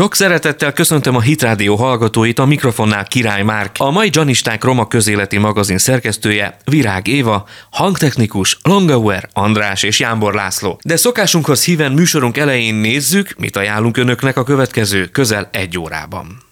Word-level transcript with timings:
Sok 0.00 0.14
szeretettel 0.14 0.72
köszöntöm 0.72 1.16
a 1.16 1.20
Hitrádió 1.20 1.76
hallgatóit, 1.76 2.38
a 2.38 2.44
mikrofonnál 2.44 3.04
Király 3.04 3.42
Márk, 3.42 3.74
a 3.78 3.90
mai 3.90 4.08
Janisták 4.12 4.64
Roma 4.64 4.86
közéleti 4.86 5.38
magazin 5.38 5.78
szerkesztője, 5.78 6.56
Virág 6.64 7.06
Éva, 7.06 7.46
hangtechnikus 7.70 8.58
Longauer, 8.62 9.28
András 9.32 9.82
és 9.82 10.00
Jánbor 10.00 10.34
László. 10.34 10.78
De 10.84 10.96
szokásunkhoz 10.96 11.64
híven 11.64 11.92
műsorunk 11.92 12.36
elején 12.36 12.74
nézzük, 12.74 13.34
mit 13.38 13.56
ajánlunk 13.56 13.96
önöknek 13.96 14.36
a 14.36 14.44
következő 14.44 15.06
közel 15.06 15.48
egy 15.52 15.78
órában. 15.78 16.42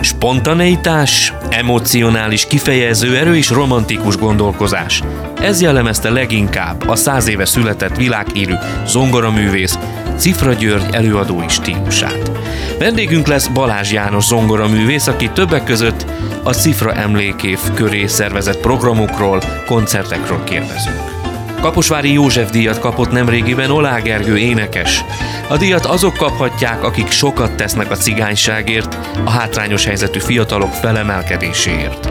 Spontaneitás, 0.00 1.32
emocionális 1.50 2.46
kifejező 2.46 3.16
erő 3.16 3.36
és 3.36 3.50
romantikus 3.50 4.16
gondolkozás. 4.16 5.02
Ez 5.40 5.60
jellemezte 5.60 6.10
leginkább 6.10 6.88
a 6.88 6.96
száz 6.96 7.28
éve 7.28 7.44
született 7.44 7.96
világhírű 7.96 8.54
zongoraművész 8.86 9.78
Cifra 10.16 10.52
György 10.52 10.94
előadói 10.94 11.48
stílusát. 11.48 12.30
Vendégünk 12.78 13.26
lesz 13.26 13.46
Balázs 13.46 13.92
János 13.92 14.24
zongoraművész, 14.24 15.06
aki 15.06 15.30
többek 15.30 15.64
között 15.64 16.06
a 16.42 16.52
Cifra 16.52 16.92
emlékév 16.92 17.58
köré 17.74 18.06
szervezett 18.06 18.60
programokról, 18.60 19.42
koncertekről 19.66 20.44
kérdezünk. 20.44 21.14
Kaposvári 21.60 22.12
József 22.12 22.50
díjat 22.50 22.78
kapott 22.78 23.10
nemrégiben 23.10 23.70
Olá 23.70 23.98
Gergő 23.98 24.38
énekes. 24.38 25.04
A 25.48 25.56
díjat 25.56 25.86
azok 25.86 26.16
kaphatják, 26.16 26.84
akik 26.84 27.10
sokat 27.10 27.56
tesznek 27.56 27.90
a 27.90 27.96
cigányságért, 27.96 28.96
a 29.24 29.30
hátrányos 29.30 29.84
helyzetű 29.84 30.18
fiatalok 30.18 30.72
felemelkedéséért. 30.72 32.10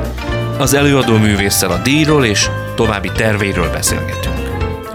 Az 0.58 0.74
előadó 0.74 1.18
művésszel 1.18 1.72
a 1.72 1.82
díjról 1.84 2.26
és 2.26 2.50
további 2.76 3.12
terveiről 3.16 3.72
beszélgetünk. 3.72 4.36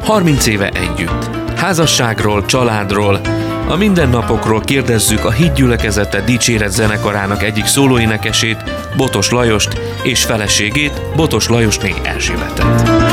30 0.02 0.46
éve 0.46 0.68
együtt. 0.68 1.30
Házasságról, 1.56 2.44
családról, 2.44 3.20
a 3.68 3.76
mindennapokról 3.76 4.60
kérdezzük 4.60 5.24
a 5.24 5.30
Hídgyülekezete 5.30 6.20
Dicséret 6.20 6.72
zenekarának 6.72 7.42
egyik 7.42 7.64
szólóénekesét, 7.64 8.64
Botos 8.96 9.30
Lajost, 9.30 9.80
és 10.02 10.24
feleségét, 10.24 11.02
Botos 11.16 11.48
Lajosné 11.48 11.94
Erzsébetet. 12.02 13.09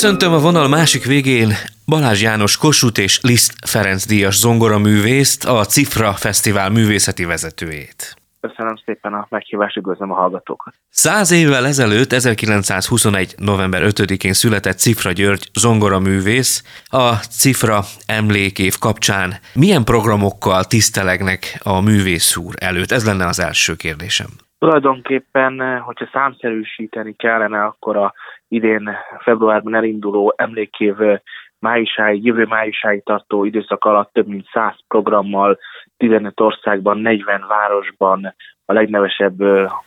Köszöntöm 0.00 0.32
a 0.32 0.38
vonal 0.38 0.68
másik 0.68 1.04
végén 1.04 1.50
Balázs 1.86 2.22
János 2.22 2.56
Kossuth 2.56 3.00
és 3.00 3.20
Liszt 3.22 3.52
Ferenc 3.66 4.06
díjas 4.06 4.36
zongoraművészt, 4.36 5.44
a 5.44 5.64
Cifra 5.64 6.12
Fesztivál 6.12 6.70
művészeti 6.70 7.24
vezetőjét. 7.24 8.16
Köszönöm 8.40 8.76
szépen 8.84 9.12
a 9.14 9.26
meghívást, 9.30 9.76
üdvözlöm 9.76 10.10
a 10.10 10.14
hallgatókat. 10.14 10.74
Száz 10.88 11.30
évvel 11.30 11.66
ezelőtt, 11.66 12.12
1921. 12.12 13.34
november 13.38 13.82
5-én 13.84 14.32
született 14.32 14.78
Cifra 14.78 15.12
György 15.12 15.50
zongoraművész. 15.54 16.82
A 16.84 17.12
Cifra 17.14 17.78
emlékév 18.06 18.74
kapcsán 18.80 19.30
milyen 19.54 19.84
programokkal 19.84 20.64
tisztelegnek 20.64 21.60
a 21.62 21.80
művész 21.80 22.36
úr 22.36 22.54
előtt? 22.60 22.90
Ez 22.90 23.06
lenne 23.06 23.26
az 23.26 23.40
első 23.40 23.74
kérdésem. 23.74 24.28
Tulajdonképpen, 24.58 25.80
hogyha 25.80 26.08
számszerűsíteni 26.12 27.14
kellene, 27.16 27.64
akkor 27.64 27.96
a 27.96 28.14
idén 28.48 28.90
februárban 29.18 29.74
elinduló 29.74 30.34
emlékév 30.36 30.94
májusáig, 31.58 32.24
jövő 32.24 32.44
májusáig 32.44 33.02
tartó 33.02 33.44
időszak 33.44 33.84
alatt 33.84 34.12
több 34.12 34.26
mint 34.26 34.48
100 34.52 34.74
programmal 34.88 35.58
15 35.96 36.40
országban, 36.40 36.98
40 36.98 37.44
városban 37.48 38.34
a 38.64 38.72
legnevesebb 38.72 39.36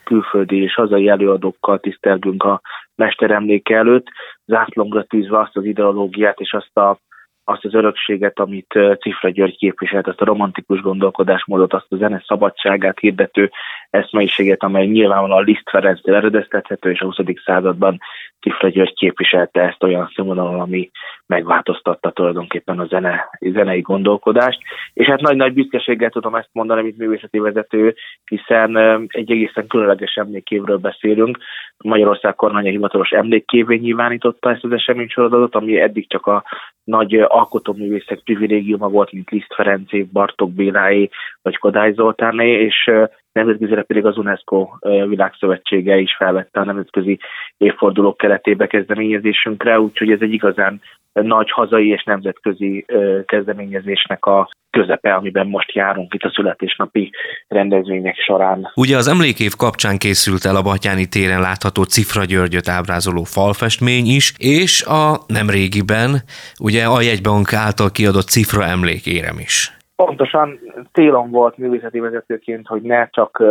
külföldi 0.04 0.62
és 0.62 0.74
hazai 0.74 1.08
előadókkal 1.08 1.80
tisztelgünk 1.80 2.44
a 2.44 2.62
mesteremléke 2.96 3.76
előtt, 3.76 4.08
zászlongra 4.46 5.04
tűzve 5.04 5.40
azt 5.40 5.58
az 5.58 5.66
ideológiát 5.66 6.40
és 6.40 6.54
azt 6.54 6.78
a 6.78 6.98
azt 7.44 7.66
az 7.66 7.74
örökséget, 7.74 8.40
amit 8.40 8.80
Cifra 9.00 9.30
György 9.30 9.58
képviselt, 9.58 10.08
azt 10.08 10.22
a 10.22 10.26
romantikus 10.26 10.82
gondolkodásmódot, 10.82 11.74
azt 11.74 11.92
a 11.92 11.96
zene 11.96 12.24
szabadságát 12.28 13.00
hirdető 13.00 13.52
eszmeiséget, 13.92 14.64
amely 14.64 14.86
nyilvánvalóan 14.86 15.44
Liszt 15.44 15.70
Ferenctől 15.70 16.16
eredeztethető, 16.16 16.92
és 16.92 17.00
a 17.00 17.06
20. 17.06 17.16
században 17.46 18.00
Cifra 18.42 18.70
György 18.70 18.94
képviselte 18.94 19.62
ezt 19.62 19.84
olyan 19.84 20.12
színvonalon, 20.16 20.60
ami 20.60 20.90
megváltoztatta 21.26 22.12
tulajdonképpen 22.12 22.80
a 22.80 22.86
zene, 22.86 23.30
zenei 23.40 23.82
gondolkodást. 23.82 24.60
És 24.94 25.08
hát 25.08 25.22
nagy-nagy 25.22 25.54
büszkeséggel 25.54 26.10
tudom 26.10 26.36
ezt 26.36 26.50
mondani, 26.52 26.82
mint 26.82 26.98
művészeti 26.98 27.40
vezető, 27.40 27.96
hiszen 28.26 28.78
egy 29.08 29.32
egészen 29.32 29.68
különleges 29.68 30.16
emlékévről 30.16 30.78
beszélünk. 30.78 31.38
Magyarország 31.78 32.36
kormánya 32.36 32.70
hivatalos 32.70 33.10
emlékkévé 33.10 33.76
nyilvánította 33.76 34.52
ezt 34.52 34.64
az 34.64 34.72
eseménysorozatot, 34.72 35.56
ami 35.56 35.80
eddig 35.80 36.10
csak 36.10 36.26
a 36.26 36.44
nagy 36.84 37.14
alkotóművészek 37.14 38.20
privilégiuma 38.20 38.90
volt, 38.90 39.12
mint 39.12 39.30
Liszt 39.30 39.54
Ferencé, 39.54 40.08
Bartok 40.12 40.54
Béláé 40.54 41.10
vagy 41.42 41.58
Kodály 41.58 41.94
Zoltáné, 41.94 42.52
és 42.52 42.92
nemzetközileg 43.32 43.86
pedig 43.86 44.06
az 44.06 44.18
UNESCO 44.18 44.70
világszövetsége 45.08 45.98
is 45.98 46.16
felvette 46.18 46.60
a 46.60 46.66
nemzetközi 46.66 47.20
évfordulók 47.58 48.18
keretébe 48.18 48.68
kezdeményezésünkre, 48.68 49.80
úgyhogy 49.80 50.12
ez 50.12 50.20
egy 50.22 50.34
igazán 50.34 50.82
nagy 51.14 51.52
hazai 51.52 51.88
és 51.90 52.04
nemzetközi 52.04 52.86
kezdeményezésnek 53.26 54.26
a 54.26 54.50
közepe, 54.70 55.14
amiben 55.14 55.48
most 55.48 55.72
járunk 55.72 56.14
itt 56.14 56.24
a 56.24 56.32
születésnapi 56.36 57.12
rendezvények 57.48 58.16
során. 58.16 58.72
Ugye 58.76 58.98
az 58.98 59.08
emlékév 59.08 59.52
kapcsán 59.58 59.98
készült 59.98 60.46
el 60.46 60.56
a 60.56 60.62
Batyáni 60.62 61.08
téren 61.08 61.42
látható 61.42 61.84
Cifra 61.84 62.26
Györgyöt 62.26 62.68
ábrázoló 62.68 63.24
falfestmény 63.24 64.06
is, 64.06 64.34
és 64.38 64.84
a 64.84 65.20
nemrégiben 65.28 66.12
ugye 66.60 66.84
a 66.86 67.02
jegybank 67.02 67.54
által 67.54 67.92
kiadott 67.92 68.28
Cifra 68.28 68.66
emlékérem 68.66 69.40
is. 69.40 69.81
Pontosan 70.06 70.60
célom 70.94 71.30
volt 71.30 71.58
művészeti 71.58 72.00
vezetőként, 72.00 72.68
hogy 72.68 72.82
ne 72.82 73.10
csak 73.10 73.44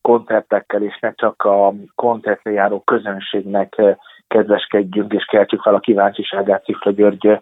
koncertekkel 0.00 0.82
és 0.82 0.98
ne 1.00 1.12
csak 1.14 1.42
a 1.42 1.72
koncertre 1.94 2.50
járó 2.50 2.80
közönségnek 2.80 3.82
kedveskedjünk 4.26 5.12
és 5.12 5.24
keltsük 5.24 5.62
fel 5.62 5.74
a 5.74 5.80
kíváncsiságát 5.80 6.64
Cifra 6.64 6.90
György 6.90 7.40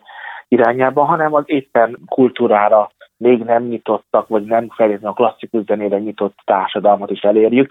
irányába, 0.48 1.04
hanem 1.04 1.34
az 1.34 1.44
éppen 1.46 1.98
kultúrára 2.06 2.90
még 3.16 3.42
nem 3.42 3.62
nyitottak, 3.62 4.28
vagy 4.28 4.44
nem 4.44 4.68
feltétlenül 4.68 5.08
a 5.08 5.12
klasszikus 5.12 5.64
zenére 5.64 5.98
nyitott 5.98 6.38
társadalmat 6.44 7.10
is 7.10 7.20
elérjük. 7.20 7.70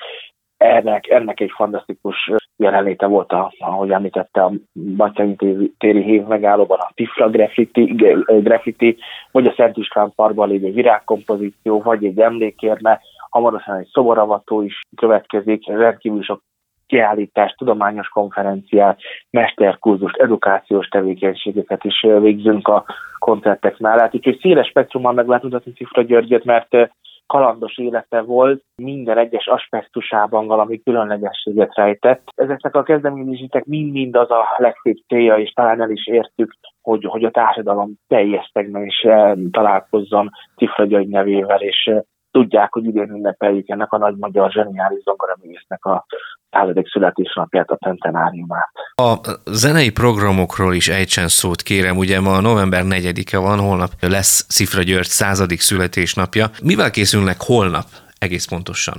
Ennek, 0.61 1.09
ennek 1.09 1.39
egy 1.39 1.51
fantasztikus 1.55 2.31
jelenléte 2.55 3.05
volt, 3.05 3.31
a, 3.31 3.53
ahogy 3.59 3.91
említette, 3.91 4.43
a 4.43 4.51
Batyányi 4.73 5.35
téri 5.77 6.03
hív 6.03 6.23
megállóban 6.23 6.79
a 6.79 6.91
Tifra 6.93 7.29
graffiti, 7.29 7.83
graffiti, 8.25 8.97
vagy 9.31 9.47
a 9.47 9.53
Szent 9.55 9.77
István 9.77 10.11
parkban 10.15 10.47
lévő 10.47 10.71
virágkompozíció, 10.71 11.81
vagy 11.81 12.05
egy 12.05 12.19
emlékérme, 12.19 12.99
hamarosan 13.29 13.75
egy 13.75 13.87
szoboravató 13.93 14.61
is 14.61 14.79
következik, 14.95 15.67
rendkívül 15.67 16.23
sok 16.23 16.41
kiállítást, 16.87 17.57
tudományos 17.57 18.07
konferenciát, 18.07 18.99
mesterkurzust, 19.29 20.15
edukációs 20.15 20.87
tevékenységeket 20.87 21.83
is 21.83 22.01
végzünk 22.01 22.67
a 22.67 22.85
koncertek 23.19 23.77
mellett. 23.77 24.15
Úgyhogy 24.15 24.39
széles 24.41 24.67
spektrummal 24.67 25.13
meg 25.13 25.27
lehet 25.27 25.43
mutatni 25.43 25.71
Cifra 25.71 26.01
Györgyöt, 26.01 26.43
mert 26.43 26.91
kalandos 27.31 27.77
élete 27.77 28.21
volt, 28.21 28.63
minden 28.75 29.17
egyes 29.17 29.47
aspektusában 29.47 30.47
valami 30.47 30.81
különlegességet 30.83 31.75
rejtett. 31.75 32.21
Ezeknek 32.35 32.75
a 32.75 32.83
kezdeményezéseknek 32.83 33.65
mind-mind 33.65 34.15
az 34.15 34.31
a 34.31 34.55
legszép 34.57 34.97
célja, 35.07 35.37
és 35.37 35.51
talán 35.51 35.81
el 35.81 35.89
is 35.89 36.07
értük, 36.07 36.53
hogy, 36.81 37.05
hogy 37.05 37.23
a 37.23 37.31
társadalom 37.31 37.93
teljes 38.07 38.49
szegmen 38.53 38.85
is 38.85 39.07
találkozzon 39.51 40.29
Cifra 40.55 40.85
György 40.85 41.07
nevével, 41.07 41.61
és 41.61 41.91
tudják, 42.31 42.73
hogy 42.73 42.85
idén 42.85 43.09
ünnepeljük 43.09 43.69
ennek 43.69 43.91
a 43.91 43.97
nagy 43.97 44.15
magyar 44.15 44.51
zseniális 44.51 45.03
zongoraművésznek 45.03 45.85
a 45.85 46.05
századik 46.49 46.87
születésnapját, 46.87 47.69
a 47.69 47.75
centenáriumát. 47.75 48.71
A 48.95 49.13
zenei 49.45 49.91
programokról 49.91 50.73
is 50.73 50.87
ejtsen 50.89 51.27
szót 51.27 51.61
kérem, 51.61 51.97
ugye 51.97 52.19
ma 52.19 52.41
november 52.41 52.83
4-e 52.85 53.39
van, 53.39 53.59
holnap 53.59 53.89
lesz 54.01 54.45
Szifra 54.49 54.81
György 54.81 55.05
századik 55.05 55.59
születésnapja. 55.59 56.45
Mivel 56.63 56.91
készülnek 56.91 57.37
holnap 57.39 57.85
egész 58.19 58.45
pontosan? 58.45 58.95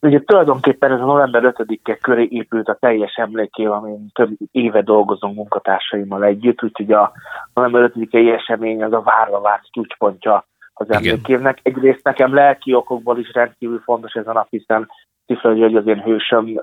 Ugye 0.00 0.20
tulajdonképpen 0.20 0.92
ez 0.92 1.00
a 1.00 1.04
november 1.04 1.54
5-e 1.56 1.96
köré 1.96 2.26
épült 2.30 2.68
a 2.68 2.76
teljes 2.80 3.14
emlékév, 3.14 3.70
amin 3.70 4.10
több 4.12 4.30
éve 4.50 4.82
dolgozunk 4.82 5.34
munkatársaimmal 5.34 6.24
együtt, 6.24 6.62
úgyhogy 6.62 6.92
a 6.92 7.12
november 7.54 7.92
5-i 7.94 8.34
esemény 8.34 8.82
az 8.82 8.92
a 8.92 9.02
várva 9.02 9.40
várt 9.40 9.66
csúcspontja 9.70 10.46
az 10.78 10.90
emlékévnek. 10.90 11.58
Egyrészt 11.62 12.04
nekem 12.04 12.34
lelki 12.34 12.74
okokból 12.74 13.18
is 13.18 13.32
rendkívül 13.32 13.80
fontos 13.84 14.12
ez 14.12 14.26
a 14.26 14.32
nap, 14.32 14.46
hiszen 14.50 14.90
Tifra 15.26 15.52
György 15.52 15.76
az 15.76 15.86
én 15.86 16.02
hősöm, 16.02 16.60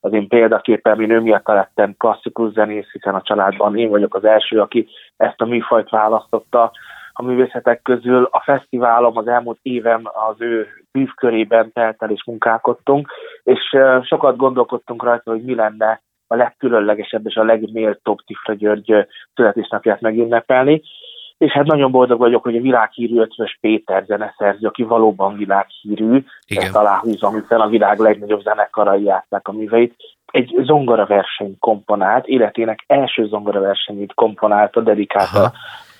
az 0.00 0.12
én 0.12 0.28
példaképem, 0.28 1.00
én 1.00 1.10
ő 1.10 1.20
miatt 1.20 1.46
lettem 1.46 1.94
klasszikus 1.98 2.52
zenész, 2.52 2.90
hiszen 2.92 3.14
a 3.14 3.22
családban 3.22 3.76
én 3.76 3.88
vagyok 3.88 4.14
az 4.14 4.24
első, 4.24 4.60
aki 4.60 4.88
ezt 5.16 5.40
a 5.40 5.44
műfajt 5.44 5.90
választotta 5.90 6.72
a 7.12 7.22
művészetek 7.22 7.82
közül. 7.82 8.28
A 8.30 8.42
fesztiválom 8.44 9.16
az 9.16 9.26
elmúlt 9.26 9.58
évem 9.62 10.02
az 10.04 10.36
ő 10.38 10.66
bűvkörében 10.92 11.72
telt 11.72 12.02
el 12.02 12.10
és 12.10 12.24
munkálkodtunk, 12.24 13.08
és 13.42 13.76
sokat 14.02 14.36
gondolkodtunk 14.36 15.02
rajta, 15.02 15.30
hogy 15.30 15.42
mi 15.42 15.54
lenne 15.54 16.02
a 16.26 16.36
legkülönlegesebb 16.36 17.26
és 17.26 17.34
a 17.34 17.44
legméltóbb 17.44 18.18
Tifra 18.26 18.54
György 18.54 19.06
születésnapját 19.34 20.00
megünnepelni 20.00 20.82
és 21.42 21.52
hát 21.52 21.66
nagyon 21.66 21.90
boldog 21.90 22.18
vagyok, 22.18 22.42
hogy 22.42 22.56
a 22.56 22.60
világhírű 22.60 23.18
Ötvös 23.18 23.58
Péter 23.60 24.04
zeneszerző, 24.06 24.66
aki 24.66 24.82
valóban 24.82 25.36
világhírű, 25.36 26.24
ezt 26.46 26.76
aláhúzom, 26.76 27.40
hiszen 27.40 27.60
a 27.60 27.68
világ 27.68 27.98
legnagyobb 27.98 28.42
zenekarai 28.42 29.02
játszák 29.02 29.48
a 29.48 29.52
műveit, 29.52 29.94
egy 30.26 30.54
zongora 30.62 31.06
verseny 31.06 31.56
komponált, 31.58 32.26
életének 32.26 32.84
első 32.86 33.26
zongora 33.26 33.60
versenyét 33.60 34.14
komponálta, 34.14 34.80
dedikálta 34.80 35.52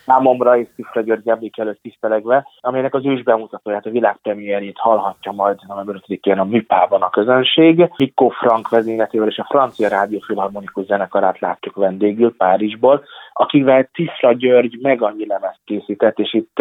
számomra 0.05 0.57
és 0.57 0.67
Szifra 0.75 1.01
György 1.01 1.29
emlék 1.29 1.59
előtt 1.59 1.83
tisztelegve, 1.83 2.47
amelynek 2.61 2.95
az 2.95 3.07
ős 3.07 3.23
bemutatóját, 3.23 3.87
a 3.87 3.91
világpremierjét 3.91 4.79
hallhatja 4.79 5.33
majd 5.33 5.59
november 5.67 5.95
5-én 6.07 6.39
a 6.39 6.45
Műpában 6.45 7.03
a 7.03 7.11
közönség. 7.11 7.91
Mikko 7.97 8.29
Frank 8.29 8.69
vezényletével 8.69 9.29
és 9.29 9.39
a 9.39 9.47
Francia 9.49 9.89
Rádió 9.89 10.19
Filharmonikus 10.19 10.85
Zenekarát 10.85 11.39
látjuk 11.39 11.75
vendégül 11.75 12.37
Párizsból, 12.37 13.05
akivel 13.33 13.89
Tiszra 13.93 14.33
György 14.33 14.79
meg 14.83 15.03
annyi 15.03 15.27
lemez 15.27 15.57
készített, 15.65 16.19
és 16.19 16.35
itt 16.35 16.59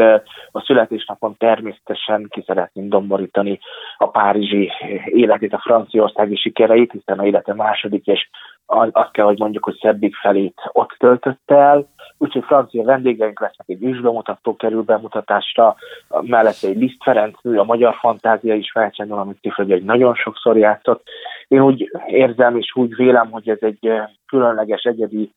a 0.52 0.62
születésnapon 0.62 1.36
természetesen 1.38 2.28
ki 2.30 2.44
szeretném 2.46 2.90
domborítani 2.90 3.60
a 3.98 4.08
párizsi 4.08 4.72
életét, 5.06 5.54
a 5.54 5.62
franciaországi 5.64 6.36
sikereit, 6.36 6.92
hiszen 6.92 7.20
a 7.20 7.26
élete 7.26 7.54
második 7.54 8.06
és 8.06 8.30
azt 8.72 9.12
kell, 9.12 9.26
hogy 9.26 9.40
mondjuk, 9.40 9.64
hogy 9.64 9.78
szebbik 9.82 10.16
felét 10.16 10.62
ott 10.72 10.96
töltötte 10.98 11.56
el, 11.56 11.88
úgyhogy 12.18 12.44
francia 12.44 12.84
vendégeink 12.84 13.40
lesznek, 13.40 13.70
egy 13.70 13.80
vizsgamutató 13.80 14.56
kerül 14.56 14.82
bemutatásra, 14.82 15.76
mellette 16.22 16.68
egy 16.68 16.78
Liszt 16.78 17.04
Ferenc 17.04 17.44
mű, 17.44 17.58
a 17.58 17.64
magyar 17.64 17.96
fantázia 17.96 18.56
is 18.56 18.72
felcsendül, 18.72 19.18
amit 19.18 19.42
Tifredi 19.42 19.74
egy 19.74 19.84
nagyon 19.84 20.16
sokszor 20.16 20.58
játszott. 20.58 21.04
Én 21.48 21.62
úgy 21.62 21.92
érzem 22.08 22.58
és 22.58 22.76
úgy 22.76 22.96
vélem, 22.96 23.32
hogy 23.32 23.50
ez 23.50 23.58
egy 23.62 23.92
különleges, 24.28 24.84
egyedi 24.84 25.32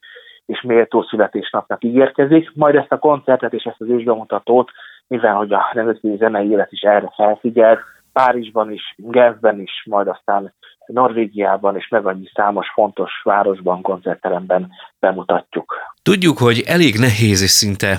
és 0.46 0.62
méltó 0.62 1.02
születésnapnak 1.02 1.84
ígérkezik. 1.84 2.50
Majd 2.54 2.74
ezt 2.74 2.92
a 2.92 2.98
koncertet 2.98 3.52
és 3.52 3.64
ezt 3.64 3.80
az 3.80 3.88
ősbemutatót, 3.88 4.70
mivel 5.06 5.34
hogy 5.34 5.52
a 5.52 5.70
nemzetközi 5.72 6.16
zenei 6.16 6.50
élet 6.50 6.72
is 6.72 6.80
erre 6.80 7.12
felfigyel, 7.16 7.78
Párizsban 8.12 8.72
is, 8.72 8.94
Genfben 8.96 9.60
is, 9.60 9.82
majd 9.84 10.08
aztán 10.08 10.52
Norvégiában 10.86 11.76
és 11.76 11.88
meg 11.88 12.06
annyi 12.06 12.30
számos 12.34 12.66
fontos 12.74 13.10
városban, 13.22 13.82
koncertteremben 13.82 14.70
bemutatjuk. 14.98 15.74
Tudjuk, 16.02 16.38
hogy 16.38 16.62
elég 16.66 16.98
nehéz 16.98 17.42
és 17.42 17.50
szinte 17.50 17.96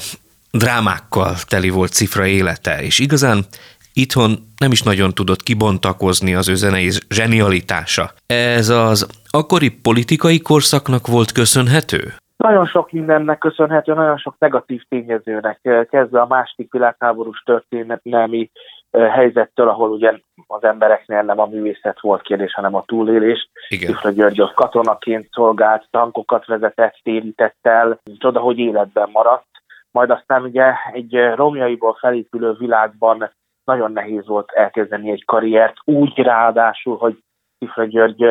drámákkal 0.51 1.33
teli 1.47 1.69
volt 1.69 1.91
Cifra 1.91 2.25
élete, 2.25 2.81
és 2.81 2.99
igazán 2.99 3.37
itthon 3.93 4.31
nem 4.57 4.71
is 4.71 4.81
nagyon 4.83 5.13
tudott 5.13 5.43
kibontakozni 5.43 6.33
az 6.35 6.49
ő 6.49 6.55
zenei 6.55 6.89
zsenialitása. 7.09 8.11
Ez 8.27 8.69
az 8.69 9.07
akkori 9.29 9.69
politikai 9.81 10.39
korszaknak 10.39 11.07
volt 11.07 11.31
köszönhető? 11.31 12.13
Nagyon 12.37 12.65
sok 12.65 12.91
mindennek 12.91 13.37
köszönhető, 13.37 13.93
nagyon 13.93 14.17
sok 14.17 14.35
negatív 14.39 14.81
tényezőnek, 14.89 15.59
kezdve 15.89 16.21
a 16.21 16.27
második 16.27 16.71
világháborús 16.71 17.43
történelmi 17.45 18.51
helyzettől, 18.97 19.69
ahol 19.69 19.89
ugye 19.89 20.19
az 20.47 20.63
embereknél 20.63 21.21
nem 21.21 21.39
a 21.39 21.45
művészet 21.45 21.99
volt 21.99 22.21
kérdés, 22.21 22.53
hanem 22.53 22.75
a 22.75 22.83
túlélés. 22.85 23.49
Ifra 23.69 24.09
György 24.09 24.39
az 24.39 24.51
katonaként 24.55 25.27
szolgált, 25.31 25.87
tankokat 25.91 26.45
vezetett, 26.45 26.99
térített 27.03 27.57
el, 27.61 27.99
csoda, 28.17 28.39
hogy 28.39 28.57
életben 28.57 29.09
maradt. 29.11 29.47
Majd 29.91 30.09
aztán 30.09 30.43
ugye 30.43 30.73
egy 30.93 31.13
romjaiból 31.35 31.93
felépülő 31.93 32.53
világban 32.53 33.31
nagyon 33.63 33.91
nehéz 33.91 34.27
volt 34.27 34.51
elkezdeni 34.51 35.11
egy 35.11 35.25
karriert, 35.25 35.75
úgy 35.83 36.17
ráadásul, 36.17 36.97
hogy 36.97 37.17
Ifra 37.57 37.85
György 37.85 38.25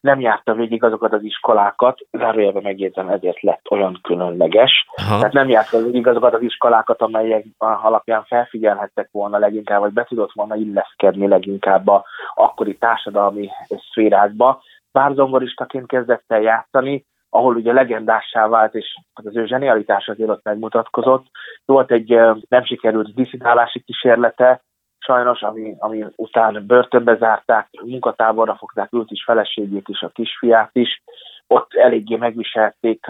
nem 0.00 0.20
járta 0.20 0.54
végig 0.54 0.84
azokat 0.84 1.12
az 1.12 1.22
iskolákat, 1.22 1.98
zárójelben 2.10 2.62
megjegyzem, 2.62 3.08
ezért 3.08 3.42
lett 3.42 3.70
olyan 3.70 3.98
különleges. 4.02 4.86
Aha. 4.96 5.16
Tehát 5.18 5.32
nem 5.32 5.48
járta 5.48 5.78
végig 5.78 6.06
azokat 6.06 6.34
az 6.34 6.42
iskolákat, 6.42 7.02
amelyek 7.02 7.44
alapján 7.58 8.24
felfigyelhettek 8.24 9.08
volna 9.12 9.38
leginkább, 9.38 9.80
vagy 9.80 9.92
be 9.92 10.04
tudott 10.04 10.32
volna 10.32 10.56
illeszkedni 10.56 11.28
leginkább 11.28 11.88
a 11.88 12.04
akkori 12.34 12.76
társadalmi 12.76 13.48
szférákba. 13.90 14.62
Bár 14.92 15.12
zongoristaként 15.12 15.86
kezdett 15.86 16.24
el 16.26 16.40
játszani, 16.40 17.06
ahol 17.30 17.54
ugye 17.54 17.72
legendássá 17.72 18.48
vált, 18.48 18.74
és 18.74 18.98
az 19.12 19.36
ő 19.36 19.46
zsenialitás 19.46 20.08
azért 20.08 20.30
ott 20.30 20.44
megmutatkozott. 20.44 21.26
Volt 21.64 21.90
egy 21.90 22.08
nem 22.48 22.64
sikerült 22.64 23.14
diszidálási 23.14 23.80
kísérlete, 23.80 24.62
sajnos, 24.98 25.42
ami, 25.42 25.74
ami 25.78 26.04
után 26.16 26.64
börtönbe 26.66 27.16
zárták, 27.16 27.68
munkatáborra 27.84 28.56
fogták 28.56 28.88
őt 28.92 29.10
is, 29.10 29.24
feleségét 29.24 29.88
is, 29.88 30.02
a 30.02 30.08
kisfiát 30.08 30.70
is, 30.72 31.02
ott 31.46 31.74
eléggé 31.74 32.16
megviselték 32.16 33.06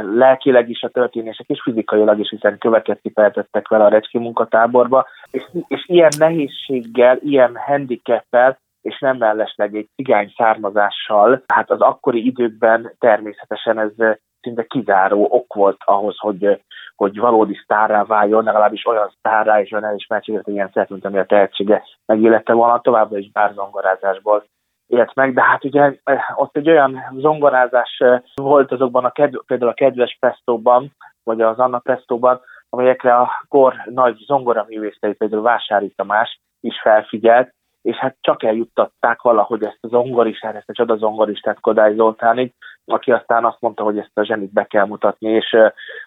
lelkileg 0.00 0.68
is 0.68 0.82
a 0.82 0.88
történések, 0.88 1.46
és 1.48 1.60
fizikailag 1.62 2.18
is, 2.18 2.28
hiszen 2.28 2.58
köveket 2.58 3.00
kifejtettek 3.00 3.68
vele 3.68 3.84
a 3.84 3.88
recski 3.88 4.18
munkatáborba, 4.18 5.06
és, 5.30 5.42
és 5.68 5.84
ilyen 5.88 6.12
nehézséggel, 6.18 7.18
ilyen 7.20 7.56
handicappel, 7.56 8.58
és 8.82 8.98
nem 8.98 9.16
mellesleg 9.16 9.74
egy 9.74 9.88
cigány 9.96 10.32
származással, 10.36 11.42
hát 11.46 11.70
az 11.70 11.80
akkori 11.80 12.26
időkben 12.26 12.92
természetesen 12.98 13.78
ez 13.78 14.16
szinte 14.44 14.64
kizáró 14.64 15.26
ok 15.30 15.54
volt 15.54 15.76
ahhoz, 15.84 16.18
hogy, 16.18 16.62
hogy 16.96 17.18
valódi 17.18 17.54
sztárrá 17.54 18.04
váljon, 18.04 18.44
legalábbis 18.44 18.86
olyan 18.86 19.12
sztárrá 19.18 19.60
és 19.60 19.72
olyan 19.72 19.84
elismertséget, 19.84 20.46
ilyen 20.46 20.70
szert, 20.72 20.88
mint 20.88 21.04
ami 21.04 21.18
a 21.18 21.26
tehetsége 21.26 21.82
megillette 22.06 22.52
volna, 22.52 22.80
továbbra 22.80 23.18
is 23.18 23.30
bár 23.30 23.52
zongorázásból 23.52 24.44
élt 24.86 25.14
meg, 25.14 25.34
de 25.34 25.42
hát 25.42 25.64
ugye 25.64 25.94
ott 26.34 26.56
egy 26.56 26.68
olyan 26.68 27.02
zongorázás 27.16 28.02
volt 28.34 28.72
azokban 28.72 29.04
a 29.04 29.10
kedv, 29.10 29.36
például 29.46 29.70
a 29.70 29.74
kedves 29.74 30.16
Pestóban, 30.20 30.92
vagy 31.22 31.40
az 31.40 31.58
Anna 31.58 31.78
Pestóban, 31.78 32.40
amelyekre 32.68 33.16
a 33.16 33.30
kor 33.48 33.74
nagy 33.84 34.16
zongoraművészei, 34.26 35.12
például 35.12 35.42
Vásári 35.42 35.92
Tamás 35.96 36.40
is 36.60 36.80
felfigyelt, 36.80 37.54
és 37.84 37.96
hát 37.96 38.16
csak 38.20 38.42
eljuttatták 38.42 39.22
valahogy 39.22 39.64
ezt 39.64 39.78
a 39.80 39.86
zongoristát, 39.86 40.54
ezt 40.54 40.68
a 40.68 40.72
csoda 40.72 40.96
zongoristát 40.96 41.60
Kodály 41.60 41.94
Zoltánig, 41.94 42.52
aki 42.84 43.12
aztán 43.12 43.44
azt 43.44 43.60
mondta, 43.60 43.82
hogy 43.82 43.98
ezt 43.98 44.18
a 44.18 44.24
zsenit 44.24 44.52
be 44.52 44.64
kell 44.64 44.86
mutatni, 44.86 45.30
és 45.30 45.56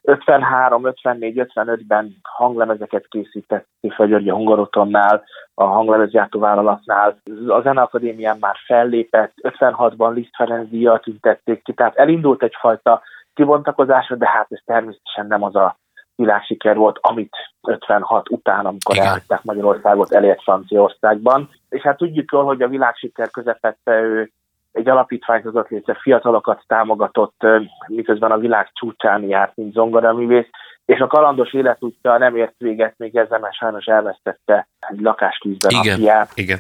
53, 0.02 0.86
54, 0.86 1.34
55-ben 1.36 2.16
hanglemezeket 2.22 3.08
készített 3.08 3.68
György 3.98 4.30
a 4.30 4.36
Hungarotonnál, 4.36 5.24
a 5.54 5.64
hanglemezgyártó 5.64 6.40
vállalatnál. 6.40 7.18
A 7.48 7.62
Zeneakadémián 7.62 8.38
már 8.40 8.56
fellépett, 8.66 9.34
56-ban 9.42 10.14
Liszt 10.14 10.36
Ferenc 10.36 10.70
díjat 10.70 11.02
tüntették 11.02 11.64
ki, 11.64 11.74
tehát 11.74 11.96
elindult 11.96 12.44
egyfajta 12.44 13.02
kibontakozásra, 13.34 14.16
de 14.16 14.28
hát 14.30 14.48
ez 14.50 14.60
természetesen 14.66 15.28
nem 15.28 15.44
az 15.44 15.56
a 15.56 15.78
világsiker 16.18 16.76
volt, 16.76 16.98
amit 17.02 17.34
56 17.62 18.30
után, 18.30 18.66
amikor 18.66 18.98
elhagyták 18.98 19.44
Magyarországot, 19.44 20.12
elért 20.12 20.42
Franciaországban. 20.42 21.50
És 21.70 21.82
hát 21.82 21.98
tudjuk 21.98 22.32
jól, 22.32 22.44
hogy 22.44 22.62
a 22.62 22.68
világsiker 22.68 23.30
közepette 23.30 23.92
ő 23.92 24.32
egy 24.72 24.90
alapítványt 24.90 25.44
hozott 25.44 25.70
létre, 25.70 25.98
fiatalokat 26.02 26.64
támogatott, 26.68 27.46
miközben 27.88 28.32
a 28.32 28.38
világ 28.38 28.70
csúcsán 28.74 29.24
járt, 29.24 29.56
mint 29.56 29.74
zongoraművész, 29.74 30.50
és 30.86 31.00
a 31.00 31.08
kalandos 31.08 31.54
életútja 31.54 32.18
nem 32.18 32.36
ért 32.36 32.56
véget, 32.58 32.94
még 32.98 33.16
ezzel 33.16 33.40
mert 33.40 33.56
sajnos 33.56 33.86
elvesztette 33.86 34.68
egy 34.80 35.00
lakástűzben 35.00 35.72
igen, 35.72 35.94
a 35.94 35.98
fiát. 35.98 36.32
Igen. 36.36 36.60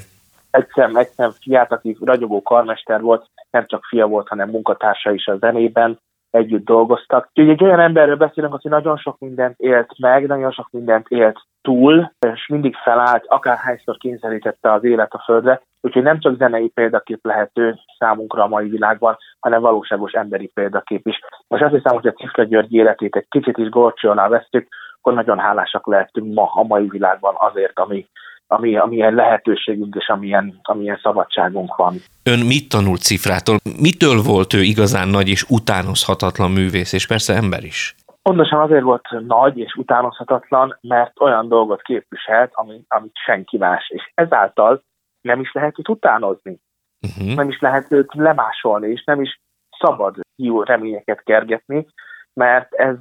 Egyszer, 0.51 0.89
egyszer 0.93 1.31
fiát, 1.41 1.71
aki 1.71 1.97
ragyogó 1.99 2.41
karmester 2.41 3.01
volt, 3.01 3.29
nem 3.51 3.67
csak 3.67 3.83
fia 3.83 4.07
volt, 4.07 4.27
hanem 4.27 4.49
munkatársa 4.49 5.11
is 5.11 5.27
a 5.27 5.37
zenében, 5.37 5.99
együtt 6.31 6.65
dolgoztak. 6.65 7.29
Úgyhogy 7.33 7.49
egy 7.49 7.63
olyan 7.63 7.79
emberről 7.79 8.15
beszélünk, 8.15 8.53
aki 8.53 8.67
nagyon 8.67 8.97
sok 8.97 9.19
mindent 9.19 9.59
élt 9.59 9.97
meg, 9.97 10.27
nagyon 10.27 10.51
sok 10.51 10.67
mindent 10.71 11.07
élt 11.07 11.39
túl, 11.61 12.11
és 12.19 12.47
mindig 12.47 12.75
felállt, 12.75 13.25
akárhányszor 13.27 13.97
kényszerítette 13.97 14.71
az 14.71 14.83
élet 14.83 15.13
a 15.13 15.23
földre, 15.25 15.61
úgyhogy 15.81 16.03
nem 16.03 16.19
csak 16.19 16.37
zenei 16.37 16.67
példakép 16.67 17.25
lehető 17.25 17.75
számunkra 17.97 18.43
a 18.43 18.47
mai 18.47 18.69
világban, 18.69 19.17
hanem 19.39 19.61
valóságos 19.61 20.11
emberi 20.11 20.51
példakép 20.53 21.07
is. 21.07 21.19
Most 21.47 21.63
azt 21.63 21.73
hiszem, 21.73 21.93
hogy 21.93 22.07
a 22.07 22.13
Cifra 22.13 22.43
György 22.43 22.73
életét 22.73 23.15
egy 23.15 23.27
kicsit 23.29 23.57
is 23.57 23.69
gorcsolnál 23.69 24.29
vesztük, 24.29 24.67
akkor 24.97 25.13
nagyon 25.13 25.39
hálásak 25.39 25.87
lehetünk 25.87 26.33
ma 26.33 26.51
a 26.53 26.63
mai 26.63 26.87
világban 26.89 27.33
azért, 27.37 27.79
ami, 27.79 28.07
ami, 28.47 28.77
amilyen 28.77 29.13
lehetőségünk 29.13 29.95
és 29.95 30.07
amilyen, 30.07 30.59
amilyen 30.61 30.99
szabadságunk 31.01 31.75
van. 31.75 31.93
Ön 32.23 32.39
mit 32.39 32.69
tanult 32.69 33.01
Cifrától? 33.01 33.57
Mitől 33.81 34.21
volt 34.21 34.53
ő 34.53 34.61
igazán 34.61 35.07
nagy 35.07 35.29
és 35.29 35.45
utánozhatatlan 35.49 36.51
művész, 36.51 36.93
és 36.93 37.07
persze 37.07 37.33
ember 37.33 37.63
is? 37.63 37.95
Pontosan 38.21 38.59
azért 38.59 38.83
volt 38.83 39.07
nagy 39.27 39.57
és 39.57 39.73
utánozhatatlan, 39.73 40.77
mert 40.81 41.19
olyan 41.19 41.47
dolgot 41.47 41.81
képviselt, 41.81 42.51
ami, 42.53 42.81
amit 42.87 43.15
senki 43.25 43.57
más, 43.57 43.89
és 43.89 44.11
ezáltal 44.13 44.83
nem 45.21 45.39
is 45.39 45.51
lehet 45.51 45.79
őt 45.79 45.89
utánozni. 45.89 46.59
Uh-huh. 47.01 47.35
Nem 47.35 47.49
is 47.49 47.59
lehet 47.59 47.91
őt 47.91 48.13
lemásolni, 48.13 48.91
és 48.91 49.03
nem 49.03 49.21
is 49.21 49.41
szabad 49.79 50.15
jó 50.35 50.63
reményeket 50.63 51.23
kergetni, 51.23 51.85
mert 52.33 52.73
ez, 52.73 52.95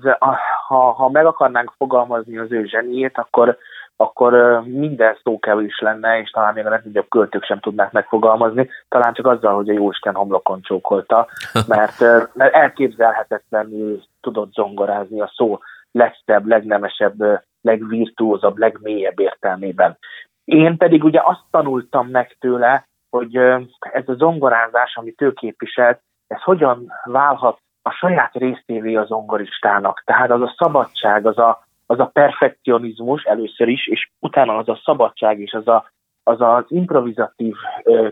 ha, 0.67 0.93
ha 0.93 1.09
meg 1.09 1.27
akarnánk 1.27 1.73
fogalmazni 1.77 2.39
az 2.39 2.53
ő 2.53 2.65
zseniét, 2.65 3.19
akkor, 3.19 3.59
akkor 3.97 4.63
minden 4.65 5.19
szókevés 5.23 5.79
lenne, 5.81 6.19
és 6.21 6.31
talán 6.31 6.55
még 6.55 6.67
a 6.67 6.71
legnagyobb 6.71 7.09
költők 7.09 7.45
sem 7.45 7.61
tudnák 7.61 7.93
megfogalmazni, 7.93 8.71
talán 8.89 9.15
csak 9.15 9.27
azzal, 9.27 9.55
hogy 9.55 9.69
a 9.69 9.73
Jóisten 9.73 10.15
homlokon 10.15 10.61
csókolta, 10.63 11.27
mert, 11.67 12.01
mert 12.33 12.55
elképzelhetetlenül 12.55 14.03
tudott 14.21 14.53
zongorázni 14.53 15.21
a 15.21 15.33
szó 15.35 15.59
legszebb, 15.93 16.47
legnemesebb, 16.47 17.43
legvirtuózabb, 17.61 18.57
legmélyebb 18.57 19.19
értelmében. 19.21 19.99
Én 20.45 20.77
pedig 20.77 21.05
ugye 21.05 21.21
azt 21.25 21.45
tanultam 21.51 22.09
meg 22.09 22.37
tőle, 22.41 22.87
hogy 23.11 23.37
ez 23.81 24.09
a 24.09 24.15
zongorázás, 24.15 24.97
amit 24.97 25.23
ő 25.23 25.33
képviselt, 25.33 26.01
ez 26.27 26.43
hogyan 26.43 26.93
válhat 27.05 27.59
a 27.83 27.91
saját 27.91 28.35
részévé 28.35 28.95
a 28.95 29.05
zongoristának. 29.05 30.03
Tehát 30.05 30.31
az 30.31 30.41
a 30.41 30.55
szabadság, 30.57 31.27
az 31.27 31.39
a, 31.39 31.66
az 31.87 32.01
a 32.01 32.11
perfekcionizmus 32.13 33.23
először 33.23 33.69
is, 33.69 33.87
és 33.87 34.11
utána 34.19 34.57
az 34.57 34.69
a 34.69 34.81
szabadság 34.85 35.41
és 35.41 35.53
az 35.53 35.69
a, 35.69 35.91
az, 36.23 36.41
az 36.41 36.65
improvizatív 36.69 37.55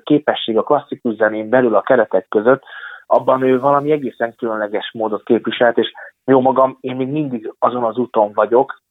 képesség 0.02 0.56
a 0.58 0.62
klasszikus 0.62 1.14
zenén 1.14 1.48
belül 1.48 1.74
a 1.74 1.82
keretek 1.82 2.28
között, 2.28 2.62
abban 3.06 3.42
ő 3.42 3.60
valami 3.60 3.90
egészen 3.90 4.34
különleges 4.36 4.90
módot 4.92 5.24
képviselt, 5.24 5.78
és 5.78 5.92
jó 6.24 6.40
magam, 6.40 6.78
én 6.80 6.96
még 6.96 7.08
mindig 7.08 7.52
azon 7.58 7.84
az 7.84 7.96
úton 7.96 8.32
vagyok, 8.32 8.82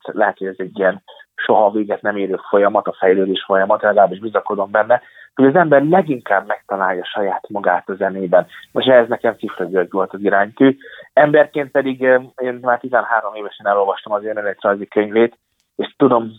lehet, 0.00 0.38
hogy 0.38 0.46
ez 0.46 0.54
egy 0.58 0.78
ilyen 0.78 1.02
soha 1.46 1.70
véget 1.70 2.02
nem 2.02 2.16
érő 2.16 2.38
folyamat, 2.48 2.86
a 2.86 2.96
fejlődés 2.98 3.44
folyamat, 3.46 3.82
legalábbis 3.82 4.18
bizakodom 4.18 4.70
benne, 4.70 5.00
hogy 5.34 5.46
az 5.46 5.54
ember 5.54 5.82
leginkább 5.82 6.46
megtalálja 6.46 7.04
saját 7.04 7.48
magát 7.48 7.88
a 7.88 7.94
zenében. 7.94 8.46
Most 8.72 8.88
ez 8.88 9.08
nekem 9.08 9.36
György 9.68 9.90
volt 9.90 10.12
az 10.12 10.20
iránytű. 10.20 10.76
Emberként 11.12 11.70
pedig 11.70 12.00
én 12.36 12.58
már 12.60 12.80
13 12.80 13.34
évesen 13.34 13.66
elolvastam 13.66 14.12
az 14.12 14.24
önéletrajzi 14.24 14.86
könyvét, 14.86 15.38
és 15.76 15.94
tudom, 15.96 16.30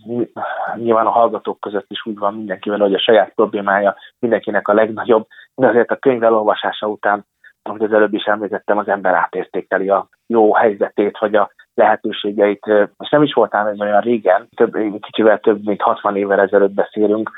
nyilván 0.75 1.05
a 1.05 1.09
hallgatók 1.09 1.59
között 1.59 1.85
is 1.89 2.05
úgy 2.05 2.17
van 2.17 2.33
mindenkivel, 2.33 2.79
hogy 2.79 2.93
a 2.93 2.99
saját 2.99 3.33
problémája 3.35 3.95
mindenkinek 4.19 4.67
a 4.67 4.73
legnagyobb, 4.73 5.27
de 5.55 5.67
azért 5.67 5.91
a 5.91 5.95
könyv 5.95 6.23
elolvasása 6.23 6.87
után, 6.87 7.25
ahogy 7.63 7.83
az 7.83 7.93
előbb 7.93 8.13
is 8.13 8.23
említettem, 8.23 8.77
az 8.77 8.87
ember 8.87 9.13
átértékeli 9.13 9.89
a 9.89 10.09
jó 10.27 10.53
helyzetét, 10.53 11.17
vagy 11.17 11.35
a 11.35 11.51
lehetőségeit. 11.77 12.65
Most 12.97 13.11
nem 13.11 13.23
is 13.23 13.33
voltál 13.33 13.67
ez 13.67 13.79
olyan 13.79 14.01
régen, 14.01 14.47
több, 14.55 14.77
kicsivel 15.01 15.39
több, 15.39 15.65
mint 15.65 15.81
60 15.81 16.15
évvel 16.15 16.39
ezelőtt 16.39 16.73
beszélünk, 16.73 17.31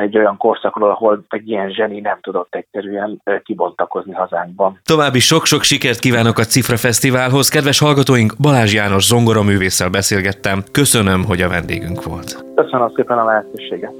egy 0.00 0.18
olyan 0.18 0.36
korszakról, 0.36 0.90
ahol 0.90 1.24
egy 1.28 1.48
ilyen 1.48 1.70
zseni 1.70 2.00
nem 2.00 2.18
tudott 2.20 2.54
egyszerűen 2.54 3.22
kibontakozni 3.44 4.12
hazánkban. 4.12 4.80
További 4.84 5.18
sok-sok 5.18 5.62
sikert 5.62 5.98
kívánok 5.98 6.38
a 6.38 6.42
Cifra 6.42 6.76
Fesztiválhoz. 6.76 7.48
Kedves 7.48 7.78
hallgatóink, 7.78 8.34
Balázs 8.40 8.74
János 8.74 9.04
zongoraművésszel 9.04 9.90
beszélgettem. 9.90 10.62
Köszönöm, 10.72 11.24
hogy 11.24 11.40
a 11.40 11.48
vendégünk 11.48 12.02
volt. 12.02 12.44
Köszönöm 12.54 12.92
szépen 12.94 13.18
a 13.18 13.24
lehetőséget. 13.24 13.92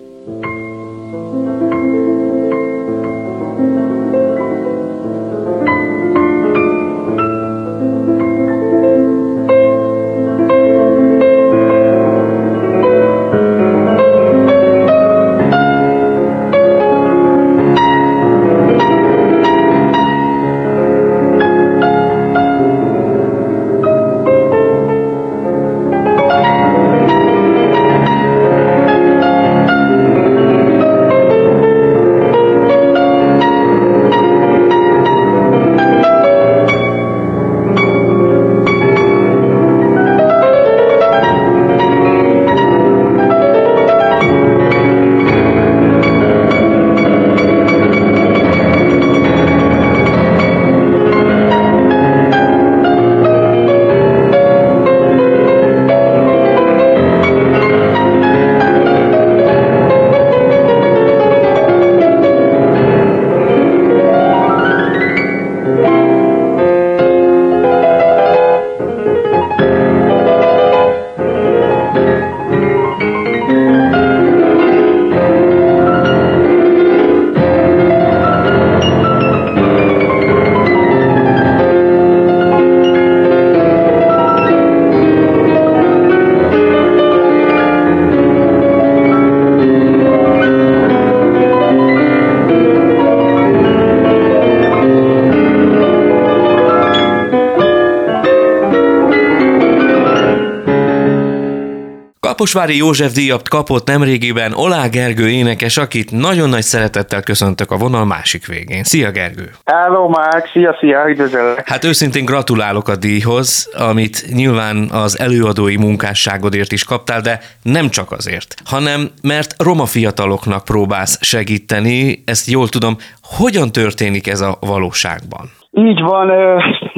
Kaposvári 102.44 102.76
József 102.76 103.12
díjat 103.12 103.48
kapott 103.48 103.86
nemrégiben 103.86 104.52
Olá 104.64 104.82
Gergő 104.92 105.28
énekes, 105.28 105.76
akit 105.76 106.10
nagyon 106.28 106.48
nagy 106.48 106.66
szeretettel 106.74 107.22
köszöntök 107.22 107.70
a 107.70 107.76
vonal 107.76 108.04
másik 108.04 108.46
végén. 108.46 108.82
Szia 108.82 109.10
Gergő! 109.10 109.46
Hello 109.64 110.08
Márk, 110.08 110.46
szia, 110.52 110.76
szia, 110.80 111.08
üdvözöllek! 111.08 111.68
Hát 111.68 111.84
őszintén 111.84 112.24
gratulálok 112.24 112.88
a 112.88 112.96
díjhoz, 112.96 113.48
amit 113.88 114.16
nyilván 114.34 114.76
az 115.04 115.20
előadói 115.20 115.76
munkásságodért 115.76 116.72
is 116.72 116.84
kaptál, 116.84 117.20
de 117.20 117.38
nem 117.62 117.88
csak 117.88 118.12
azért, 118.12 118.54
hanem 118.64 119.00
mert 119.22 119.50
roma 119.62 119.86
fiataloknak 119.94 120.64
próbálsz 120.64 121.18
segíteni, 121.20 122.22
ezt 122.26 122.50
jól 122.50 122.68
tudom. 122.68 122.94
Hogyan 123.38 123.68
történik 123.72 124.26
ez 124.28 124.40
a 124.40 124.52
valóságban? 124.60 125.44
Így 125.70 126.00
van, 126.00 126.26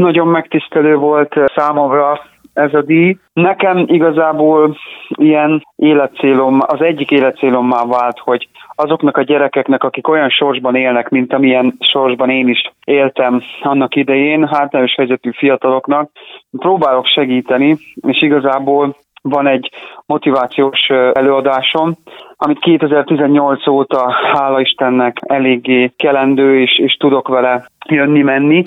nagyon 0.07 0.29
megtisztelő 0.29 0.95
volt 0.97 1.33
számomra 1.57 2.21
ez 2.57 2.75
a 2.75 2.83
díj. 2.83 3.17
Nekem 3.33 3.85
igazából 3.87 4.77
ilyen 5.09 5.67
életcélom, 5.77 6.61
az 6.67 6.81
egyik 6.81 7.11
életcélommá 7.11 7.85
vált, 7.85 8.19
hogy 8.19 8.49
azoknak 8.75 9.17
a 9.17 9.23
gyerekeknek, 9.23 9.85
akik 9.85 10.09
olyan 10.09 10.29
sorsban 10.29 10.75
élnek, 10.75 11.09
mint 11.09 11.33
amilyen 11.33 11.77
sorsban 11.81 12.31
én 12.31 12.49
is 12.49 12.73
éltem 12.85 13.43
annak 13.63 13.95
idején, 13.95 14.47
hátrányos 14.47 14.95
helyzetű 14.95 15.31
fiataloknak, 15.31 16.11
próbálok 16.51 17.07
segíteni, 17.07 17.77
és 17.95 18.23
igazából 18.23 18.97
van 19.23 19.47
egy 19.47 19.71
motivációs 20.07 20.89
előadásom, 21.13 21.97
amit 22.37 22.59
2018 22.59 23.67
óta, 23.67 24.13
hála 24.33 24.61
Istennek, 24.61 25.17
eléggé 25.27 25.93
kelendő, 25.97 26.61
és, 26.61 26.79
és 26.79 26.97
tudok 26.97 27.29
vele 27.29 27.67
jönni-menni, 27.89 28.65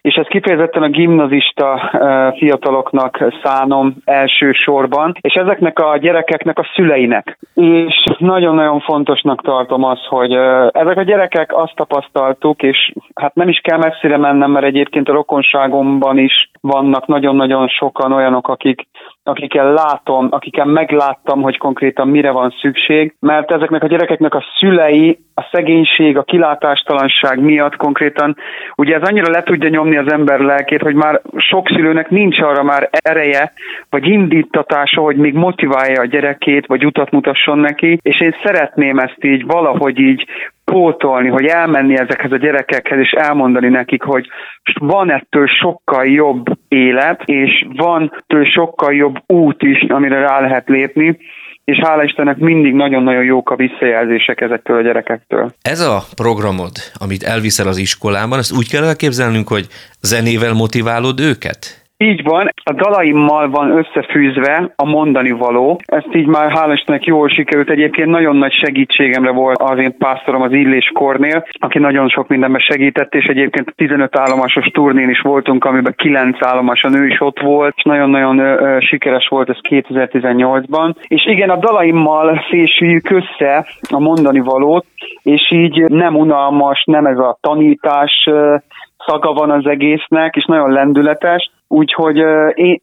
és 0.00 0.14
ez 0.14 0.26
kifejezetten 0.26 0.82
a 0.82 0.88
gimnazista 0.88 1.90
fiataloknak 2.36 3.24
szánom 3.42 3.94
elsősorban, 4.04 5.12
és 5.20 5.34
ezeknek 5.34 5.78
a 5.78 5.96
gyerekeknek 5.96 6.58
a 6.58 6.68
szüleinek. 6.74 7.38
És 7.54 8.04
nagyon-nagyon 8.18 8.80
fontosnak 8.80 9.42
tartom 9.42 9.84
az, 9.84 9.98
hogy 10.08 10.32
ezek 10.70 10.96
a 10.96 11.02
gyerekek 11.02 11.56
azt 11.56 11.74
tapasztaltuk, 11.74 12.62
és 12.62 12.92
hát 13.14 13.34
nem 13.34 13.48
is 13.48 13.58
kell 13.58 13.78
messzire 13.78 14.16
mennem, 14.16 14.50
mert 14.50 14.66
egyébként 14.66 15.08
a 15.08 15.12
rokonságomban 15.12 16.18
is 16.18 16.50
vannak 16.60 17.06
nagyon-nagyon 17.06 17.68
sokan 17.68 18.12
olyanok, 18.12 18.48
akik, 18.48 18.86
akikkel 19.22 19.72
látom, 19.72 20.28
akikkel 20.30 20.66
megláttam, 20.66 21.42
hogy 21.42 21.58
konkrétan 21.58 22.08
mire 22.08 22.30
van 22.30 22.54
szükség, 22.60 23.05
mert 23.20 23.50
ezeknek 23.50 23.82
a 23.82 23.86
gyerekeknek 23.86 24.34
a 24.34 24.44
szülei 24.58 25.18
a 25.34 25.48
szegénység, 25.52 26.16
a 26.16 26.22
kilátástalanság 26.22 27.40
miatt 27.40 27.76
konkrétan, 27.76 28.36
ugye 28.76 28.94
ez 28.94 29.08
annyira 29.08 29.30
le 29.30 29.42
tudja 29.42 29.68
nyomni 29.68 29.96
az 29.96 30.12
ember 30.12 30.40
lelkét, 30.40 30.82
hogy 30.82 30.94
már 30.94 31.20
sok 31.36 31.68
szülőnek 31.68 32.10
nincs 32.10 32.40
arra 32.40 32.62
már 32.62 32.88
ereje, 32.90 33.52
vagy 33.90 34.06
indítatása, 34.06 35.00
hogy 35.00 35.16
még 35.16 35.34
motiválja 35.34 36.00
a 36.00 36.06
gyerekét, 36.06 36.66
vagy 36.66 36.86
utat 36.86 37.10
mutasson 37.10 37.58
neki, 37.58 37.98
és 38.02 38.20
én 38.20 38.34
szeretném 38.44 38.98
ezt 38.98 39.24
így 39.24 39.46
valahogy 39.46 39.98
így 39.98 40.26
pótolni, 40.64 41.28
hogy 41.28 41.46
elmenni 41.46 41.98
ezekhez 41.98 42.32
a 42.32 42.36
gyerekekhez, 42.36 42.98
és 42.98 43.10
elmondani 43.10 43.68
nekik, 43.68 44.02
hogy 44.02 44.28
van 44.74 45.10
ettől 45.10 45.46
sokkal 45.46 46.06
jobb 46.06 46.46
élet, 46.68 47.22
és 47.24 47.66
van 47.76 48.12
ettől 48.16 48.44
sokkal 48.44 48.94
jobb 48.94 49.16
út 49.26 49.62
is, 49.62 49.82
amire 49.82 50.20
rá 50.20 50.40
lehet 50.40 50.68
lépni, 50.68 51.18
és 51.66 51.78
hála 51.82 52.04
Istennek 52.04 52.36
mindig 52.38 52.74
nagyon-nagyon 52.74 53.24
jók 53.24 53.50
a 53.50 53.56
visszajelzések 53.56 54.40
ezektől 54.40 54.76
a 54.76 54.82
gyerekektől. 54.82 55.52
Ez 55.62 55.80
a 55.80 56.02
programod, 56.16 56.72
amit 56.94 57.22
elviszel 57.22 57.68
az 57.68 57.76
iskolában, 57.76 58.38
ezt 58.38 58.56
úgy 58.56 58.68
kell 58.70 58.84
elképzelnünk, 58.84 59.48
hogy 59.48 59.66
zenével 60.00 60.52
motiválod 60.52 61.20
őket? 61.20 61.85
Így 61.98 62.22
van, 62.22 62.48
a 62.64 62.72
dalaimmal 62.72 63.50
van 63.50 63.70
összefűzve 63.70 64.72
a 64.76 64.84
mondani 64.84 65.30
való. 65.30 65.80
Ezt 65.84 66.14
így 66.14 66.26
már 66.26 66.52
hál' 66.54 66.72
Istennek 66.72 67.04
jól 67.04 67.28
sikerült. 67.28 67.70
Egyébként 67.70 68.08
nagyon 68.08 68.36
nagy 68.36 68.52
segítségemre 68.52 69.30
volt 69.30 69.58
az 69.58 69.78
én 69.78 69.98
pásztorom 69.98 70.42
az 70.42 70.52
Illés 70.52 70.90
Kornél, 70.94 71.46
aki 71.60 71.78
nagyon 71.78 72.08
sok 72.08 72.28
mindenben 72.28 72.60
segített, 72.60 73.14
és 73.14 73.24
egyébként 73.24 73.72
15 73.76 74.18
állomásos 74.18 74.66
turnén 74.66 75.08
is 75.08 75.20
voltunk, 75.20 75.64
amiben 75.64 75.94
9 75.96 76.42
állomáson 76.46 76.94
ő 76.94 77.06
is 77.06 77.20
ott 77.20 77.40
volt, 77.40 77.74
és 77.76 77.82
nagyon-nagyon 77.82 78.38
ö, 78.38 78.80
sikeres 78.80 79.28
volt 79.28 79.48
ez 79.48 79.58
2018-ban. 79.68 80.94
És 81.08 81.26
igen, 81.26 81.50
a 81.50 81.56
dalaimmal 81.56 82.44
fésüljük 82.48 83.10
össze 83.10 83.66
a 83.90 84.00
mondani 84.00 84.40
valót, 84.40 84.86
és 85.22 85.50
így 85.50 85.82
nem 85.88 86.16
unalmas, 86.16 86.82
nem 86.86 87.06
ez 87.06 87.18
a 87.18 87.38
tanítás 87.40 88.28
szaga 89.06 89.32
van 89.32 89.50
az 89.50 89.66
egésznek, 89.66 90.34
és 90.36 90.44
nagyon 90.44 90.72
lendületes, 90.72 91.50
úgyhogy 91.68 92.18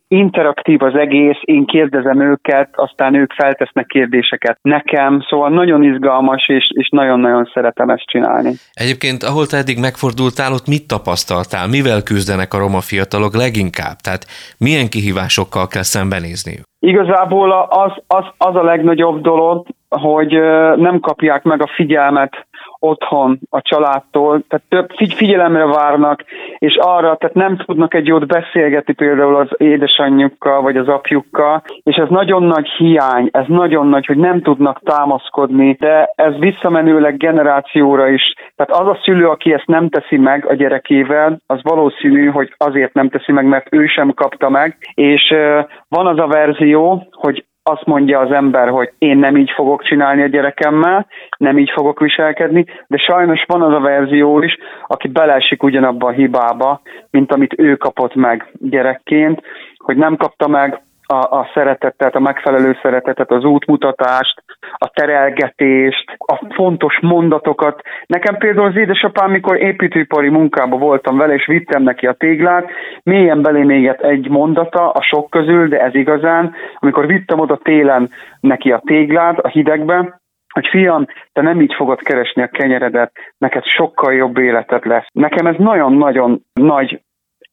interaktív 0.07 0.83
az 0.83 0.95
egész, 0.95 1.37
én 1.41 1.65
kérdezem 1.65 2.21
őket, 2.21 2.69
aztán 2.71 3.13
ők 3.15 3.33
feltesznek 3.33 3.85
kérdéseket 3.85 4.57
nekem, 4.61 5.25
szóval 5.29 5.49
nagyon 5.49 5.83
izgalmas, 5.83 6.47
és, 6.47 6.71
és 6.73 6.89
nagyon-nagyon 6.89 7.49
szeretem 7.53 7.89
ezt 7.89 8.05
csinálni. 8.05 8.51
Egyébként, 8.73 9.23
ahol 9.23 9.45
te 9.45 9.57
eddig 9.57 9.79
megfordultál, 9.79 10.53
ott 10.53 10.67
mit 10.67 10.87
tapasztaltál? 10.87 11.67
Mivel 11.67 12.03
küzdenek 12.03 12.53
a 12.53 12.57
roma 12.57 12.81
fiatalok 12.81 13.35
leginkább? 13.35 13.97
Tehát 14.03 14.23
milyen 14.57 14.89
kihívásokkal 14.89 15.67
kell 15.67 15.83
szembenézniük? 15.83 16.63
Igazából 16.79 17.51
az, 17.69 17.91
az, 18.07 18.25
az 18.37 18.55
a 18.55 18.63
legnagyobb 18.63 19.21
dolog, 19.21 19.67
hogy 19.89 20.31
nem 20.75 20.99
kapják 20.99 21.43
meg 21.43 21.61
a 21.61 21.71
figyelmet 21.75 22.47
otthon 22.83 23.39
a 23.49 23.61
családtól, 23.61 24.43
tehát 24.47 24.65
több 24.69 25.15
figyelemre 25.15 25.65
várnak, 25.65 26.23
és 26.57 26.75
arra, 26.81 27.15
tehát 27.15 27.35
nem 27.35 27.57
tudnak 27.57 27.93
egy 27.93 28.07
jót 28.07 28.27
beszélgetni 28.27 28.93
például 28.93 29.35
az 29.35 29.49
édesanyjukkal, 29.57 30.61
vagy 30.61 30.77
az 30.77 30.87
apjukkal, 30.87 31.63
és 31.83 31.95
ez 31.95 32.09
nagyon 32.09 32.43
nagy 32.43 32.67
hiány, 32.67 33.29
ez 33.31 33.45
nagyon 33.47 33.87
nagy, 33.87 34.05
hogy 34.05 34.17
nem 34.17 34.41
tudnak 34.41 34.79
támaszkodni, 34.83 35.75
de 35.79 36.11
ez 36.15 36.33
visszamenőleg 36.39 37.17
generációra 37.17 38.09
is, 38.09 38.33
tehát 38.55 38.81
az 38.81 38.87
a 38.87 38.99
szülő, 39.03 39.27
aki 39.27 39.53
ezt 39.53 39.67
nem 39.67 39.89
teszi 39.89 40.17
meg 40.17 40.45
a 40.45 40.53
gyerekével, 40.53 41.37
az 41.47 41.59
valószínű, 41.61 42.27
hogy 42.27 42.53
azért 42.57 42.93
nem 42.93 43.09
teszi 43.09 43.31
meg, 43.31 43.45
mert 43.45 43.67
ő 43.69 43.85
sem 43.85 44.13
kapta 44.13 44.49
meg, 44.49 44.77
és 44.93 45.33
van 45.87 46.07
az 46.07 46.19
a 46.19 46.27
verzió, 46.27 47.07
hogy 47.11 47.45
azt 47.63 47.85
mondja 47.85 48.19
az 48.19 48.31
ember, 48.31 48.69
hogy 48.69 48.91
én 48.97 49.17
nem 49.17 49.37
így 49.37 49.51
fogok 49.55 49.83
csinálni 49.83 50.21
a 50.21 50.27
gyerekemmel, 50.27 51.07
nem 51.37 51.57
így 51.57 51.71
fogok 51.75 51.99
viselkedni, 51.99 52.65
de 52.87 52.97
sajnos 52.97 53.43
van 53.47 53.61
az 53.61 53.73
a 53.73 53.79
verzió 53.79 54.41
is, 54.41 54.57
aki 54.87 55.07
beleesik 55.07 55.63
ugyanabba 55.63 56.07
a 56.07 56.11
hibába, 56.11 56.81
mint 57.11 57.31
amit 57.31 57.59
ő 57.59 57.75
kapott 57.75 58.15
meg 58.15 58.51
gyerekként, 58.59 59.41
hogy 59.77 59.97
nem 59.97 60.15
kapta 60.15 60.47
meg 60.47 60.81
a, 61.05 61.15
a 61.15 61.49
szeretetet, 61.53 62.15
a 62.15 62.19
megfelelő 62.19 62.77
szeretetet, 62.81 63.31
az 63.31 63.43
útmutatást, 63.43 64.43
a 64.77 64.87
terelgetést, 64.87 66.15
a 66.17 66.53
fontos 66.53 66.99
mondatokat. 67.01 67.81
Nekem 68.05 68.37
például 68.37 68.67
az 68.67 68.75
édesapám, 68.75 69.31
mikor 69.31 69.61
építőipari 69.61 70.29
munkában 70.29 70.79
voltam 70.79 71.17
vele, 71.17 71.33
és 71.33 71.45
vittem 71.45 71.83
neki 71.83 72.07
a 72.07 72.13
téglát, 72.13 72.69
mélyen 73.03 73.41
belém 73.41 73.69
égett 73.69 74.01
egy 74.01 74.29
mondata 74.29 74.91
a 74.91 75.01
sok 75.01 75.29
közül, 75.29 75.67
de 75.67 75.79
ez 75.81 75.95
igazán, 75.95 76.55
amikor 76.79 77.07
vittem 77.07 77.39
oda 77.39 77.59
télen 77.63 78.09
neki 78.39 78.71
a 78.71 78.81
téglát 78.85 79.39
a 79.39 79.47
hidegbe, 79.47 80.21
hogy 80.53 80.67
fiam, 80.67 81.05
te 81.31 81.41
nem 81.41 81.61
így 81.61 81.73
fogod 81.73 82.01
keresni 82.01 82.41
a 82.41 82.47
kenyeredet, 82.47 83.11
neked 83.37 83.63
sokkal 83.65 84.13
jobb 84.13 84.37
életed 84.37 84.85
lesz. 84.85 85.05
Nekem 85.13 85.45
ez 85.45 85.55
nagyon-nagyon 85.57 86.41
nagy 86.53 87.01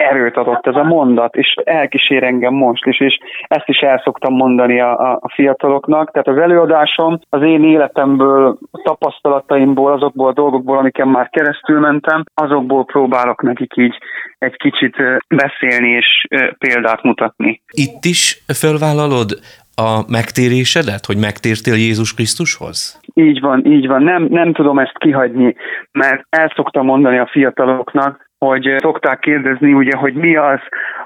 erőt 0.01 0.37
adott 0.37 0.67
ez 0.67 0.75
a 0.75 0.83
mondat, 0.83 1.37
és 1.37 1.55
elkísér 1.65 2.23
engem 2.23 2.55
most 2.55 2.87
is, 2.87 3.01
és 3.01 3.19
ezt 3.47 3.69
is 3.69 3.79
el 3.79 4.01
szoktam 4.05 4.35
mondani 4.35 4.81
a, 4.81 5.13
a 5.13 5.31
fiataloknak. 5.35 6.11
Tehát 6.11 6.29
az 6.29 6.37
előadásom 6.37 7.19
az 7.29 7.43
én 7.43 7.65
életemből, 7.65 8.59
tapasztalataimból, 8.83 9.93
azokból 9.93 10.29
a 10.29 10.33
dolgokból, 10.33 10.79
amiken 10.79 11.09
már 11.09 11.29
keresztül 11.29 11.81
mentem, 11.81 12.25
azokból 12.35 12.85
próbálok 12.85 13.43
nekik 13.43 13.73
így 13.77 13.99
egy 14.39 14.57
kicsit 14.57 14.97
beszélni 15.29 15.89
és 15.89 16.27
példát 16.59 17.03
mutatni. 17.03 17.63
Itt 17.71 18.05
is 18.05 18.43
felvállalod 18.47 19.31
a 19.75 20.05
megtérésedet, 20.09 21.07
hogy 21.07 21.17
megtértél 21.17 21.75
Jézus 21.75 22.15
Krisztushoz? 22.15 23.01
Így 23.15 23.41
van, 23.41 23.67
így 23.67 23.87
van. 23.87 24.03
Nem, 24.03 24.27
nem 24.31 24.53
tudom 24.53 24.79
ezt 24.79 24.99
kihagyni, 24.99 25.55
mert 25.93 26.27
el 26.29 26.53
szoktam 26.55 26.85
mondani 26.85 27.19
a 27.19 27.29
fiataloknak, 27.33 28.30
hogy 28.47 28.75
szokták 28.79 29.19
kérdezni, 29.19 29.73
ugye, 29.73 29.97
hogy 29.97 30.15
mi 30.15 30.37
az, 30.37 30.61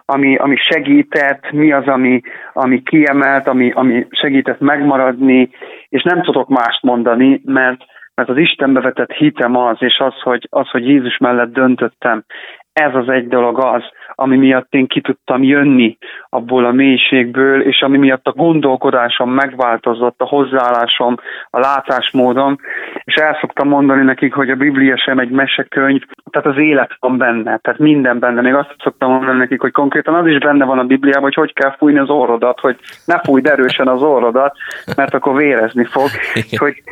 ami, 0.04 0.36
ami 0.36 0.56
segített, 0.56 1.50
mi 1.50 1.72
az, 1.72 1.86
ami, 1.86 2.20
ami 2.52 2.82
kiemelt, 2.82 3.46
ami, 3.46 3.70
ami 3.70 4.06
segített 4.10 4.60
megmaradni, 4.60 5.50
és 5.88 6.02
nem 6.02 6.22
tudok 6.22 6.48
mást 6.48 6.82
mondani, 6.82 7.40
mert 7.44 7.80
mert 8.16 8.28
az 8.28 8.36
Istenbe 8.36 8.80
vetett 8.80 9.10
hitem 9.12 9.56
az, 9.56 9.76
és 9.78 9.98
az, 9.98 10.20
hogy, 10.22 10.46
az, 10.50 10.68
hogy 10.68 10.88
Jézus 10.88 11.18
mellett 11.18 11.52
döntöttem, 11.52 12.24
ez 12.74 12.94
az 12.94 13.08
egy 13.08 13.28
dolog 13.28 13.58
az, 13.58 13.82
ami 14.14 14.36
miatt 14.36 14.74
én 14.74 14.86
ki 14.86 15.00
tudtam 15.00 15.42
jönni 15.42 15.98
abból 16.28 16.64
a 16.64 16.72
mélységből, 16.72 17.62
és 17.62 17.80
ami 17.80 17.98
miatt 17.98 18.26
a 18.26 18.32
gondolkodásom 18.32 19.30
megváltozott, 19.30 20.20
a 20.20 20.24
hozzáállásom, 20.24 21.16
a 21.50 21.58
látásmódom, 21.58 22.58
és 23.04 23.14
el 23.14 23.38
szoktam 23.40 23.68
mondani 23.68 24.02
nekik, 24.02 24.34
hogy 24.34 24.50
a 24.50 24.54
Biblia 24.54 24.96
sem 24.96 25.18
egy 25.18 25.30
mesekönyv, 25.30 26.02
tehát 26.30 26.48
az 26.48 26.62
élet 26.62 26.96
van 27.00 27.18
benne, 27.18 27.58
tehát 27.58 27.78
minden 27.78 28.18
benne. 28.18 28.40
Még 28.40 28.54
azt 28.54 28.74
szoktam 28.82 29.10
mondani 29.10 29.38
nekik, 29.38 29.60
hogy 29.60 29.72
konkrétan 29.72 30.14
az 30.14 30.26
is 30.26 30.38
benne 30.38 30.64
van 30.64 30.78
a 30.78 30.84
Bibliában, 30.84 31.22
hogy 31.22 31.34
hogy 31.34 31.52
kell 31.52 31.74
fújni 31.78 31.98
az 31.98 32.10
orrodat, 32.10 32.60
hogy 32.60 32.76
ne 33.04 33.18
fújd 33.18 33.46
erősen 33.46 33.88
az 33.88 34.02
orrodat, 34.02 34.56
mert 34.96 35.14
akkor 35.14 35.36
vérezni 35.36 35.84
fog. 35.84 36.08
Hogy 36.64 36.82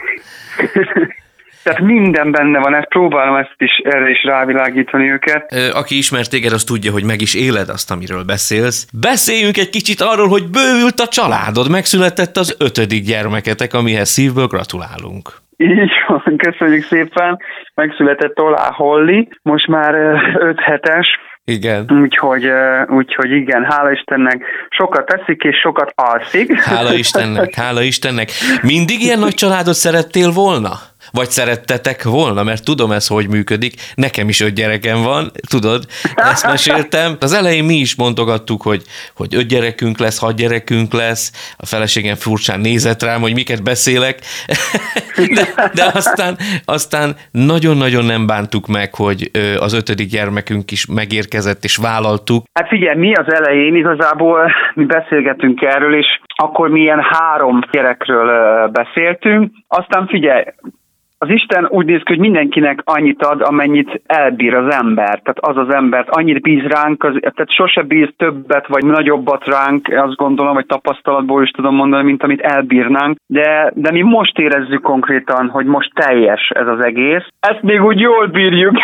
tehát 1.62 1.80
minden 1.80 2.30
benne 2.30 2.58
van, 2.58 2.74
ezt 2.74 2.88
próbálom 2.88 3.36
ezt 3.36 3.54
is, 3.56 3.80
erre 3.84 4.10
is 4.10 4.24
rávilágítani 4.24 5.10
őket. 5.10 5.54
Aki 5.72 5.96
ismer 5.96 6.26
téged, 6.26 6.52
az 6.52 6.64
tudja, 6.64 6.92
hogy 6.92 7.04
meg 7.04 7.20
is 7.20 7.34
éled 7.34 7.68
azt, 7.68 7.90
amiről 7.90 8.24
beszélsz. 8.24 8.86
Beszéljünk 9.00 9.56
egy 9.56 9.70
kicsit 9.70 10.00
arról, 10.00 10.28
hogy 10.28 10.44
bővült 10.50 11.00
a 11.00 11.08
családod, 11.08 11.70
megszületett 11.70 12.36
az 12.36 12.56
ötödik 12.58 13.04
gyermeketek, 13.04 13.74
amihez 13.74 14.08
szívből 14.08 14.46
gratulálunk. 14.46 15.30
Így 15.56 15.90
van, 16.06 16.36
köszönjük 16.36 16.84
szépen. 16.84 17.38
Megszületett 17.74 18.38
Olá 18.38 18.72
Holly, 18.72 19.28
most 19.42 19.66
már 19.66 19.94
öt 20.38 20.60
hetes, 20.60 21.06
igen. 21.44 21.90
Úgyhogy, 22.02 22.50
úgyhogy 22.88 23.30
igen, 23.30 23.64
hála 23.64 23.90
Istennek, 23.90 24.44
sokat 24.68 25.06
teszik 25.06 25.42
és 25.42 25.56
sokat 25.56 25.92
alszik. 25.94 26.60
Hála 26.60 26.94
Istennek, 26.94 27.54
hála 27.54 27.82
Istennek. 27.82 28.30
Mindig 28.62 29.00
ilyen 29.00 29.18
nagy 29.18 29.34
családot 29.34 29.74
szerettél 29.74 30.30
volna? 30.30 30.70
Vagy 31.12 31.28
szerettetek 31.28 32.02
volna, 32.02 32.42
mert 32.42 32.64
tudom 32.64 32.90
ez, 32.92 33.06
hogy 33.06 33.28
működik. 33.28 33.74
Nekem 33.94 34.28
is 34.28 34.40
öt 34.40 34.54
gyerekem 34.54 35.02
van, 35.02 35.30
tudod, 35.50 35.84
ezt 36.14 36.46
meséltem. 36.46 37.16
Az 37.20 37.32
elején 37.32 37.64
mi 37.64 37.74
is 37.74 37.96
mondogattuk, 37.96 38.62
hogy, 38.62 38.82
hogy 39.16 39.34
öt 39.34 39.46
gyerekünk 39.46 39.98
lesz, 39.98 40.18
hat 40.18 40.36
gyerekünk 40.36 40.92
lesz. 40.92 41.54
A 41.56 41.66
feleségem 41.66 42.14
furcsán 42.14 42.60
nézett 42.60 43.02
rám, 43.02 43.20
hogy 43.20 43.34
miket 43.34 43.62
beszélek. 43.62 44.18
De, 45.34 45.70
de 45.74 45.84
aztán, 45.94 46.36
aztán 46.64 47.16
nagyon-nagyon 47.30 48.04
nem 48.04 48.26
bántuk 48.26 48.66
meg, 48.66 48.94
hogy 48.94 49.30
az 49.58 49.72
ötödik 49.72 50.08
gyermekünk 50.08 50.70
is 50.70 50.86
megérkezett, 50.86 51.64
és 51.64 51.76
vállaltuk. 51.76 52.44
Hát 52.54 52.68
figyelj, 52.68 52.98
mi 52.98 53.14
az 53.14 53.32
elején 53.32 53.74
igazából 53.74 54.52
mi 54.74 54.84
beszélgetünk 54.84 55.62
erről, 55.62 55.94
és 55.96 56.06
akkor 56.36 56.68
mi 56.68 56.80
ilyen 56.80 57.02
három 57.02 57.60
gyerekről 57.70 58.68
beszéltünk. 58.68 59.52
Aztán 59.68 60.06
figyelj, 60.06 60.44
az 61.22 61.30
Isten 61.30 61.66
úgy 61.70 61.86
néz 61.86 62.02
ki, 62.02 62.12
hogy 62.12 62.18
mindenkinek 62.18 62.80
annyit 62.84 63.22
ad, 63.22 63.40
amennyit 63.40 64.02
elbír 64.06 64.54
az 64.54 64.74
ember. 64.74 65.20
Tehát 65.22 65.38
az 65.40 65.56
az 65.56 65.74
embert 65.74 66.08
annyit 66.10 66.42
bíz 66.42 66.62
ránk, 66.62 67.04
az, 67.04 67.14
tehát 67.20 67.52
sose 67.52 67.82
bíz 67.82 68.08
többet 68.16 68.66
vagy 68.66 68.84
nagyobbat 68.84 69.44
ránk, 69.44 69.88
azt 69.88 70.14
gondolom, 70.16 70.54
vagy 70.54 70.66
tapasztalatból 70.66 71.42
is 71.42 71.50
tudom 71.50 71.74
mondani, 71.74 72.04
mint 72.04 72.22
amit 72.22 72.40
elbírnánk. 72.40 73.16
De, 73.26 73.72
de 73.74 73.90
mi 73.90 74.02
most 74.02 74.38
érezzük 74.38 74.82
konkrétan, 74.82 75.48
hogy 75.48 75.66
most 75.66 75.90
teljes 75.94 76.50
ez 76.54 76.66
az 76.66 76.84
egész. 76.84 77.26
Ezt 77.40 77.62
még 77.62 77.82
úgy 77.82 78.00
jól 78.00 78.26
bírjuk. 78.26 78.74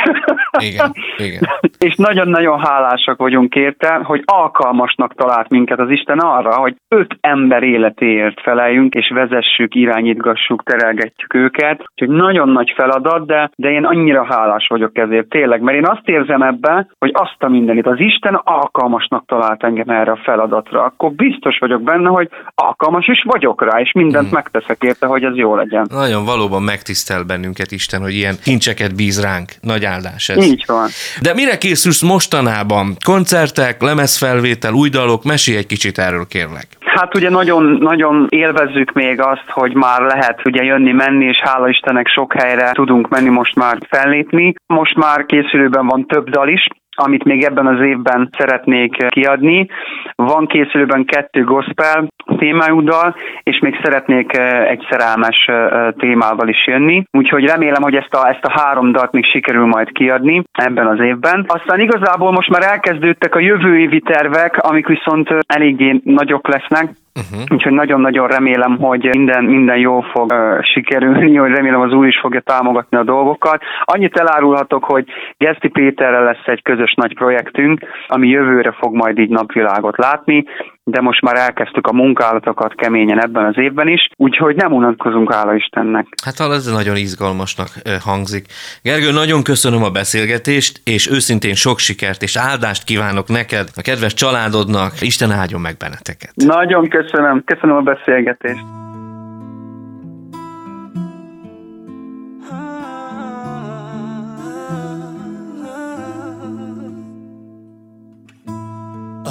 Igen, 0.59 0.93
igen. 1.17 1.43
És 1.89 1.95
nagyon-nagyon 1.95 2.59
hálásak 2.59 3.19
vagyunk 3.19 3.55
érte, 3.55 4.01
hogy 4.03 4.23
alkalmasnak 4.25 5.15
talált 5.15 5.49
minket 5.49 5.79
az 5.79 5.91
Isten 5.91 6.19
arra, 6.19 6.55
hogy 6.55 6.75
öt 6.89 7.17
ember 7.21 7.63
életéért 7.63 8.41
feleljünk, 8.41 8.95
és 8.95 9.11
vezessük, 9.15 9.75
irányítgassuk, 9.75 10.63
terelgetjük 10.63 11.35
őket. 11.35 11.85
Úgyhogy 11.95 12.17
nagyon 12.29 12.49
nagy 12.49 12.73
feladat, 12.77 13.27
de, 13.27 13.51
de 13.57 13.69
én 13.71 13.85
annyira 13.85 14.25
hálás 14.25 14.67
vagyok 14.69 14.99
ezért 14.99 15.29
tényleg, 15.29 15.61
mert 15.61 15.77
én 15.77 15.87
azt 15.87 16.09
érzem 16.09 16.43
ebbe, 16.43 16.87
hogy 16.99 17.11
azt 17.15 17.37
a 17.39 17.49
mindenit 17.49 17.87
az 17.87 18.01
Isten 18.01 18.35
alkalmasnak 18.45 19.25
talált 19.27 19.65
engem 19.65 19.89
erre 19.89 20.11
a 20.11 20.21
feladatra, 20.23 20.83
akkor 20.83 21.11
biztos 21.13 21.59
vagyok 21.59 21.83
benne, 21.83 22.09
hogy 22.09 22.29
alkalmas 22.55 23.07
is 23.09 23.23
vagyok 23.27 23.63
rá, 23.63 23.81
és 23.81 23.93
mindent 23.93 24.25
hmm. 24.25 24.35
megteszek 24.35 24.83
érte, 24.83 25.07
hogy 25.07 25.25
ez 25.25 25.37
jó 25.37 25.57
legyen. 25.57 25.87
Nagyon 25.91 26.25
valóban 26.25 26.63
megtisztel 26.63 27.23
bennünket 27.25 27.71
Isten, 27.71 28.01
hogy 28.01 28.15
ilyen 28.15 28.35
kincseket 28.45 28.97
bíz 28.97 29.23
ránk. 29.23 29.49
Nagy 29.61 29.85
áldás 29.85 30.29
ez. 30.29 30.47
Így 30.47 30.65
van. 30.67 30.89
De 31.23 31.35
mire 31.35 31.59
készülsz 31.59 32.03
mostanában? 32.03 32.87
Koncertek, 33.05 33.83
lemezfelvétel, 33.83 34.73
új 34.73 34.89
dalok? 34.89 35.25
Mesélj 35.25 35.59
egy 35.59 35.67
kicsit 35.67 35.99
erről, 35.99 36.27
kérlek. 36.27 36.67
Hát 36.99 37.17
ugye 37.17 37.31
nagyon, 37.31 37.65
nagyon 37.65 38.27
élvezzük 38.29 38.93
még 38.93 39.21
azt, 39.21 39.49
hogy 39.49 39.75
már 39.75 40.01
lehet 40.01 40.41
ugye 40.45 40.63
jönni-menni, 40.63 41.25
és 41.25 41.41
hála 41.45 41.69
Istennek 41.69 42.07
sok 42.07 42.33
helyre 42.33 42.71
tudunk 42.73 43.09
menni 43.09 43.29
most 43.29 43.55
már 43.55 43.79
fellépni. 43.89 44.55
Most 44.67 44.97
már 44.97 45.25
készülőben 45.27 45.87
van 45.87 46.07
több 46.07 46.31
dal 46.31 46.49
is, 46.49 46.67
amit 46.99 47.25
még 47.25 47.45
ebben 47.45 47.67
az 47.67 47.81
évben 47.81 48.31
szeretnék 48.39 48.97
kiadni. 49.09 49.69
Van 50.15 50.47
készülőben 50.47 51.05
kettő 51.05 51.45
gospel 51.45 52.09
témájú 52.39 52.81
dal, 52.81 53.15
és 53.43 53.59
még 53.59 53.81
szeretnék 53.83 54.37
eh, 54.37 54.71
egy 54.71 54.87
szerelmes 54.91 55.45
eh, 55.47 55.89
témával 55.99 56.49
is 56.49 56.67
jönni. 56.67 57.05
Úgyhogy 57.11 57.45
remélem, 57.45 57.83
hogy 57.83 57.95
ezt 57.95 58.15
a, 58.15 58.29
ezt 58.29 58.45
a 58.45 58.61
három 58.61 58.93
dalt 58.93 59.13
még 59.13 59.25
sikerül 59.25 59.67
majd 59.67 59.93
kiadni 59.93 60.43
ebben 60.53 60.87
az 60.87 61.01
évben. 61.01 61.45
Aztán 61.49 61.81
igazából 61.81 62.33
most 62.33 62.51
már 62.51 62.63
elkezdődtek 62.63 63.35
a 63.35 63.41
jövő 63.41 63.79
évi 63.79 64.01
tervek, 64.01 64.57
amik 64.57 64.87
viszont 64.87 65.31
eh, 65.31 65.39
eléggé 65.47 66.01
nagyok 66.05 66.49
lesznek. 66.49 66.91
Uh-huh. 67.19 67.55
Úgyhogy 67.55 67.73
nagyon-nagyon 67.73 68.27
remélem, 68.29 68.77
hogy 68.79 69.09
minden, 69.17 69.45
minden 69.45 69.79
jó 69.79 70.01
fog 70.01 70.33
uh, 70.33 70.63
sikerülni, 70.63 71.37
hogy 71.37 71.51
remélem 71.51 71.81
az 71.81 71.93
úr 71.93 72.07
is 72.07 72.19
fogja 72.21 72.41
támogatni 72.41 72.97
a 72.97 73.03
dolgokat. 73.05 73.63
Annyit 73.85 74.17
elárulhatok, 74.17 74.85
hogy 74.85 75.05
Geszti 75.37 75.69
Péterrel 75.69 76.25
lesz 76.25 76.47
egy 76.47 76.63
közös 76.63 76.95
nagy 76.95 77.15
projektünk, 77.15 77.81
ami 78.09 78.29
jövőre 78.29 78.73
fog 78.73 78.95
majd 78.95 79.19
így 79.19 79.31
napvilágot 79.31 79.97
látni 79.97 80.45
de 80.91 81.01
most 81.01 81.21
már 81.21 81.37
elkezdtük 81.37 81.87
a 81.87 81.93
munkálatokat 81.93 82.75
keményen 82.75 83.23
ebben 83.23 83.45
az 83.45 83.59
évben 83.59 83.89
is, 83.89 84.09
úgyhogy 84.17 84.57
nem 84.57 84.73
unatkozunk, 84.73 85.33
hála 85.33 85.55
Istennek. 85.55 86.07
Hát 86.25 86.41
ez 86.41 86.67
nagyon 86.67 86.97
izgalmasnak 86.97 87.69
hangzik. 88.01 88.47
Gergő, 88.83 89.13
nagyon 89.13 89.43
köszönöm 89.43 89.83
a 89.83 89.91
beszélgetést, 89.91 90.81
és 90.85 91.11
őszintén 91.11 91.55
sok 91.55 91.79
sikert 91.79 92.23
és 92.23 92.37
áldást 92.37 92.85
kívánok 92.85 93.29
neked, 93.29 93.69
a 93.77 93.81
kedves 93.81 94.15
családodnak, 94.15 94.93
Isten 95.01 95.31
áldjon 95.31 95.61
meg 95.61 95.77
benneteket. 95.77 96.33
Nagyon 96.35 96.89
köszönöm, 96.89 97.43
köszönöm 97.45 97.77
a 97.77 97.81
beszélgetést. 97.81 98.88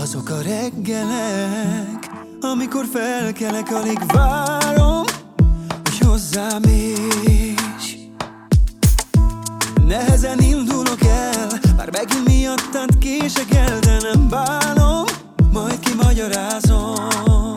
Azok 0.08 0.30
a 0.30 0.41
reggelek, 0.41 2.10
amikor 2.41 2.86
felkelek, 2.93 3.72
alig 3.72 4.00
várom, 4.06 5.04
hogy 5.84 5.98
hozzám 6.06 6.62
is. 6.63 7.98
Nehezen 9.88 10.39
indulok 10.39 11.04
el, 11.04 11.48
már 11.78 11.89
megint 11.91 12.28
miattad 12.28 12.98
kések 12.98 13.54
el, 13.54 13.80
de 13.80 13.98
nem 14.12 14.30
bánom, 14.30 15.06
majd 15.52 15.80
kimagyarázom. 15.80 17.54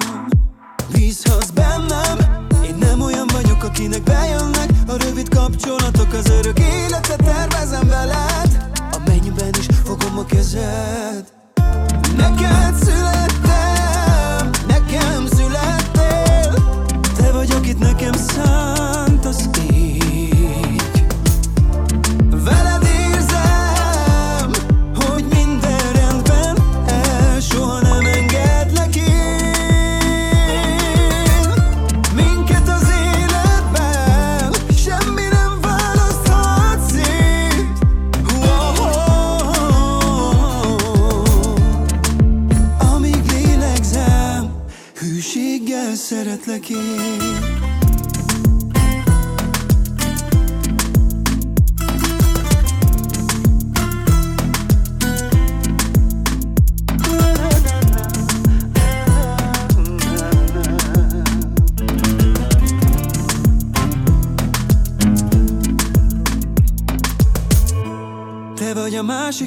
Bízhatsz 0.92 1.50
bennem, 1.50 2.18
én 2.64 2.74
nem 2.78 3.00
olyan 3.00 3.26
vagyok, 3.32 3.62
akinek 3.62 4.02
bejönnek 4.02 4.70
a 4.86 4.96
rövid 4.96 5.28
kapcsolatok, 5.28 6.12
az 6.12 6.30
örök 6.30 6.58
életet 6.58 7.22
tervezem 7.24 7.88
veled, 7.88 8.70
a 8.74 8.98
mennyben 9.06 9.54
is 9.58 9.66
fogom 9.84 10.18
a 10.18 10.24
kezed. 10.24 11.39
Neked 12.20 12.74
születtem, 12.84 14.50
nekem 14.66 15.26
születtél. 15.26 16.54
Te 17.16 17.32
vagy, 17.32 17.50
akit 17.50 17.78
nekem 17.78 18.12
szántasz 18.12 18.79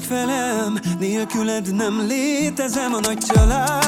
felem, 0.06 0.80
nélküled 1.00 1.76
nem 1.76 2.06
létezem 2.08 2.94
a 2.94 3.00
nagy 3.00 3.18
családot, 3.18 3.83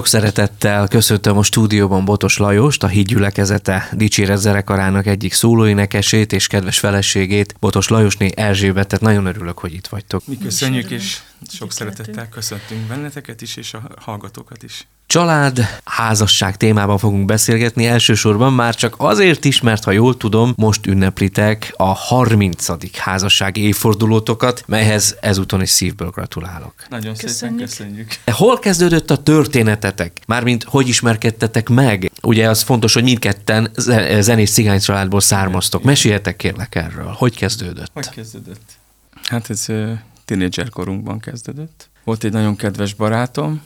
Sok 0.00 0.08
szeretettel 0.08 0.88
köszöntöm 0.88 1.38
a 1.38 1.42
stúdióban 1.42 2.04
Botos 2.04 2.36
Lajost, 2.36 2.82
a 2.82 2.86
Hídgyülekezete 2.86 3.88
Dicséret 3.92 4.38
zenekarának 4.38 5.06
egyik 5.06 5.32
szólóénekesét 5.32 6.32
és 6.32 6.46
kedves 6.46 6.78
feleségét, 6.78 7.54
Botos 7.58 7.88
Lajosné 7.88 8.30
Erzsébetet. 8.36 9.00
Nagyon 9.00 9.26
örülök, 9.26 9.58
hogy 9.58 9.74
itt 9.74 9.86
vagytok. 9.86 10.26
Mi 10.26 10.38
köszönjük, 10.38 10.90
és 10.90 11.18
Sok 11.48 11.72
szeretettel 11.72 12.28
köszöntünk 12.28 12.86
benneteket 12.86 13.42
is, 13.42 13.56
és 13.56 13.74
a 13.74 13.90
hallgatókat 14.00 14.62
is. 14.62 14.86
Család, 15.10 15.60
házasság 15.84 16.56
témában 16.56 16.98
fogunk 16.98 17.24
beszélgetni 17.24 17.86
elsősorban 17.86 18.52
már 18.52 18.74
csak 18.74 18.94
azért 18.98 19.44
is, 19.44 19.60
mert 19.60 19.84
ha 19.84 19.90
jól 19.90 20.16
tudom, 20.16 20.52
most 20.56 20.86
ünneplitek 20.86 21.74
a 21.76 21.84
30. 21.84 22.96
házassági 22.98 23.60
évfordulótokat, 23.62 24.62
melyhez 24.66 25.16
ezúton 25.20 25.62
is 25.62 25.70
szívből 25.70 26.10
gratulálok. 26.10 26.74
Nagyon 26.88 27.12
Köszönjük. 27.12 27.36
szépen 27.36 27.56
köszönjük. 27.56 28.14
Hol 28.32 28.58
kezdődött 28.58 29.10
a 29.10 29.16
történetetek? 29.16 30.20
Mármint 30.26 30.64
hogy 30.64 30.88
ismerkedtetek 30.88 31.68
meg? 31.68 32.10
Ugye 32.22 32.48
az 32.48 32.62
fontos, 32.62 32.94
hogy 32.94 33.02
mindketten 33.02 33.70
ze- 33.76 34.22
zenés 34.22 34.50
cigány 34.50 34.80
családból 34.80 35.20
származtok. 35.20 35.82
Meséljetek 35.82 36.36
kérlek 36.36 36.74
erről. 36.74 37.14
Hogy 37.18 37.36
kezdődött? 37.36 37.90
Hogy 37.94 38.08
kezdődött? 38.08 38.70
Hát 39.22 39.50
ez 39.50 39.64
uh, 39.68 39.90
tínédzser 40.24 40.68
korunkban 40.68 41.20
kezdődött. 41.20 41.88
Volt 42.04 42.24
egy 42.24 42.32
nagyon 42.32 42.56
kedves 42.56 42.94
barátom, 42.94 43.60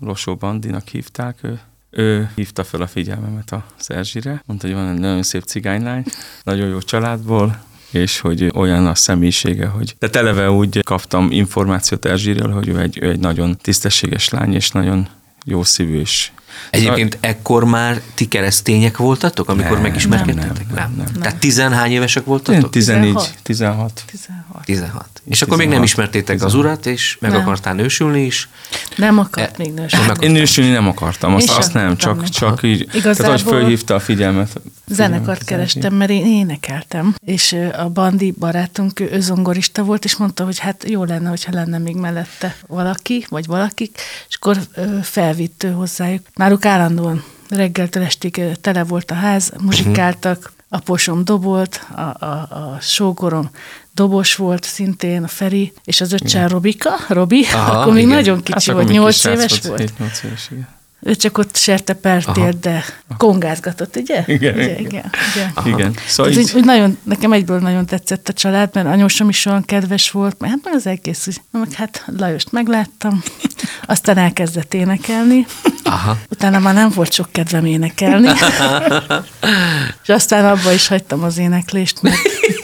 Losó 0.00 0.36
Bandinak 0.36 0.88
hívták, 0.88 1.38
ő, 1.42 1.60
ő 1.90 2.30
hívta 2.34 2.64
fel 2.64 2.80
a 2.80 2.86
figyelmemet 2.86 3.52
a 3.52 3.64
Szerzsire, 3.76 4.42
mondta, 4.46 4.66
hogy 4.66 4.76
van 4.76 4.88
egy 4.88 4.98
nagyon 4.98 5.22
szép 5.22 5.42
cigánylány, 5.42 6.04
nagyon 6.42 6.68
jó 6.68 6.78
családból, 6.78 7.62
és 7.90 8.20
hogy 8.20 8.50
olyan 8.54 8.86
a 8.86 8.94
személyisége, 8.94 9.66
hogy... 9.66 9.96
De 9.98 10.08
eleve 10.12 10.50
úgy 10.50 10.82
kaptam 10.82 11.30
információt 11.30 12.04
Erzsiről, 12.04 12.52
hogy 12.52 12.68
ő 12.68 12.78
egy, 12.78 12.98
ő 13.02 13.10
egy 13.10 13.20
nagyon 13.20 13.56
tisztességes 13.56 14.28
lány, 14.28 14.54
és 14.54 14.70
nagyon 14.70 15.08
jó 15.44 15.62
szívű, 15.62 15.98
és 15.98 16.30
Egyébként 16.70 17.18
ekkor 17.20 17.64
már 17.64 18.00
ti 18.14 18.28
keresztények 18.28 18.96
voltatok, 18.96 19.48
amikor 19.48 19.72
Nem, 19.72 19.80
megismerkedtetek? 19.82 20.66
nem, 20.74 20.94
nem, 20.96 21.06
nem. 21.12 21.22
Tehát 21.22 21.36
tizenhány 21.36 21.90
évesek 21.92 22.22
Én 22.22 22.28
voltatok? 22.28 22.70
14, 22.70 23.12
16. 23.12 23.34
16. 23.42 24.02
16. 24.06 24.64
16. 24.64 25.22
És 25.24 25.42
akkor 25.42 25.56
még 25.56 25.68
nem 25.68 25.80
16. 25.82 25.88
ismertétek 26.12 26.42
az 26.46 26.54
urat, 26.54 26.86
és 26.86 27.16
meg 27.20 27.30
Nem. 27.30 27.40
akartál 27.40 27.74
nősülni 27.74 28.24
is. 28.24 28.48
Nem 28.96 29.18
akart 29.18 29.50
E- 29.50 29.54
még 29.58 29.72
nem 29.72 29.82
nősülni. 29.82 30.24
Én 30.24 30.30
nősülni 30.30 30.70
nem 30.70 30.86
akartam, 30.88 31.34
azt, 31.34 31.48
Én 31.50 31.56
azt 31.56 31.72
nem, 31.72 31.84
akartam, 31.84 32.12
csak, 32.14 32.20
nem. 32.22 32.30
csak 32.30 32.62
így, 32.62 32.80
Igazából- 32.80 33.14
tehát 33.14 33.40
hogy 33.40 33.52
fölhívta 33.52 33.94
a 33.94 34.00
figyelmet. 34.00 34.60
Zenekart 34.86 35.44
kerestem, 35.44 35.94
mert 35.94 36.10
én 36.10 36.26
énekeltem, 36.26 37.14
és 37.24 37.56
a 37.78 37.88
Bandi 37.88 38.30
barátunk, 38.38 39.00
ő 39.00 39.20
zongorista 39.20 39.82
volt, 39.82 40.04
és 40.04 40.16
mondta, 40.16 40.44
hogy 40.44 40.58
hát 40.58 40.84
jó 40.88 41.04
lenne, 41.04 41.28
hogyha 41.28 41.52
lenne 41.52 41.78
még 41.78 41.96
mellette 41.96 42.56
valaki, 42.66 43.26
vagy 43.28 43.46
valakik, 43.46 43.98
és 44.28 44.36
akkor 44.36 44.58
ö, 44.74 44.98
felvitt 45.02 45.62
ő 45.62 45.70
hozzájuk. 45.70 46.26
Náluk 46.44 46.64
állandóan 46.64 47.24
reggeltől 47.48 48.02
estig 48.02 48.42
tele 48.60 48.84
volt 48.84 49.10
a 49.10 49.14
ház, 49.14 49.52
muzsikáltak, 49.60 50.52
aposom 50.68 51.24
dobolt, 51.24 51.86
a, 51.94 52.00
a, 52.00 52.26
a 52.50 52.78
sógorom 52.80 53.50
dobos 53.92 54.34
volt 54.34 54.64
szintén, 54.64 55.22
a 55.22 55.28
Feri, 55.28 55.72
és 55.84 56.00
az 56.00 56.12
öccsen 56.12 56.48
Robika, 56.48 56.90
Robi, 57.08 57.46
Aha, 57.52 57.80
akkor 57.80 57.92
még 57.92 58.02
igen. 58.02 58.14
nagyon 58.14 58.42
kicsi 58.42 58.70
akkor 58.70 58.82
volt, 58.82 58.94
nyolc 58.94 59.24
éves 59.24 59.60
volt. 59.60 59.92
7-8 59.98 60.24
éves, 60.24 60.48
igen. 60.50 60.68
Ő 61.06 61.14
csak 61.14 61.38
ott 61.38 61.56
serte 61.56 61.92
Aha. 61.92 62.00
pertél, 62.00 62.52
de 62.60 62.84
kongázgatott, 63.16 63.96
ugye? 63.96 64.22
Igen, 64.26 64.54
ugye, 64.54 64.78
igen. 64.78 64.78
igen, 64.78 65.10
igen. 65.34 65.52
Igen. 65.64 65.94
Szóval 66.06 66.32
így, 66.32 66.38
úgy, 66.38 66.52
úgy 66.54 66.64
nagyon, 66.64 66.98
nekem 67.02 67.32
egyből 67.32 67.58
nagyon 67.58 67.86
tetszett 67.86 68.28
a 68.28 68.32
család, 68.32 68.70
mert 68.72 68.86
anyósom 68.86 69.28
is 69.28 69.46
olyan 69.46 69.64
kedves 69.64 70.10
volt, 70.10 70.40
mert 70.40 70.52
hát 70.52 70.74
az 70.74 70.86
egész, 70.86 71.26
úgy, 71.26 71.40
meg 71.50 71.72
hát 71.72 72.04
Lajost 72.18 72.52
megláttam, 72.52 73.22
aztán 73.86 74.18
elkezdett 74.18 74.74
énekelni, 74.74 75.46
Aha. 75.82 76.18
utána 76.30 76.58
már 76.58 76.74
nem 76.74 76.90
volt 76.94 77.12
sok 77.12 77.32
kedvem 77.32 77.64
énekelni, 77.64 78.28
és 80.02 80.08
aztán 80.08 80.44
abba 80.44 80.72
is 80.72 80.88
hagytam 80.88 81.22
az 81.22 81.38
éneklést, 81.38 82.02
mert 82.02 82.16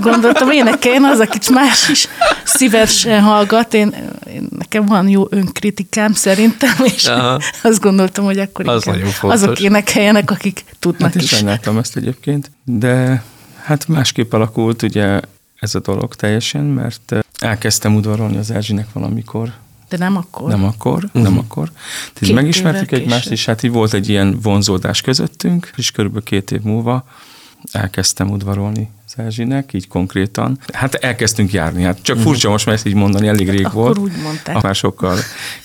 gondoltam, 0.00 0.50
énekeljen 0.50 1.04
az, 1.04 1.18
akit 1.20 1.50
más 1.50 1.88
is 1.88 2.08
szívesen 2.44 3.22
hallgat, 3.22 3.74
én, 3.74 3.94
én, 4.34 4.48
nekem 4.58 4.86
van 4.86 5.08
jó 5.08 5.26
önkritikám 5.30 6.12
szerintem, 6.12 6.74
és 6.94 7.04
Aha. 7.04 7.40
azt 7.62 7.80
gondoltam, 7.80 8.24
hogy 8.24 8.38
akkor 8.38 8.68
Az 8.68 8.90
azok 9.20 9.60
énekeljenek, 9.60 10.30
akik 10.30 10.64
tudnak 10.78 11.12
hát 11.12 11.22
is 11.22 11.28
sajnáltam 11.28 11.78
ezt 11.78 11.96
egyébként, 11.96 12.50
de 12.64 13.22
hát 13.62 13.88
másképp 13.88 14.32
alakult 14.32 14.82
ugye 14.82 15.20
ez 15.58 15.74
a 15.74 15.80
dolog 15.80 16.14
teljesen, 16.14 16.64
mert 16.64 17.12
eh, 17.12 17.18
elkezdtem 17.38 17.94
udvarolni 17.94 18.36
az 18.36 18.50
Erzsinek 18.50 18.86
valamikor, 18.92 19.52
De 19.88 19.96
nem 19.96 20.16
akkor. 20.16 20.48
nem 20.48 20.64
akkor, 20.64 21.08
Mhm. 21.12 21.22
nem 21.22 21.38
akkor. 21.38 21.70
Két 22.20 22.34
megismertük 22.34 22.92
egymást, 22.92 23.30
és 23.30 23.44
hát 23.44 23.62
így 23.62 23.70
volt 23.70 23.92
egy 23.94 24.08
ilyen 24.08 24.38
vonzódás 24.42 25.00
közöttünk, 25.00 25.70
és 25.76 25.90
körülbelül 25.90 26.24
két 26.24 26.50
év 26.50 26.60
múlva 26.60 27.04
elkezdtem 27.72 28.30
udvarolni 28.30 28.88
az 29.06 29.24
Erzsinek, 29.24 29.72
így 29.72 29.88
konkrétan. 29.88 30.58
Hát 30.72 30.94
elkezdtünk 30.94 31.52
járni, 31.52 31.82
hát 31.82 31.98
csak 32.02 32.18
furcsa 32.18 32.50
most 32.50 32.66
már 32.66 32.74
ezt 32.74 32.86
így 32.86 32.94
mondani, 32.94 33.28
elég 33.28 33.50
rég 33.50 33.66
Akkor 33.66 33.82
volt. 33.82 33.98
úgy 33.98 34.12
mondták. 34.22 34.62
Már 34.62 34.74
sokkal 34.74 35.18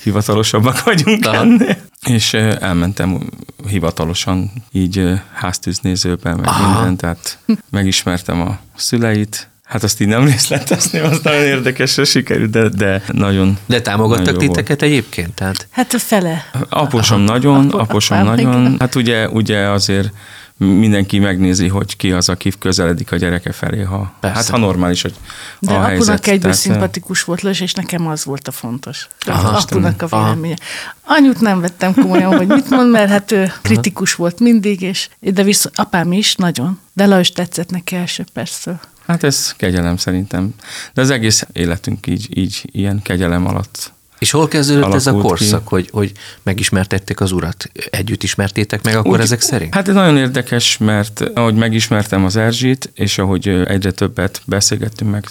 hivatalosabbak 0.04 0.84
vagyunk 0.84 1.26
Aha. 1.26 1.36
ennél. 1.36 1.78
És 2.08 2.34
elmentem 2.34 3.30
hivatalosan 3.68 4.52
így 4.72 4.98
eh, 5.00 5.20
háztűznézőbe, 5.34 6.36
meg 6.36 6.46
Aha. 6.48 6.74
minden, 6.74 6.96
tehát 6.98 7.38
megismertem 7.70 8.42
a 8.42 8.58
szüleit, 8.76 9.50
Hát 9.66 9.84
azt 9.84 10.02
így 10.02 10.08
nem 10.08 10.26
részletezném, 10.26 11.04
az 11.04 11.20
nagyon 11.24 11.44
érdekesre 11.44 12.04
sikerült, 12.04 12.50
de, 12.50 12.70
de 12.70 13.02
nagyon 13.12 13.58
De 13.66 13.82
támogattak 13.82 14.26
nagyon 14.26 14.42
jó 14.42 14.48
volt. 14.48 14.58
titeket 14.58 14.82
egyébként? 14.82 15.34
Tehát 15.34 15.68
Hát 15.72 15.94
a 15.94 16.00
fele. 16.00 16.46
Aposom 16.70 17.22
nagyon, 17.22 17.66
Apa- 17.66 17.82
aposom 17.82 18.18
apám, 18.18 18.30
nagyon. 18.36 18.62
igen. 18.62 18.76
Hát 18.80 18.96
ugye, 18.96 19.30
ugye 19.30 19.58
azért 19.70 20.10
mindenki 20.58 21.20
megnézi, 21.20 21.68
hogy 21.68 21.96
ki 21.96 22.12
az, 22.12 22.30
aki 22.30 22.52
közeledik 22.60 23.12
a 23.12 23.16
gyereke 23.16 23.52
felé, 23.52 23.82
ha, 23.82 24.14
Persze. 24.20 24.36
hát 24.38 24.50
ha 24.50 24.58
normális, 24.58 25.02
hogy 25.02 25.14
De 25.60 25.72
a 25.72 25.76
apunak 25.76 25.90
helyzet. 25.90 26.20
egyből 26.28 26.40
Tehát, 26.40 26.56
szimpatikus 26.58 27.24
volt 27.24 27.42
Lajos, 27.42 27.62
és 27.62 27.74
nekem 27.74 28.08
az 28.08 28.26
volt 28.26 28.48
a 28.48 28.52
fontos. 28.52 29.08
Aha, 29.26 29.58
apunak 29.58 30.02
a 30.02 30.08
Aha. 30.10 30.24
véleménye. 30.24 30.56
Anyut 31.04 31.40
nem 31.42 31.62
vettem 31.62 31.94
komolyan, 31.94 32.38
hogy 32.38 32.48
mit 32.48 32.70
mond, 32.70 32.92
mert 32.92 33.10
hát 33.10 33.32
ő 33.32 33.52
kritikus 33.62 34.16
volt 34.16 34.40
mindig, 34.40 34.82
és 34.82 35.10
de 35.20 35.44
viszont 35.44 35.78
apám 35.80 36.12
is 36.12 36.36
nagyon. 36.36 36.80
De 36.94 37.06
Lajos 37.06 37.32
tetszett 37.32 37.70
neki 37.70 37.96
első 37.96 38.26
perctől. 38.34 38.80
Hát 39.08 39.24
ez 39.24 39.54
kegyelem 39.58 39.98
szerintem. 39.98 40.54
De 40.94 41.02
az 41.02 41.10
egész 41.10 41.46
életünk 41.54 42.08
így, 42.08 42.38
így 42.38 42.70
ilyen 42.72 43.02
kegyelem 43.02 43.48
alatt. 43.48 43.94
És 44.20 44.32
hol 44.32 44.48
kezdődött 44.48 44.94
ez 44.94 45.08
a 45.08 45.12
Alakult 45.12 45.38
ki. 45.38 45.44
korszak, 45.46 45.68
hogy, 45.68 45.90
hogy 45.92 46.12
megismertették 46.44 47.20
az 47.22 47.32
urat? 47.32 47.70
Együtt 47.90 48.24
ismertétek 48.24 48.84
meg 48.84 48.96
akkor 48.96 49.12
Úgy- 49.12 49.20
ezek 49.20 49.42
szerint? 49.42 49.74
Hát 49.74 49.88
ez 49.88 49.94
nagyon 49.94 50.18
érdekes, 50.18 50.78
mert 50.78 51.20
ahogy 51.34 51.56
megismertem 51.56 52.26
az 52.26 52.36
Erzsit, 52.36 52.92
és 52.94 53.18
ahogy 53.18 53.48
egyre 53.48 53.92
többet 53.92 54.42
beszélgettünk, 54.46 55.12
meg 55.12 55.26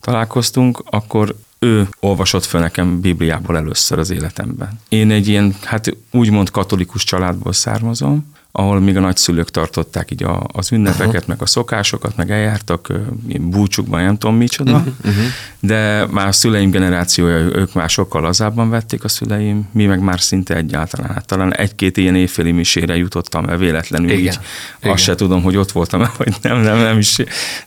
találkoztunk, 0.00 0.82
akkor 0.84 1.34
ő 1.58 1.88
olvasott 2.00 2.44
fel 2.44 2.60
nekem 2.60 3.00
Bibliából 3.00 3.56
először 3.56 3.98
az 3.98 4.10
életemben. 4.10 4.68
Én 4.88 5.10
egy 5.10 5.28
ilyen, 5.28 5.54
hát 5.64 5.96
úgymond 6.10 6.50
katolikus 6.50 7.04
családból 7.04 7.52
származom, 7.52 8.32
ahol 8.56 8.80
még 8.80 8.96
a 8.96 9.00
nagyszülők 9.00 9.50
tartották 9.50 10.10
így 10.10 10.22
a, 10.22 10.46
az 10.52 10.72
ünnepeket, 10.72 11.06
uh-huh. 11.06 11.26
meg 11.26 11.42
a 11.42 11.46
szokásokat, 11.46 12.16
meg 12.16 12.30
eljártak 12.30 12.92
búcsukban, 13.40 14.04
nem 14.04 14.18
tudom 14.18 14.36
micsoda, 14.36 14.76
uh-huh. 14.76 15.14
de 15.60 16.06
már 16.10 16.26
a 16.26 16.32
szüleim 16.32 16.70
generációja, 16.70 17.36
ők 17.36 17.72
már 17.72 17.90
sokkal 17.90 18.22
lazábban 18.22 18.70
vették 18.70 19.04
a 19.04 19.08
szüleim, 19.08 19.68
mi 19.72 19.86
meg 19.86 20.00
már 20.00 20.20
szinte 20.20 20.56
egyáltalán. 20.56 21.10
Hát 21.10 21.26
talán 21.26 21.54
egy-két 21.54 21.96
ilyen 21.96 22.14
évféli 22.14 22.52
misére 22.52 22.96
jutottam 22.96 23.48
el 23.48 23.56
véletlenül 23.56 24.10
Igen. 24.10 24.20
így. 24.20 24.38
Igen. 24.80 24.92
Azt 24.92 25.02
se 25.02 25.14
tudom, 25.14 25.42
hogy 25.42 25.56
ott 25.56 25.72
voltam 25.72 26.00
vagy 26.18 26.34
nem, 26.42 26.60
nem, 26.60 26.78
nem 26.78 26.98
is, 26.98 27.16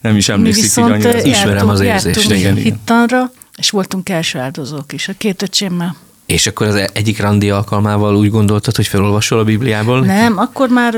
nem 0.01 0.15
is 0.15 0.27
Mi 0.27 0.33
emlékszik 0.33 0.83
így 0.85 0.91
annyira. 0.91 1.23
Ismerem 1.23 1.69
az 1.69 1.79
érzést, 1.79 2.31
igen. 2.31 2.55
hittanra, 2.55 3.31
és 3.57 3.69
voltunk 3.69 4.09
első 4.09 4.39
áldozók 4.39 4.93
is, 4.93 5.07
a 5.07 5.13
két 5.17 5.41
öcsémmel. 5.41 5.95
És 6.27 6.47
akkor 6.47 6.67
az 6.67 6.89
egyik 6.93 7.19
randi 7.19 7.49
alkalmával 7.49 8.15
úgy 8.15 8.29
gondoltad, 8.29 8.75
hogy 8.75 8.87
felolvasol 8.87 9.39
a 9.39 9.43
Bibliából? 9.43 9.99
Nem, 9.99 10.37
akkor 10.37 10.69
már... 10.69 10.93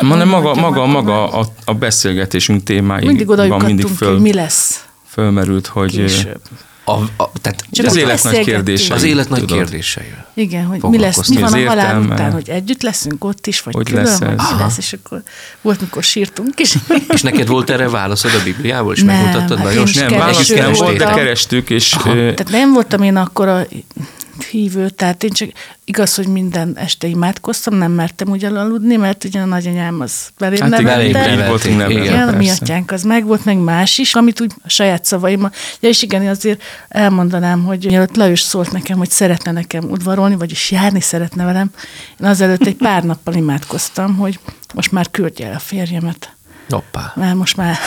Maga, 0.00 0.22
Akkor 0.22 0.54
maga, 0.60 0.86
már- 0.86 0.92
maga 0.94 1.28
a, 1.32 1.46
a 1.64 1.74
beszélgetésünk 1.74 2.62
témáig 2.62 3.06
Mindig 3.06 3.26
van 3.26 3.62
mindig 3.64 3.86
föl, 3.86 4.12
hogy 4.12 4.20
mi 4.20 4.32
lesz 4.32 4.84
fölmerült, 5.08 5.66
hogy 5.66 5.90
később. 5.90 6.40
A, 6.84 6.92
a, 6.92 7.30
tehát 7.40 7.64
Csak 7.70 7.86
az 7.86 7.96
élet 7.96 8.22
nagy 8.22 8.40
kérdése. 8.40 8.94
az 8.94 9.02
élet 9.02 9.28
nagy 9.28 9.38
tudod. 9.40 9.56
kérdései. 9.56 10.04
Igen, 10.34 10.64
hogy 10.64 10.82
mi 10.82 10.98
lesz, 10.98 11.28
mi 11.28 11.36
van 11.40 11.52
a 11.52 11.56
halál 11.56 11.76
értelme. 11.76 12.14
után, 12.14 12.32
hogy 12.32 12.48
együtt 12.48 12.82
leszünk 12.82 13.24
ott 13.24 13.46
is, 13.46 13.60
vagy 13.60 13.74
Hogy 13.74 13.84
külön, 13.86 14.04
lesz 14.04 14.18
vagy 14.18 14.28
mi 14.28 14.34
Aha. 14.36 14.58
lesz, 14.58 14.78
és 14.78 14.92
akkor 14.92 15.22
volt, 15.60 15.80
mikor 15.80 16.02
sírtunk 16.02 16.60
is. 16.60 16.74
És 17.14 17.22
neked 17.22 17.46
volt 17.48 17.70
erre 17.70 17.88
válaszod 17.88 18.30
a 18.40 18.42
Bibliából, 18.44 18.92
és 18.94 19.02
Nem, 19.02 19.16
megmutattad 19.16 19.58
hát 19.58 19.66
Lajos? 19.66 19.94
nem, 19.94 20.10
válasz 20.18 20.48
nem 20.48 20.72
volt, 20.72 20.96
de 20.96 21.04
kerestük, 21.04 21.70
és 21.70 21.96
ö, 22.06 22.12
Tehát 22.12 22.48
nem 22.50 22.72
voltam 22.72 23.02
én 23.02 23.16
akkor 23.16 23.48
a 23.48 23.66
hívő, 24.42 24.90
tehát 24.90 25.22
én 25.22 25.30
csak 25.30 25.50
igaz, 25.84 26.14
hogy 26.14 26.26
minden 26.26 26.76
este 26.76 27.06
imádkoztam, 27.06 27.74
nem 27.74 27.92
mertem 27.92 28.28
úgy 28.28 28.44
aludni, 28.44 28.96
mert 28.96 29.24
ugye 29.24 29.40
a 29.40 29.44
nagyanyám 29.44 30.00
az 30.00 30.30
belém 30.38 30.60
hát 30.60 30.80
igen, 30.80 30.98
nevelte. 30.98 31.18
nevelték, 31.18 31.46
voltunk 31.46 31.76
nevelve, 31.76 32.00
igen. 32.00 32.14
Igen, 32.14 32.28
a 32.28 32.36
mi 32.36 32.50
atyánk 32.50 32.90
az 32.90 33.02
meg 33.02 33.26
volt, 33.26 33.44
meg 33.44 33.56
más 33.56 33.98
is, 33.98 34.14
amit 34.14 34.40
úgy 34.40 34.52
a 34.64 34.68
saját 34.68 35.04
szavaimmal. 35.04 35.52
Ja, 35.80 35.88
és 35.88 36.02
igen, 36.02 36.26
azért 36.26 36.62
elmondanám, 36.88 37.64
hogy 37.64 37.86
mielőtt 37.86 38.16
Lajos 38.16 38.40
szólt 38.40 38.72
nekem, 38.72 38.98
hogy 38.98 39.10
szeretne 39.10 39.52
nekem 39.52 39.84
udvarolni, 39.84 40.36
vagyis 40.36 40.70
járni 40.70 41.00
szeretne 41.00 41.44
velem, 41.44 41.70
én 42.20 42.26
azelőtt 42.26 42.66
egy 42.66 42.76
pár 42.76 43.04
nappal 43.04 43.34
imádkoztam, 43.34 44.16
hogy 44.16 44.38
most 44.74 44.92
már 44.92 45.10
küldje 45.10 45.46
el 45.46 45.54
a 45.54 45.58
férjemet, 45.58 46.32
Hoppá. 46.68 47.12
mert 47.16 47.34
most 47.34 47.56
már 47.56 47.78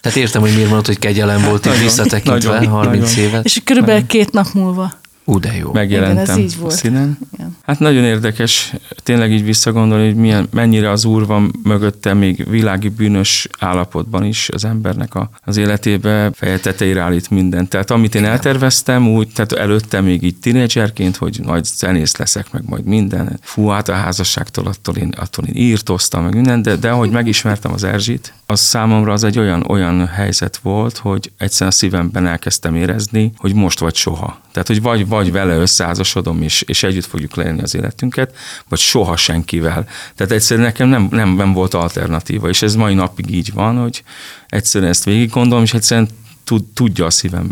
Tehát 0.00 0.18
értem, 0.18 0.40
hogy 0.40 0.52
miért 0.52 0.68
mondod, 0.68 0.86
hogy 0.86 0.98
kegyelem 0.98 1.42
volt 1.42 1.66
így 1.66 1.78
visszatekintve 1.78 2.52
nagyon, 2.52 2.70
30 2.70 3.10
nagyon. 3.10 3.24
évet. 3.24 3.44
És 3.44 3.60
körülbelül 3.64 4.06
két 4.06 4.32
nap 4.32 4.46
múlva. 4.52 4.92
Ú, 5.24 5.38
de 5.38 5.56
jó. 5.56 5.72
Megjelentem 5.72 6.22
Igen, 6.22 6.36
ez 6.36 6.38
így 6.38 6.58
volt. 6.58 6.74
színen. 6.74 7.18
Igen. 7.32 7.56
Hát 7.62 7.78
nagyon 7.78 8.04
érdekes 8.04 8.74
tényleg 9.02 9.32
így 9.32 9.44
visszagondolni, 9.44 10.06
hogy 10.06 10.14
milyen, 10.14 10.48
mennyire 10.50 10.90
az 10.90 11.04
úr 11.04 11.26
van 11.26 11.52
mögötte 11.62 12.14
még 12.14 12.50
világi 12.50 12.88
bűnös 12.88 13.48
állapotban 13.58 14.24
is 14.24 14.48
az 14.52 14.64
embernek 14.64 15.14
a, 15.14 15.30
az 15.44 15.56
életébe 15.56 16.30
feje 16.34 16.58
tetejére 16.58 17.00
állít 17.00 17.30
mindent. 17.30 17.68
Tehát 17.68 17.90
amit 17.90 18.14
én 18.14 18.24
elterveztem, 18.24 19.08
úgy, 19.08 19.28
tehát 19.34 19.52
előtte 19.52 20.00
még 20.00 20.22
így 20.22 20.36
tinédzserként, 20.36 21.16
hogy 21.16 21.40
majd 21.44 21.64
zenész 21.64 22.16
leszek, 22.16 22.52
meg 22.52 22.62
majd 22.66 22.84
minden. 22.84 23.38
Fú, 23.42 23.66
hát 23.66 23.88
a 23.88 23.94
házasságtól 23.94 24.66
attól 24.66 24.96
én, 24.96 25.12
attól 25.16 25.44
én 25.44 25.62
írtoztam, 25.62 26.22
meg 26.22 26.34
minden, 26.34 26.62
de, 26.62 26.76
de 26.76 26.90
ahogy 26.90 27.10
megismertem 27.10 27.72
az 27.72 27.84
Erzsit, 27.84 28.32
az 28.52 28.60
számomra 28.60 29.12
az 29.12 29.24
egy 29.24 29.38
olyan, 29.38 29.64
olyan 29.68 30.06
helyzet 30.06 30.56
volt, 30.56 30.96
hogy 30.96 31.32
egyszerűen 31.38 31.70
a 31.70 31.74
szívemben 31.74 32.26
elkezdtem 32.26 32.74
érezni, 32.74 33.32
hogy 33.36 33.54
most 33.54 33.78
vagy 33.78 33.94
soha. 33.94 34.40
Tehát, 34.52 34.68
hogy 34.68 34.82
vagy, 34.82 35.08
vagy 35.08 35.32
vele 35.32 35.56
összeházasodom, 35.56 36.42
és, 36.42 36.62
és 36.62 36.82
együtt 36.82 37.04
fogjuk 37.04 37.34
leélni 37.34 37.62
az 37.62 37.74
életünket, 37.74 38.36
vagy 38.68 38.78
soha 38.78 39.16
senkivel. 39.16 39.86
Tehát 40.14 40.32
egyszerűen 40.32 40.66
nekem 40.66 40.88
nem, 40.88 41.08
nem, 41.10 41.28
nem 41.28 41.52
volt 41.52 41.74
alternatíva, 41.74 42.48
és 42.48 42.62
ez 42.62 42.74
mai 42.74 42.94
napig 42.94 43.30
így 43.30 43.52
van, 43.52 43.76
hogy 43.76 44.02
egyszerűen 44.48 44.90
ezt 44.90 45.04
végig 45.04 45.30
gondolom, 45.30 45.64
és 45.64 45.74
egyszerűen 45.74 46.08
tud, 46.44 46.64
tudja 46.74 47.04
a 47.04 47.10
szívem 47.10 47.50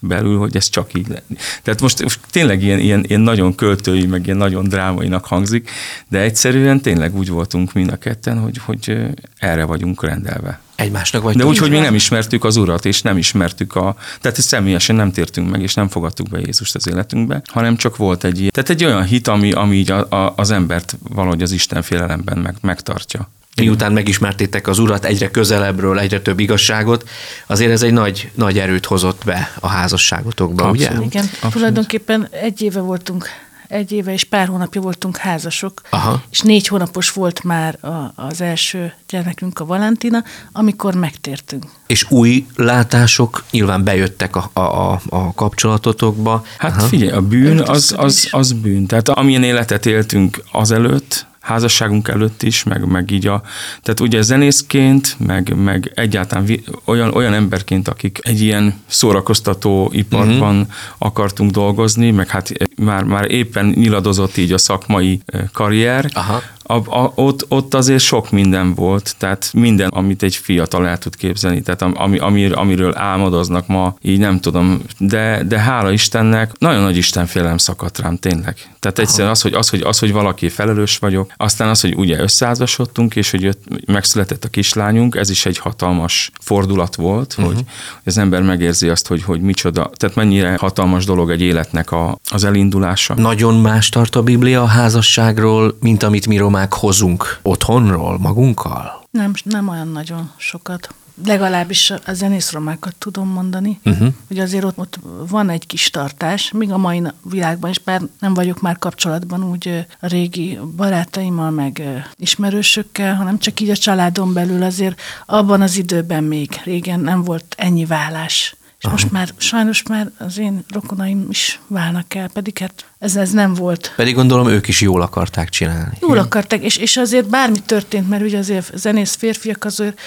belül, 0.00 0.38
hogy 0.38 0.56
ez 0.56 0.68
csak 0.68 0.94
így 0.94 1.08
lenni. 1.08 1.40
Tehát 1.62 1.80
most, 1.80 2.02
most 2.02 2.20
tényleg 2.30 2.62
ilyen, 2.62 2.78
ilyen, 2.78 3.04
ilyen 3.08 3.20
nagyon 3.20 3.54
költői, 3.54 4.06
meg 4.06 4.24
ilyen 4.24 4.36
nagyon 4.36 4.64
drámainak 4.64 5.24
hangzik, 5.24 5.70
de 6.08 6.18
egyszerűen 6.18 6.80
tényleg 6.80 7.16
úgy 7.16 7.28
voltunk 7.28 7.72
mind 7.72 7.90
a 7.90 7.96
ketten, 7.96 8.38
hogy, 8.38 8.58
hogy 8.64 8.96
erre 9.38 9.64
vagyunk 9.64 10.02
rendelve. 10.02 10.60
Egymásnak 10.74 11.22
vagy 11.22 11.36
De 11.36 11.44
úgy, 11.44 11.58
hogy 11.58 11.70
még 11.70 11.80
nem 11.80 11.94
ismertük 11.94 12.44
az 12.44 12.56
Urat, 12.56 12.84
és 12.84 13.02
nem 13.02 13.16
ismertük 13.16 13.74
a... 13.74 13.96
Tehát 14.20 14.40
személyesen 14.40 14.96
nem 14.96 15.12
tértünk 15.12 15.50
meg, 15.50 15.62
és 15.62 15.74
nem 15.74 15.88
fogadtuk 15.88 16.28
be 16.28 16.38
Jézust 16.38 16.74
az 16.74 16.88
életünkbe, 16.88 17.42
hanem 17.46 17.76
csak 17.76 17.96
volt 17.96 18.24
egy 18.24 18.38
ilyen... 18.38 18.50
Tehát 18.50 18.70
egy 18.70 18.84
olyan 18.84 19.04
hit, 19.04 19.28
ami, 19.28 19.52
ami 19.52 19.76
így 19.76 19.90
a, 19.90 20.08
a, 20.08 20.32
az 20.36 20.50
embert 20.50 20.96
valahogy 21.08 21.42
az 21.42 21.52
Isten 21.52 21.82
félelemben 21.82 22.38
meg, 22.38 22.54
megtartja. 22.60 23.28
Miután 23.56 23.92
megismertétek 23.92 24.66
az 24.66 24.78
urat 24.78 25.04
egyre 25.04 25.30
közelebbről, 25.30 25.98
egyre 25.98 26.20
több 26.20 26.38
igazságot, 26.40 27.08
azért 27.46 27.70
ez 27.70 27.82
egy 27.82 27.92
nagy, 27.92 28.30
nagy 28.34 28.58
erőt 28.58 28.86
hozott 28.86 29.22
be 29.24 29.52
a 29.60 29.68
házasságotokba, 29.68 30.70
ugye? 30.70 30.86
Abszolút. 30.86 31.14
Igen, 31.14 31.24
Abszolút. 31.24 31.54
tulajdonképpen 31.54 32.28
egy 32.30 32.62
éve 32.62 32.80
voltunk, 32.80 33.28
egy 33.68 33.92
éve 33.92 34.12
és 34.12 34.24
pár 34.24 34.46
hónapja 34.46 34.80
voltunk 34.80 35.16
házasok, 35.16 35.80
Aha. 35.90 36.22
és 36.30 36.40
négy 36.40 36.66
hónapos 36.66 37.10
volt 37.12 37.42
már 37.42 37.78
a, 37.80 38.12
az 38.14 38.40
első 38.40 38.92
gyermekünk, 39.08 39.60
a 39.60 39.64
Valentina, 39.64 40.24
amikor 40.52 40.94
megtértünk. 40.94 41.64
És 41.86 42.10
új 42.10 42.46
látások 42.56 43.44
nyilván 43.50 43.84
bejöttek 43.84 44.36
a, 44.36 44.50
a, 44.52 45.00
a, 45.08 45.34
kapcsolatotokba. 45.34 46.44
Hát 46.58 46.76
Aha. 46.76 46.86
figyelj, 46.86 47.10
a 47.10 47.20
bűn 47.20 47.60
az, 47.60 47.94
az, 47.96 48.28
az 48.30 48.52
bűn. 48.52 48.86
Tehát 48.86 49.08
amilyen 49.08 49.42
életet 49.42 49.86
éltünk 49.86 50.42
azelőtt, 50.52 51.26
házasságunk 51.44 52.08
előtt 52.08 52.42
is, 52.42 52.62
meg, 52.62 52.86
meg 52.86 53.10
így 53.10 53.26
a, 53.26 53.42
tehát 53.82 54.00
ugye 54.00 54.22
zenészként, 54.22 55.16
meg, 55.18 55.54
meg 55.56 55.92
egyáltalán 55.94 56.44
vi, 56.44 56.64
olyan, 56.84 57.14
olyan 57.14 57.34
emberként, 57.34 57.88
akik 57.88 58.18
egy 58.22 58.40
ilyen 58.40 58.80
szórakoztató 58.86 59.90
iparban 59.92 60.56
uh-huh. 60.56 60.74
akartunk 60.98 61.50
dolgozni, 61.50 62.10
meg 62.10 62.28
hát 62.28 62.52
már, 62.76 63.04
már 63.04 63.30
éppen 63.30 63.66
nyiladozott 63.66 64.36
így 64.36 64.52
a 64.52 64.58
szakmai 64.58 65.20
eh, 65.26 65.40
karrier, 65.52 66.10
Aha. 66.12 66.42
A, 66.66 66.74
a, 66.74 67.12
ott, 67.14 67.46
ott 67.48 67.74
azért 67.74 68.02
sok 68.02 68.30
minden 68.30 68.74
volt, 68.74 69.14
tehát 69.18 69.50
minden, 69.52 69.88
amit 69.88 70.22
egy 70.22 70.36
fiatal 70.36 70.86
el 70.86 70.98
tud 70.98 71.16
képzelni, 71.16 71.62
tehát 71.62 71.82
ami, 71.82 72.18
ami, 72.18 72.46
amiről 72.46 72.96
álmodoznak 72.96 73.66
ma, 73.66 73.96
így 74.02 74.18
nem 74.18 74.40
tudom, 74.40 74.82
de, 74.98 75.42
de 75.48 75.58
hála 75.58 75.92
Istennek 75.92 76.52
nagyon 76.58 76.82
nagy 76.82 76.96
Istenfélelem 76.96 77.58
szakadt 77.58 77.98
rám 77.98 78.16
tényleg. 78.16 78.56
Tehát 78.78 78.98
egyszerűen 78.98 79.30
az 79.30 79.42
hogy, 79.42 79.52
az, 79.52 79.68
hogy, 79.68 79.80
az, 79.80 79.98
hogy 79.98 80.12
valaki 80.12 80.48
felelős 80.48 80.98
vagyok, 80.98 81.32
aztán 81.36 81.68
az, 81.68 81.80
hogy 81.80 81.94
ugye 81.94 82.20
összeházasodtunk, 82.20 83.16
és 83.16 83.30
hogy 83.30 83.42
jött, 83.42 83.86
megszületett 83.86 84.44
a 84.44 84.48
kislányunk, 84.48 85.16
ez 85.16 85.30
is 85.30 85.46
egy 85.46 85.58
hatalmas 85.58 86.30
fordulat 86.40 86.94
volt, 86.94 87.34
uh-huh. 87.38 87.46
hogy, 87.46 87.54
hogy 87.54 88.02
az 88.04 88.18
ember 88.18 88.42
megérzi 88.42 88.88
azt, 88.88 89.06
hogy, 89.06 89.22
hogy 89.22 89.40
micsoda, 89.40 89.90
tehát 89.94 90.16
mennyire 90.16 90.56
hatalmas 90.60 91.04
dolog 91.04 91.30
egy 91.30 91.40
életnek 91.40 91.90
a, 91.90 92.18
az 92.30 92.44
elindulása. 92.44 93.14
Nagyon 93.14 93.54
más 93.54 93.88
tart 93.88 94.16
a 94.16 94.22
Biblia 94.22 94.62
a 94.62 94.66
házasságról, 94.66 95.76
mint 95.80 96.02
amit 96.02 96.26
mi 96.26 96.38
romák 96.54 96.72
hozunk 96.72 97.38
otthonról, 97.42 98.18
magunkkal? 98.18 99.02
Nem, 99.10 99.32
nem 99.44 99.68
olyan 99.68 99.88
nagyon 99.88 100.30
sokat. 100.36 100.94
Legalábbis 101.24 101.90
a 101.90 102.12
zenészromákat 102.12 102.94
tudom 102.98 103.28
mondani, 103.28 103.80
uh-huh. 103.84 104.08
hogy 104.28 104.38
azért 104.38 104.64
ott, 104.64 104.78
ott 104.78 104.98
van 105.28 105.50
egy 105.50 105.66
kis 105.66 105.90
tartás, 105.90 106.50
még 106.52 106.72
a 106.72 106.76
mai 106.76 107.02
világban 107.22 107.70
is, 107.70 107.78
bár 107.78 108.02
nem 108.20 108.34
vagyok 108.34 108.60
már 108.60 108.78
kapcsolatban 108.78 109.44
úgy 109.50 109.86
a 110.00 110.06
régi 110.06 110.58
barátaimmal, 110.76 111.50
meg 111.50 111.82
ismerősökkel, 112.16 113.14
hanem 113.14 113.38
csak 113.38 113.60
így 113.60 113.70
a 113.70 113.76
családon 113.76 114.32
belül 114.32 114.62
azért 114.62 115.00
abban 115.26 115.62
az 115.62 115.76
időben 115.76 116.24
még 116.24 116.60
régen 116.64 117.00
nem 117.00 117.24
volt 117.24 117.54
ennyi 117.58 117.84
vállás. 117.84 118.56
És 118.84 118.90
most 118.90 119.10
már 119.10 119.28
sajnos 119.36 119.82
már 119.82 120.10
az 120.18 120.38
én 120.38 120.64
rokonaim 120.68 121.26
is 121.30 121.60
válnak 121.66 122.14
el, 122.14 122.28
pedig 122.32 122.58
hát 122.58 122.84
ez, 122.98 123.16
ez 123.16 123.30
nem 123.30 123.54
volt 123.54 123.92
Pedig 123.96 124.14
gondolom 124.14 124.48
ők 124.48 124.68
is 124.68 124.80
jól 124.80 125.02
akarták 125.02 125.48
csinálni. 125.48 125.96
Jól 126.00 126.18
akarták, 126.18 126.62
és, 126.62 126.76
és 126.76 126.96
azért 126.96 127.28
bármi 127.28 127.58
történt, 127.66 128.08
mert 128.08 128.22
ugye 128.22 128.38
azért 128.38 128.78
zenész 128.78 129.14
férfiak 129.14 129.64
azért 129.64 130.00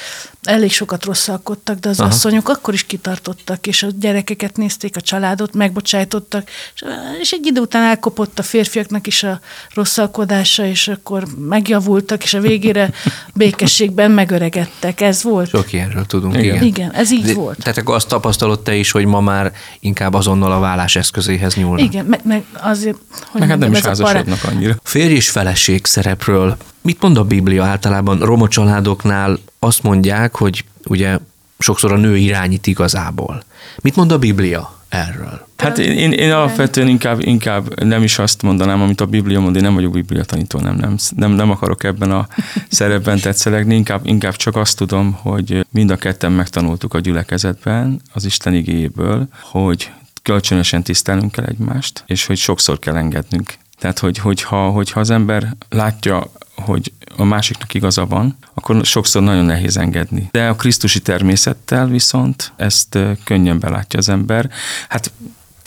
elég 0.44 0.72
sokat 0.72 1.06
rosszalkodtak, 1.06 1.80
de 1.80 1.90
az. 1.90 2.00
Aha. 2.00 2.10
asszonyok 2.10 2.50
akkor 2.50 2.74
is 2.74 2.84
kitartottak, 2.84 3.68
és 3.68 3.84
a 3.84 3.88
gyerekeket 4.00 4.58
nézték, 4.58 4.96
a 4.96 5.02
családot, 5.02 5.54
megbocsájtottak, 5.54 6.50
és, 6.76 6.84
és 7.20 7.32
egy 7.32 7.46
idő 7.46 7.62
után 7.62 7.84
elkopott 7.84 8.40
a 8.40 8.44
férfiaknak 8.44 9.08
is 9.08 9.24
a 9.24 9.40
rosszalkodása, 9.74 10.66
és 10.66 10.88
akkor 10.88 11.28
megjavultak, 11.48 12.24
és 12.24 12.34
a 12.34 12.40
végére 12.40 12.92
békességben 13.34 14.12
megöregedtek. 14.12 15.02
Ez 15.02 15.24
volt. 15.24 15.50
Sok 15.50 15.74
ilyenről 15.74 16.06
tudunk, 16.06 16.34
Igen. 16.34 16.46
igen. 16.46 16.63
Igen, 16.63 16.92
ez 16.92 17.12
így 17.12 17.26
De- 17.26 17.34
volt. 17.34 17.58
Tehát 17.58 17.78
akkor 17.78 17.96
azt 17.96 18.08
tapasztalod 18.08 18.60
te 18.67 18.75
is, 18.75 18.91
hogy 18.91 19.06
ma 19.06 19.19
már 19.19 19.53
inkább 19.80 20.13
azonnal 20.13 20.51
a 20.51 20.60
vállás 20.60 20.95
eszközéhez 20.95 21.56
nyúlnak. 21.56 21.86
Igen, 21.86 22.06
meg, 22.06 22.19
meg 22.23 22.43
azért, 22.53 22.97
hogy 23.32 23.39
Meg 23.39 23.49
hát 23.49 23.58
nem 23.58 23.71
is 23.71 23.80
házasodnak 23.80 24.43
annyira. 24.43 24.75
Férj 24.84 25.13
és 25.13 25.30
feleség 25.30 25.86
szerepről. 25.86 26.58
Mit 26.82 27.01
mond 27.01 27.17
a 27.17 27.23
Biblia 27.23 27.63
általában? 27.63 28.19
Roma 28.19 28.47
családoknál 28.47 29.39
azt 29.60 29.84
mondják, 29.84 30.36
hogy 30.36 30.63
ugye 30.84 31.17
sokszor 31.60 31.91
a 31.91 31.97
nő 31.97 32.17
irányít 32.17 32.67
igazából. 32.67 33.43
Mit 33.82 33.95
mond 33.95 34.12
a 34.12 34.17
Biblia 34.17 34.77
erről? 34.89 35.47
Hát 35.58 35.78
én, 35.78 35.91
én, 35.91 36.12
én 36.12 36.32
alapvetően 36.32 36.88
inkább, 36.88 37.19
inkább 37.19 37.84
nem 37.84 38.04
is 38.04 38.19
azt 38.19 38.41
mondanám, 38.41 38.82
amit 38.82 39.02
a 39.02 39.06
Biblia 39.06 39.39
mond, 39.39 39.56
én 39.56 39.62
nem 39.62 39.73
vagyok 39.73 39.91
Biblia 39.91 40.23
tanító, 40.23 40.60
nem, 40.60 40.76
nem, 40.76 40.95
nem, 41.15 41.32
nem 41.32 41.50
akarok 41.50 41.84
ebben 41.84 42.12
a 42.12 42.28
szerepben 42.69 43.19
tetszelegni, 43.19 43.76
inkább, 43.76 44.06
inkább 44.06 44.36
csak 44.36 44.56
azt 44.56 44.78
tudom, 44.78 45.12
hogy 45.21 45.65
mind 45.71 45.89
a 45.89 45.95
ketten 45.95 46.32
megtanultuk 46.32 46.93
a 46.93 47.00
gyülekezetben, 47.00 48.02
az 48.13 48.26
Isten 48.26 48.54
igéjéből, 48.54 49.28
hogy 49.41 49.91
kölcsönösen 50.21 50.84
tisztelnünk 50.84 51.32
kell 51.32 51.45
egymást, 51.45 52.04
és 52.06 52.26
hogy 52.26 52.38
sokszor 52.38 52.80
kell 52.80 52.95
engednünk. 52.95 53.54
Tehát, 53.80 54.00
hogy, 54.00 54.17
hogyha, 54.17 54.69
hogyha 54.69 55.00
az 55.00 55.10
ember 55.10 55.56
látja, 55.69 56.32
hogy 56.62 56.91
a 57.17 57.24
másiknak 57.24 57.74
igaza 57.74 58.06
van, 58.06 58.38
akkor 58.54 58.86
sokszor 58.86 59.22
nagyon 59.22 59.46
nehéz 59.46 59.78
engedni. 59.78 60.30
De 60.32 60.48
a 60.48 60.56
krisztusi 60.56 61.00
természettel 61.00 61.88
viszont 61.88 62.54
ezt 62.56 62.98
könnyen 63.24 63.60
belátja 63.60 64.00
az 64.00 64.10
ember. 64.10 64.50
Hát 64.89 65.12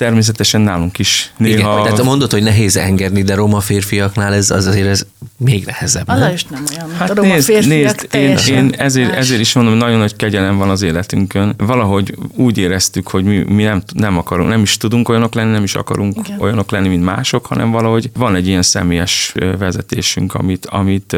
természetesen 0.00 0.60
nálunk 0.60 0.98
is 0.98 1.32
Igen, 1.38 1.56
néha... 1.56 1.82
tehát 1.82 2.02
mondod, 2.02 2.30
hogy 2.30 2.42
nehéz 2.42 2.76
engedni, 2.76 3.22
de 3.22 3.34
roma 3.34 3.60
férfiaknál 3.60 4.34
ez 4.34 4.50
az 4.50 4.66
azért 4.66 4.86
ez 4.86 5.06
még 5.36 5.64
nehezebb. 5.64 6.08
A 6.08 6.12
nem? 6.12 6.20
Lajos 6.20 6.44
nem 6.44 6.64
olyan, 6.70 6.86
mint 6.86 6.98
Hát 6.98 7.10
a 7.10 7.14
roma 7.14 7.32
nézd, 7.32 7.44
férfiak, 7.44 8.08
nézd 8.12 8.48
én, 8.48 8.56
én 8.56 8.74
ezért, 8.76 9.14
ezért 9.14 9.40
is 9.40 9.52
mondom, 9.52 9.72
hogy 9.72 9.82
nagyon 9.82 9.98
nagy 9.98 10.16
kegyelem 10.16 10.56
van 10.56 10.70
az 10.70 10.82
életünkön. 10.82 11.54
Valahogy 11.56 12.14
úgy 12.34 12.58
éreztük, 12.58 13.08
hogy 13.08 13.24
mi, 13.24 13.38
mi 13.38 13.62
nem, 13.62 13.82
nem 13.94 14.18
akarunk, 14.18 14.48
nem 14.48 14.62
is 14.62 14.76
tudunk 14.76 15.08
olyanok 15.08 15.34
lenni, 15.34 15.50
nem 15.50 15.62
is 15.62 15.74
akarunk 15.74 16.12
Igen. 16.12 16.24
Igen. 16.26 16.40
olyanok 16.40 16.70
lenni, 16.70 16.88
mint 16.88 17.04
mások, 17.04 17.46
hanem 17.46 17.70
valahogy 17.70 18.10
van 18.14 18.34
egy 18.34 18.46
ilyen 18.46 18.62
személyes 18.62 19.34
vezetésünk, 19.58 20.34
amit, 20.34 20.66
amit 20.66 21.16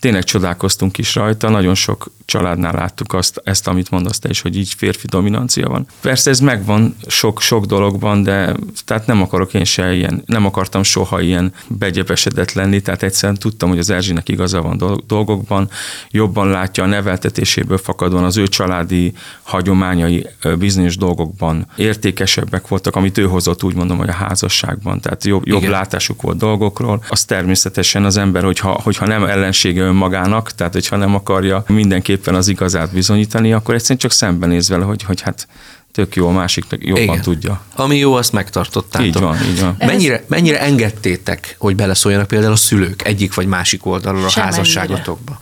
tényleg 0.00 0.24
csodálkoztunk 0.24 0.98
is 0.98 1.14
rajta, 1.14 1.48
nagyon 1.48 1.74
sok 1.74 2.10
családnál 2.24 2.72
láttuk 2.72 3.12
azt, 3.12 3.40
ezt, 3.44 3.68
amit 3.68 3.90
mondasz 3.90 4.18
te 4.18 4.28
is, 4.28 4.40
hogy 4.40 4.56
így 4.56 4.74
férfi 4.76 5.06
dominancia 5.06 5.68
van. 5.68 5.86
Persze 6.00 6.30
ez 6.30 6.40
megvan 6.40 6.96
sok, 7.06 7.40
sok 7.40 7.64
dologban, 7.64 8.22
de 8.22 8.54
tehát 8.84 9.06
nem 9.06 9.22
akarok 9.22 9.54
én 9.54 9.64
se 9.64 9.94
ilyen, 9.94 10.22
nem 10.26 10.46
akartam 10.46 10.82
soha 10.82 11.20
ilyen 11.20 11.52
begyepesedett 11.68 12.52
lenni, 12.52 12.80
tehát 12.80 13.02
egyszerűen 13.02 13.38
tudtam, 13.38 13.68
hogy 13.68 13.78
az 13.78 13.90
Erzsinek 13.90 14.28
igaza 14.28 14.62
van 14.62 14.76
dol- 14.76 15.06
dolgokban, 15.06 15.70
jobban 16.10 16.48
látja 16.48 16.84
a 16.84 16.86
neveltetéséből 16.86 17.78
fakadóan 17.78 18.24
az 18.24 18.36
ő 18.36 18.46
családi 18.46 19.12
hagyományai 19.42 20.26
bizonyos 20.58 20.96
dolgokban 20.96 21.66
értékesebbek 21.76 22.68
voltak, 22.68 22.96
amit 22.96 23.18
ő 23.18 23.24
hozott, 23.26 23.62
úgy 23.62 23.74
mondom, 23.74 23.98
hogy 23.98 24.08
a 24.08 24.12
házasságban, 24.12 25.00
tehát 25.00 25.24
jobb, 25.24 25.46
jobb 25.46 25.58
Igen. 25.58 25.70
látásuk 25.70 26.22
volt 26.22 26.38
dolgokról. 26.38 27.04
Az 27.08 27.24
természetesen 27.24 28.04
az 28.04 28.16
ember, 28.16 28.42
hogyha, 28.42 28.80
hogyha 28.82 29.06
nem 29.06 29.24
ellensége 29.24 29.87
magának, 29.94 30.52
tehát 30.52 30.72
hogyha 30.72 30.96
nem 30.96 31.14
akarja 31.14 31.64
mindenképpen 31.66 32.34
az 32.34 32.48
igazát 32.48 32.92
bizonyítani, 32.92 33.52
akkor 33.52 33.74
egyszerűen 33.74 33.98
csak 33.98 34.12
szembenéz 34.12 34.68
vele, 34.68 34.84
hogy, 34.84 35.02
hogy 35.02 35.20
hát 35.20 35.48
tök 35.92 36.16
jó, 36.16 36.28
a 36.28 36.32
másik 36.32 36.64
jobban 36.70 37.02
Igen. 37.02 37.20
tudja. 37.20 37.60
Ami 37.74 37.96
jó, 37.96 38.14
azt 38.14 38.32
megtartottátok. 38.32 39.06
Így 39.06 39.18
van, 39.18 39.36
így 39.50 39.60
van. 39.60 39.76
Mennyire, 39.78 40.24
mennyire 40.28 40.60
engedtétek, 40.60 41.56
hogy 41.58 41.76
beleszóljanak 41.76 42.26
például 42.26 42.52
a 42.52 42.56
szülők 42.56 43.04
egyik 43.04 43.34
vagy 43.34 43.46
másik 43.46 43.86
oldalról 43.86 44.24
a 44.24 44.40
házasságotokba? 44.40 45.40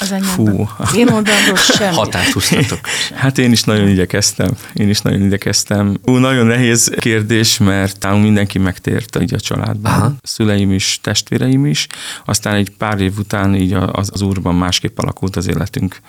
Az 0.00 0.14
Fú. 0.22 0.68
Én 0.94 1.08
oldalról 1.08 1.56
sem. 1.56 1.94
Határt 1.94 2.32
húztatok. 2.32 2.80
Hát 3.14 3.38
én 3.38 3.52
is 3.52 3.62
nagyon 3.62 3.88
igyekeztem. 3.88 4.50
Én 4.72 4.88
is 4.88 5.00
nagyon 5.00 5.22
igyekeztem. 5.22 5.98
Ú, 6.04 6.16
nagyon 6.16 6.46
nehéz 6.46 6.92
kérdés, 6.98 7.58
mert 7.58 7.98
talán 7.98 8.18
mindenki 8.18 8.58
megtért 8.58 9.20
így 9.20 9.34
a 9.34 9.40
családban. 9.40 9.92
Aha. 9.92 10.14
Szüleim 10.22 10.72
is, 10.72 10.98
testvéreim 11.02 11.66
is. 11.66 11.86
Aztán 12.24 12.54
egy 12.54 12.70
pár 12.78 13.00
év 13.00 13.18
után 13.18 13.54
így 13.54 13.72
az, 13.72 14.10
az 14.12 14.22
úrban 14.22 14.54
másképp 14.54 14.98
alakult 14.98 15.36
az 15.36 15.48
életünk, 15.48 16.00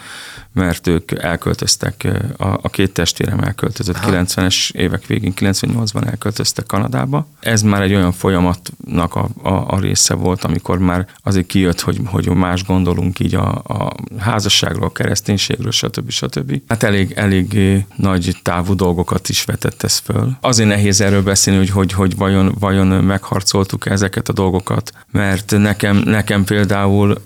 mert 0.54 0.88
ők 0.88 1.12
elköltöztek, 1.12 2.08
a, 2.38 2.48
a 2.62 2.70
két 2.70 2.94
testvérem 2.94 3.40
elköltözött 3.40 3.96
Aha. 3.96 4.12
90-es 4.12 4.72
évek 4.72 5.06
végén, 5.06 5.34
98-ban 5.36 6.08
elköltöztek 6.08 6.66
Kanadába. 6.66 7.28
Ez 7.40 7.62
már 7.62 7.82
egy 7.82 7.94
olyan 7.94 8.12
folyamatnak 8.12 9.16
a, 9.16 9.28
a, 9.42 9.54
a 9.68 9.80
része 9.80 10.14
volt, 10.14 10.44
amikor 10.44 10.80
már 10.80 11.08
azért 11.24 11.46
kijött, 11.46 11.82
hogy, 11.82 12.00
hogy 12.06 12.30
más 12.30 12.66
gondolunk 12.66 13.20
így 13.20 13.36
a, 13.36 13.62
a 13.68 13.82
a 13.82 13.94
házasságról, 14.18 14.86
a 14.88 14.92
kereszténységről, 14.92 15.72
stb. 15.72 16.10
stb. 16.10 16.62
Hát 16.68 16.84
elég, 16.84 17.12
elég 17.16 17.60
nagy 17.96 18.38
távú 18.44 18.76
dolgokat 18.76 19.30
is 19.30 19.46
vetett 19.46 19.84
ez 19.84 19.98
föl. 19.98 20.38
Azért 20.42 20.70
nehéz 20.70 21.02
erről 21.02 21.24
beszélni, 21.24 21.60
hogy, 21.60 21.70
hogy, 21.70 21.92
hogy 21.92 22.16
vajon, 22.16 22.56
vajon 22.60 22.88
megharcoltuk 22.88 23.86
ezeket 23.86 24.30
a 24.30 24.34
dolgokat, 24.34 24.92
mert 25.12 25.52
nekem, 25.58 25.98
nekem 25.98 26.44
például 26.44 27.22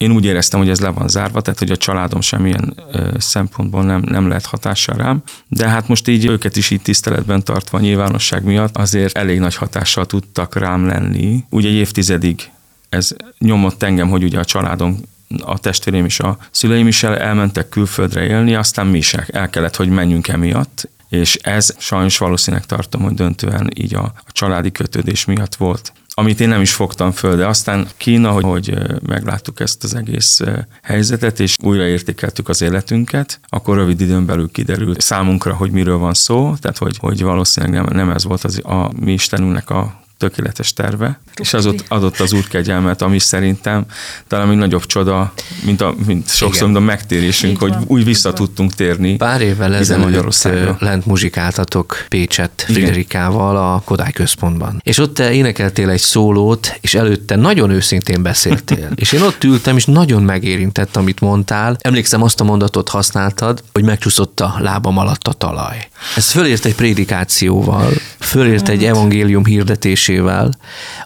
én 0.00 0.12
úgy 0.12 0.24
éreztem, 0.24 0.60
hogy 0.60 0.68
ez 0.68 0.80
le 0.80 0.88
van 0.88 1.08
zárva, 1.08 1.40
tehát 1.40 1.58
hogy 1.58 1.70
a 1.70 1.76
családom 1.76 2.20
semmilyen 2.20 2.74
ö, 2.92 3.08
szempontból 3.18 3.84
nem, 3.84 4.02
nem 4.06 4.28
lehet 4.28 4.46
hatással 4.46 4.96
rám, 4.96 5.22
de 5.48 5.68
hát 5.68 5.88
most 5.88 6.08
így 6.08 6.26
őket 6.26 6.56
is 6.56 6.70
így 6.70 6.82
tiszteletben 6.82 7.44
tartva 7.44 7.78
a 7.78 7.80
nyilvánosság 7.80 8.44
miatt 8.44 8.76
azért 8.76 9.16
elég 9.16 9.38
nagy 9.38 9.54
hatással 9.54 10.06
tudtak 10.06 10.56
rám 10.56 10.86
lenni. 10.86 11.44
Úgy 11.50 11.66
egy 11.66 11.72
évtizedig 11.72 12.50
ez 12.88 13.12
nyomott 13.38 13.82
engem, 13.82 14.08
hogy 14.08 14.22
ugye 14.24 14.38
a 14.38 14.44
családom 14.44 15.00
a 15.44 15.58
testvérém 15.58 16.04
és 16.04 16.20
a 16.20 16.38
szüleim 16.50 16.86
is 16.86 17.02
el, 17.02 17.16
elmentek 17.16 17.68
külföldre 17.68 18.26
élni, 18.26 18.54
aztán 18.54 18.86
mi 18.86 18.98
is 18.98 19.14
el 19.14 19.50
kellett, 19.50 19.76
hogy 19.76 19.88
menjünk 19.88 20.28
emiatt, 20.28 20.88
és 21.08 21.34
ez 21.34 21.74
sajnos 21.78 22.18
valószínűleg 22.18 22.66
tartom, 22.66 23.02
hogy 23.02 23.14
döntően 23.14 23.70
így 23.74 23.94
a, 23.94 24.02
a 24.02 24.32
családi 24.32 24.72
kötődés 24.72 25.24
miatt 25.24 25.54
volt 25.54 25.92
amit 26.20 26.40
én 26.40 26.48
nem 26.48 26.60
is 26.60 26.72
fogtam 26.72 27.10
föl, 27.10 27.36
de 27.36 27.46
aztán 27.46 27.88
Kína, 27.96 28.30
hogy, 28.30 28.44
hogy 28.44 28.74
megláttuk 29.06 29.60
ezt 29.60 29.84
az 29.84 29.94
egész 29.94 30.40
helyzetet, 30.82 31.40
és 31.40 31.56
újraértékeltük 31.62 32.48
az 32.48 32.62
életünket, 32.62 33.40
akkor 33.48 33.76
rövid 33.76 34.00
időn 34.00 34.26
belül 34.26 34.50
kiderült 34.50 35.00
számunkra, 35.00 35.54
hogy 35.54 35.70
miről 35.70 35.98
van 35.98 36.14
szó, 36.14 36.54
tehát 36.60 36.78
hogy, 36.78 36.96
hogy 36.98 37.22
valószínűleg 37.22 37.74
nem, 37.74 37.96
nem 37.96 38.10
ez 38.10 38.24
volt 38.24 38.44
az 38.44 38.60
a 38.64 38.90
mi 39.00 39.12
Istenünknek 39.12 39.70
a 39.70 39.99
tökéletes 40.20 40.72
terve, 40.72 41.06
Rukti. 41.40 41.42
és 41.42 41.52
az 41.52 41.66
ott 41.66 41.84
adott 41.88 42.18
az 42.18 42.32
úr 42.32 42.48
kegyelmet, 42.48 43.02
ami 43.02 43.18
szerintem 43.18 43.84
talán 44.28 44.48
még 44.48 44.56
nagyobb 44.56 44.86
csoda, 44.86 45.32
mint, 45.64 45.80
a, 45.80 45.94
mint 46.06 46.28
sokszor 46.28 46.64
mint 46.64 46.78
a 46.78 46.80
megtérésünk, 46.80 47.58
hogy 47.58 47.74
úgy 47.86 48.04
vissza 48.04 48.32
tudtunk 48.32 48.74
térni. 48.74 49.16
Pár 49.16 49.40
évvel 49.40 49.74
ezelőtt 49.74 50.78
lent 50.78 51.06
muzsikáltatok 51.06 52.04
Pécset 52.08 52.64
Friderikával 52.66 53.56
a 53.56 53.82
Kodály 53.84 54.12
központban. 54.12 54.80
És 54.84 54.98
ott 54.98 55.14
te 55.14 55.32
énekeltél 55.32 55.90
egy 55.90 56.00
szólót, 56.00 56.78
és 56.80 56.94
előtte 56.94 57.36
nagyon 57.36 57.70
őszintén 57.70 58.22
beszéltél. 58.22 58.88
és 59.02 59.12
én 59.12 59.22
ott 59.22 59.44
ültem, 59.44 59.76
és 59.76 59.84
nagyon 59.84 60.22
megérintett, 60.22 60.96
amit 60.96 61.20
mondtál. 61.20 61.76
Emlékszem, 61.80 62.22
azt 62.22 62.40
a 62.40 62.44
mondatot 62.44 62.88
használtad, 62.88 63.62
hogy 63.72 63.84
megcsúszott 63.84 64.40
a 64.40 64.56
lábam 64.58 64.98
alatt 64.98 65.28
a 65.28 65.32
talaj. 65.32 65.88
Ez 66.16 66.30
fölért 66.30 66.64
egy 66.64 66.74
prédikációval, 66.74 67.92
fölért 68.18 68.68
egy 68.68 68.84
hát. 68.84 68.88
evangélium 68.88 69.44
hirdetés 69.44 70.09
énekelésével, 70.10 70.50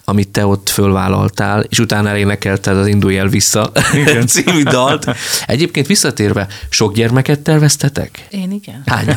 amit 0.04 0.28
te 0.28 0.46
ott 0.46 0.68
fölvállaltál, 0.68 1.64
és 1.68 1.78
utána 1.78 2.08
elénekelted 2.08 2.76
az 2.76 2.86
Indulj 2.86 3.18
el 3.18 3.28
vissza 3.28 3.72
igen. 3.94 4.26
című 4.34 4.62
dalt. 4.62 5.16
Egyébként 5.46 5.86
visszatérve, 5.86 6.46
sok 6.68 6.94
gyermeket 6.94 7.40
terveztetek? 7.40 8.26
Én 8.30 8.50
igen. 8.50 8.82
Hány? 8.86 9.06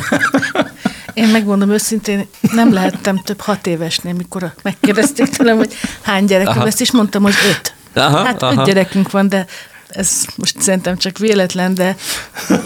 Én 1.14 1.28
megmondom 1.28 1.70
őszintén, 1.70 2.26
nem 2.40 2.72
lehettem 2.72 3.22
több 3.24 3.40
hat 3.40 3.66
évesnél, 3.66 4.12
mikor 4.12 4.52
megkérdezték 4.62 5.28
tőlem, 5.28 5.56
hogy 5.56 5.74
hány 6.02 6.24
gyerekem 6.24 6.62
lesz, 6.62 6.80
és 6.80 6.92
mondtam, 6.92 7.22
hogy 7.22 7.34
öt. 7.48 7.74
Aha, 7.94 8.24
hát 8.24 8.42
aha. 8.42 8.60
öt 8.60 8.66
gyerekünk 8.66 9.10
van, 9.10 9.28
de 9.28 9.46
ez 9.88 10.24
most 10.36 10.60
szerintem 10.60 10.96
csak 10.96 11.18
véletlen, 11.18 11.74
de 11.74 11.96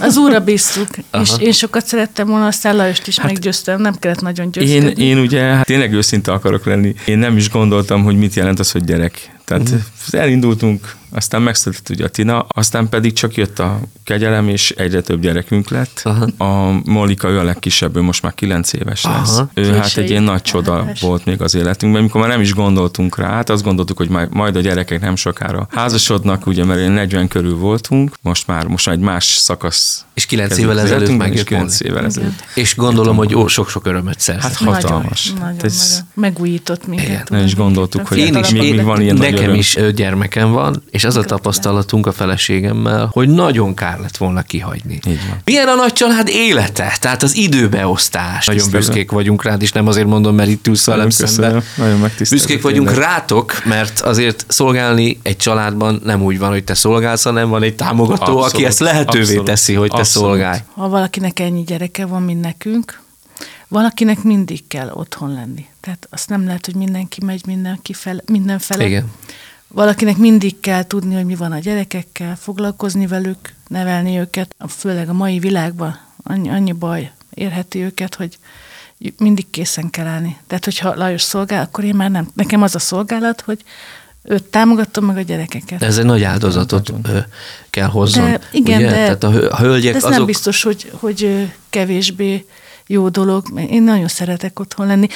az 0.01 0.17
úra 0.17 0.41
bíztuk, 0.41 0.89
és 1.21 1.31
én 1.39 1.53
sokat 1.53 1.87
szerettem 1.87 2.27
volna, 2.27 2.47
aztán 2.47 2.77
Lajost 2.77 3.07
is 3.07 3.19
hát 3.19 3.27
meggyőztem, 3.27 3.81
nem 3.81 3.95
kellett 3.99 4.21
nagyon 4.21 4.51
győzködni. 4.51 5.05
Én, 5.05 5.17
én 5.17 5.19
ugye, 5.19 5.43
hát 5.43 5.67
tényleg 5.67 5.93
őszinte 5.93 6.33
akarok 6.33 6.65
lenni, 6.65 6.95
én 7.07 7.19
nem 7.19 7.37
is 7.37 7.51
gondoltam, 7.51 8.03
hogy 8.03 8.17
mit 8.17 8.35
jelent 8.35 8.59
az, 8.59 8.71
hogy 8.71 8.85
gyerek. 8.85 9.31
Tehát 9.53 9.69
uh-huh. 9.69 10.21
elindultunk 10.21 10.97
aztán 11.15 11.43
megszületett 11.43 11.89
ugye 11.89 12.05
a 12.05 12.09
Tina, 12.09 12.45
aztán 12.49 12.89
pedig 12.89 13.13
csak 13.13 13.35
jött 13.35 13.59
a 13.59 13.81
kegyelem, 14.05 14.49
és 14.49 14.71
egyre 14.71 15.01
több 15.01 15.21
gyerekünk 15.21 15.69
lett. 15.69 16.01
Aha. 16.05 16.45
A 16.45 16.81
Molika, 16.85 17.29
ő 17.29 17.39
a 17.39 17.43
legkisebb, 17.43 17.97
ő 17.97 18.01
most 18.01 18.23
már 18.23 18.35
kilenc 18.35 18.73
éves 18.73 19.05
Aha. 19.05 19.19
lesz. 19.19 19.39
Ő 19.55 19.63
Késői. 19.63 19.79
hát 19.79 19.97
egy 19.97 20.11
ilyen 20.11 20.23
nagy 20.23 20.43
csoda 20.43 20.73
Aha. 20.73 20.93
volt 21.01 21.25
még 21.25 21.43
az 21.43 21.55
életünkben, 21.55 22.01
amikor 22.01 22.21
már 22.21 22.31
nem 22.31 22.41
is 22.41 22.55
gondoltunk 22.55 23.19
rá, 23.19 23.31
hát 23.31 23.51
azt 23.51 23.63
gondoltuk, 23.63 23.97
hogy 23.97 24.09
majd 24.31 24.57
a 24.57 24.61
gyerekek 24.61 25.01
nem 25.01 25.17
sokára 25.17 25.67
házasodnak, 25.71 26.47
ugye, 26.47 26.65
mert 26.65 26.89
40 26.89 27.29
körül 27.29 27.57
voltunk, 27.57 28.15
most 28.23 28.47
már 28.47 28.67
most 28.67 28.87
már 28.87 28.95
egy 28.95 29.03
más 29.03 29.25
szakasz. 29.25 30.05
És 30.15 30.27
kilenc 30.27 30.59
évvel 30.59 30.81
ezelőtt 30.81 31.17
megjött 31.17 31.47
9 31.47 31.81
évvel 31.81 32.05
ezelőtt. 32.05 32.45
És 32.55 32.77
gondolom, 32.77 33.17
hogy 33.17 33.35
ó, 33.35 33.47
sok-sok 33.47 33.87
örömet 33.87 34.21
szerzett. 34.21 34.43
Hát 34.43 34.55
hatalmas. 34.55 35.33
Nagyon, 35.33 35.47
nagyon, 35.47 35.65
ez... 35.65 35.91
nagyon. 35.91 36.07
Megújított 36.15 36.87
minket. 36.87 37.29
Nem 37.29 37.45
is 37.45 37.55
gondoltuk, 37.55 38.07
hogy 38.07 38.19
én 38.19 38.37
is, 38.37 38.51
még, 38.51 38.75
még 38.75 38.85
van 38.85 39.01
ilyen 39.01 39.17
Nekem 39.43 39.59
is 39.59 39.79
gyermekem 39.95 40.53
van, 40.53 40.83
és 40.91 41.05
az 41.05 41.17
a 41.17 41.23
tapasztalatunk 41.23 42.07
a 42.07 42.13
feleségemmel, 42.13 43.09
hogy 43.13 43.29
nagyon 43.29 43.75
kár 43.75 43.99
lett 44.01 44.17
volna 44.17 44.43
kihagyni. 44.43 44.99
Így 45.07 45.29
van. 45.29 45.39
Milyen 45.45 45.69
a 45.69 45.75
nagy 45.75 45.93
család 45.93 46.29
élete? 46.29 46.97
Tehát 47.01 47.23
az 47.23 47.37
időbeosztás. 47.37 48.47
Nagyon 48.47 48.71
büszkék 48.71 49.11
vagyunk 49.11 49.43
rád, 49.43 49.63
és 49.63 49.73
nem 49.73 49.87
azért 49.87 50.07
mondom, 50.07 50.35
mert 50.35 50.49
itt 50.49 50.67
ülsz 50.67 50.87
velem 50.87 51.11
szemben. 51.11 51.63
Nagyon 51.77 52.11
Büszkék 52.31 52.63
vagyunk 52.63 52.89
tényleg. 52.89 53.09
rátok, 53.09 53.65
mert 53.65 54.01
azért 54.01 54.45
szolgálni 54.49 55.19
egy 55.23 55.37
családban 55.37 56.01
nem 56.05 56.23
úgy 56.23 56.39
van, 56.39 56.51
hogy 56.51 56.65
te 56.65 56.75
szolgálsz, 56.75 57.23
hanem 57.23 57.49
van 57.49 57.63
egy 57.63 57.75
támogató, 57.75 58.23
abszolút, 58.23 58.53
aki 58.53 58.65
ezt 58.65 58.79
lehetővé 58.79 59.23
abszolút, 59.23 59.45
teszi, 59.45 59.75
hogy 59.75 59.91
te 59.91 59.97
abszolút. 59.97 60.29
szolgálj. 60.29 60.59
Ha 60.75 60.89
valakinek 60.89 61.41
ennyi 61.41 61.63
gyereke 61.63 62.07
van, 62.07 62.23
mint 62.23 62.41
nekünk, 62.41 63.01
valakinek 63.73 64.23
mindig 64.23 64.67
kell 64.67 64.91
otthon 64.91 65.33
lenni. 65.33 65.67
Tehát 65.81 66.07
azt 66.11 66.29
nem 66.29 66.45
lehet, 66.45 66.67
hogy 66.67 66.75
mindenki 66.75 67.25
megy 67.25 67.47
mindenki 67.47 67.93
fel, 67.93 68.23
mindenfele. 68.27 68.87
Igen 68.87 69.11
valakinek 69.73 70.17
mindig 70.17 70.61
kell 70.61 70.87
tudni, 70.87 71.15
hogy 71.15 71.25
mi 71.25 71.35
van 71.35 71.53
a 71.53 71.59
gyerekekkel, 71.59 72.37
foglalkozni 72.37 73.07
velük, 73.07 73.55
nevelni 73.69 74.19
őket. 74.19 74.55
Főleg 74.69 75.09
a 75.09 75.13
mai 75.13 75.39
világban 75.39 75.99
annyi, 76.23 76.49
annyi 76.49 76.73
baj 76.73 77.11
érheti 77.35 77.79
őket, 77.79 78.15
hogy 78.15 78.39
mindig 79.19 79.51
készen 79.51 79.91
kell 79.91 80.07
állni. 80.07 80.37
Tehát, 80.47 80.65
hogyha 80.65 80.95
Lajos 80.95 81.23
szolgál, 81.23 81.63
akkor 81.63 81.85
én 81.85 81.95
már 81.95 82.11
nem. 82.11 82.29
Nekem 82.35 82.63
az 82.63 82.75
a 82.75 82.79
szolgálat, 82.79 83.41
hogy 83.41 83.63
őt 84.23 84.45
támogatom 84.45 85.05
meg 85.05 85.17
a 85.17 85.21
gyerekeket. 85.21 85.83
Ez 85.83 85.99
egy 85.99 86.05
nagy 86.05 86.23
áldozatot 86.23 86.93
kell 87.71 87.89
hozzon. 87.89 88.25
De, 88.25 88.41
igen, 88.53 88.79
ugye? 88.79 88.91
de, 88.91 88.95
Tehát 88.95 89.25
a 89.25 89.57
hölgyek 89.57 89.93
de 89.93 89.99
ez 89.99 90.05
azok... 90.05 90.17
nem 90.17 90.27
biztos, 90.27 90.63
hogy, 90.63 90.91
hogy 90.95 91.51
kevésbé 91.71 92.47
jó 92.93 93.09
dolog. 93.09 93.47
Én 93.71 93.83
nagyon 93.83 94.09
szeretek 94.09 94.59
otthon 94.61 94.87
lenni. 94.87 95.07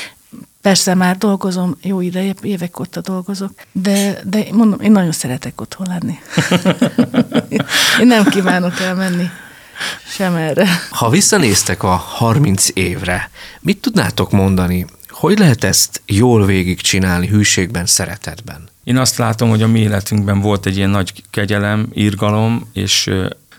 Persze 0.61 0.95
már 0.95 1.17
dolgozom, 1.17 1.77
jó 1.83 2.01
ideje, 2.01 2.35
évek 2.43 2.81
óta 2.81 3.01
dolgozok, 3.01 3.53
de, 3.73 4.21
de 4.25 4.47
mondom, 4.53 4.81
én 4.81 4.93
nagyon 4.93 5.13
szeretek 5.13 5.61
otthon 5.61 5.87
lenni. 5.87 6.19
én 8.01 8.07
nem 8.07 8.25
kívánok 8.25 8.81
elmenni 8.81 9.31
sem 10.09 10.35
erre. 10.35 10.67
Ha 10.91 11.11
visszanéztek 11.11 11.83
a 11.83 11.95
30 11.95 12.69
évre, 12.73 13.31
mit 13.61 13.81
tudnátok 13.81 14.31
mondani, 14.31 14.87
hogy 15.09 15.39
lehet 15.39 15.65
ezt 15.65 16.03
jól 16.07 16.45
végigcsinálni 16.45 17.27
hűségben, 17.27 17.87
szeretetben? 17.87 18.69
Én 18.85 18.97
azt 18.97 19.17
látom, 19.17 19.49
hogy 19.49 19.63
a 19.63 19.67
mi 19.67 19.81
életünkben 19.81 20.41
volt 20.41 20.67
egy 20.67 20.77
ilyen 20.77 20.91
nagy 20.91 21.23
kegyelem, 21.31 21.89
írgalom, 21.95 22.71
és 22.73 23.11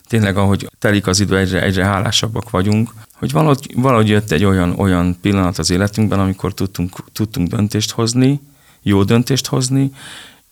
tényleg 0.07 0.37
ahogy 0.37 0.69
telik 0.79 1.07
az 1.07 1.19
idő, 1.19 1.37
egyre, 1.37 1.61
egyre 1.61 1.85
hálásabbak 1.85 2.49
vagyunk, 2.49 2.93
hogy 3.13 3.31
valahogy, 3.31 3.73
valahogy 3.75 4.07
jött 4.07 4.31
egy 4.31 4.43
olyan, 4.43 4.79
olyan 4.79 5.17
pillanat 5.21 5.57
az 5.57 5.69
életünkben, 5.69 6.19
amikor 6.19 6.53
tudtunk, 6.53 7.11
tudtunk 7.13 7.47
döntést 7.47 7.91
hozni, 7.91 8.41
jó 8.81 9.03
döntést 9.03 9.47
hozni, 9.47 9.91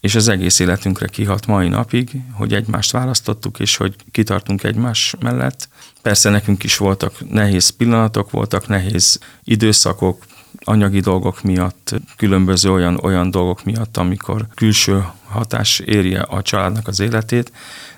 és 0.00 0.14
az 0.14 0.28
egész 0.28 0.58
életünkre 0.58 1.06
kihat 1.06 1.46
mai 1.46 1.68
napig, 1.68 2.10
hogy 2.32 2.54
egymást 2.54 2.90
választottuk, 2.90 3.58
és 3.58 3.76
hogy 3.76 3.94
kitartunk 4.10 4.62
egymás 4.62 5.14
mellett. 5.20 5.68
Persze 6.02 6.30
nekünk 6.30 6.64
is 6.64 6.76
voltak 6.76 7.30
nehéz 7.30 7.68
pillanatok, 7.68 8.30
voltak 8.30 8.68
nehéz 8.68 9.18
időszakok, 9.44 10.24
anyagi 10.64 11.00
dolgok 11.00 11.42
miatt, 11.42 11.94
különböző 12.16 12.72
olyan, 12.72 12.98
olyan 13.02 13.30
dolgok 13.30 13.64
miatt, 13.64 13.96
amikor 13.96 14.46
külső 14.54 15.04
hatás 15.36 15.78
érje 15.78 16.20
a 16.20 16.42
családnak 16.42 16.88
az 16.88 17.00
életét, 17.00 17.52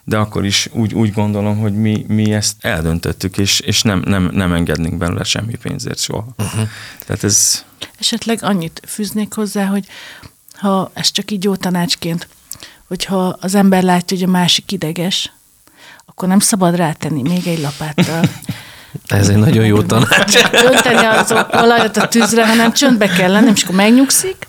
de 0.04 0.16
akkor 0.16 0.44
is 0.44 0.68
úgy, 0.72 0.94
úgy 0.94 1.12
gondolom, 1.12 1.58
hogy 1.58 1.74
mi, 1.74 2.04
mi 2.08 2.32
ezt 2.32 2.54
eldöntöttük, 2.60 3.38
és, 3.38 3.60
és 3.60 3.82
nem, 3.82 4.02
nem, 4.04 4.30
nem 4.32 4.52
engednénk 4.52 4.98
belőle 4.98 5.24
semmi 5.24 5.56
pénzért 5.62 5.98
soha. 5.98 6.26
Uh-huh. 6.38 6.68
Tehát 7.06 7.24
ez... 7.24 7.64
Esetleg 7.98 8.38
annyit 8.42 8.82
fűznék 8.86 9.34
hozzá, 9.34 9.64
hogy 9.64 9.86
ha 10.52 10.90
ez 10.94 11.10
csak 11.10 11.30
így 11.30 11.44
jó 11.44 11.56
tanácsként, 11.56 12.28
hogyha 12.86 13.36
az 13.40 13.54
ember 13.54 13.82
látja, 13.82 14.16
hogy 14.16 14.26
a 14.26 14.30
másik 14.30 14.72
ideges, 14.72 15.32
akkor 16.06 16.28
nem 16.28 16.38
szabad 16.38 16.76
rátenni 16.76 17.22
még 17.22 17.46
egy 17.46 17.60
lapáttal. 17.60 18.24
Ez 19.06 19.28
egy 19.28 19.36
nagyon 19.36 19.64
jó 19.64 19.82
tanács. 19.82 20.36
Önteni 20.52 21.06
az 21.06 21.34
olajat 21.52 21.96
a 21.96 22.08
tűzre, 22.08 22.46
hanem 22.46 22.72
csöndbe 22.72 23.06
kell 23.06 23.30
lenni, 23.30 23.50
és 23.54 23.62
akkor 23.62 23.74
megnyugszik, 23.74 24.46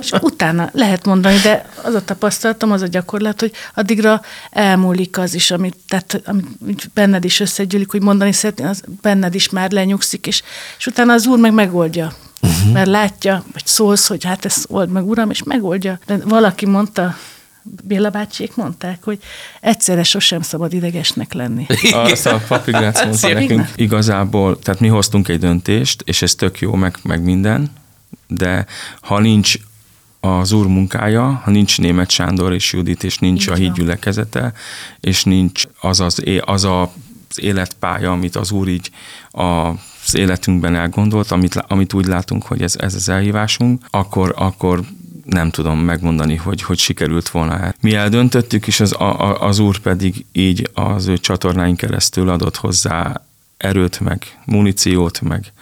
és 0.00 0.12
utána 0.20 0.70
lehet 0.72 1.06
mondani, 1.06 1.36
de 1.42 1.68
az 1.82 1.94
a 1.94 2.04
tapasztalatom, 2.04 2.72
az 2.72 2.82
a 2.82 2.86
gyakorlat, 2.86 3.40
hogy 3.40 3.52
addigra 3.74 4.20
elmúlik 4.50 5.18
az 5.18 5.34
is, 5.34 5.50
amit, 5.50 5.76
tehát, 5.88 6.22
amit 6.24 6.90
benned 6.94 7.24
is 7.24 7.40
összegyűlik, 7.40 7.90
hogy 7.90 8.02
mondani 8.02 8.32
szeretné, 8.32 8.64
az 8.64 8.82
benned 9.02 9.34
is 9.34 9.48
már 9.48 9.70
lenyugszik, 9.70 10.26
és, 10.26 10.42
és 10.78 10.86
utána 10.86 11.12
az 11.12 11.26
úr 11.26 11.38
meg 11.38 11.52
megoldja. 11.52 12.12
Uh-huh. 12.42 12.72
Mert 12.72 12.88
látja, 12.88 13.44
vagy 13.52 13.66
szólsz, 13.66 14.08
hogy 14.08 14.24
hát 14.24 14.44
ezt 14.44 14.66
old 14.68 14.90
meg, 14.90 15.08
uram, 15.08 15.30
és 15.30 15.42
megoldja. 15.42 15.98
De 16.06 16.16
valaki 16.24 16.66
mondta, 16.66 17.14
Béla 17.84 18.10
bácsiék 18.10 18.56
mondták, 18.56 19.02
hogy 19.02 19.18
egyszerre 19.60 20.02
sosem 20.02 20.42
szabad 20.42 20.72
idegesnek 20.72 21.32
lenni. 21.32 21.66
Azt 21.92 22.26
a 22.26 22.42
papigrác 22.48 23.04
mondta 23.04 23.32
nekünk 23.32 23.68
igazából, 23.74 24.58
tehát 24.58 24.80
mi 24.80 24.88
hoztunk 24.88 25.28
egy 25.28 25.38
döntést, 25.38 26.02
és 26.04 26.22
ez 26.22 26.34
tök 26.34 26.58
jó, 26.58 26.74
meg, 26.74 26.96
meg 27.02 27.22
minden, 27.22 27.72
de 28.26 28.66
ha 29.00 29.18
nincs 29.18 29.54
az 30.20 30.52
úr 30.52 30.66
munkája, 30.66 31.40
ha 31.44 31.50
nincs 31.50 31.78
német 31.78 32.10
Sándor 32.10 32.52
és 32.52 32.72
Judit, 32.72 33.04
és 33.04 33.18
nincs 33.18 33.42
Így 33.46 33.52
a 33.52 33.54
hídgyülekezete, 33.54 34.52
és 35.00 35.24
nincs 35.24 35.64
az 35.80 36.00
az, 36.00 36.22
az 36.44 36.64
a 36.64 36.92
az 37.36 37.42
életpálya, 37.42 38.12
amit 38.12 38.36
az 38.36 38.50
Úr 38.50 38.68
így 38.68 38.90
az 39.30 40.14
életünkben 40.14 40.74
elgondolt, 40.74 41.30
amit, 41.30 41.64
amit 41.68 41.92
úgy 41.92 42.06
látunk, 42.06 42.42
hogy 42.42 42.62
ez, 42.62 42.76
ez 42.78 42.94
az 42.94 43.08
elhívásunk, 43.08 43.84
akkor, 43.90 44.34
akkor 44.36 44.82
nem 45.24 45.50
tudom 45.50 45.78
megmondani, 45.78 46.36
hogy, 46.36 46.62
hogy 46.62 46.78
sikerült 46.78 47.28
volna. 47.28 47.74
Mi 47.80 47.94
eldöntöttük, 47.94 48.66
és 48.66 48.80
az, 48.80 48.92
a, 48.92 49.42
az 49.42 49.58
Úr 49.58 49.78
pedig 49.78 50.24
így 50.32 50.70
az 50.74 51.06
ő 51.06 51.18
csatornáink 51.18 51.76
keresztül 51.76 52.28
adott 52.28 52.56
hozzá 52.56 53.22
erőt, 53.56 54.00
meg 54.00 54.38
muníciót, 54.44 55.20
meg 55.20 55.52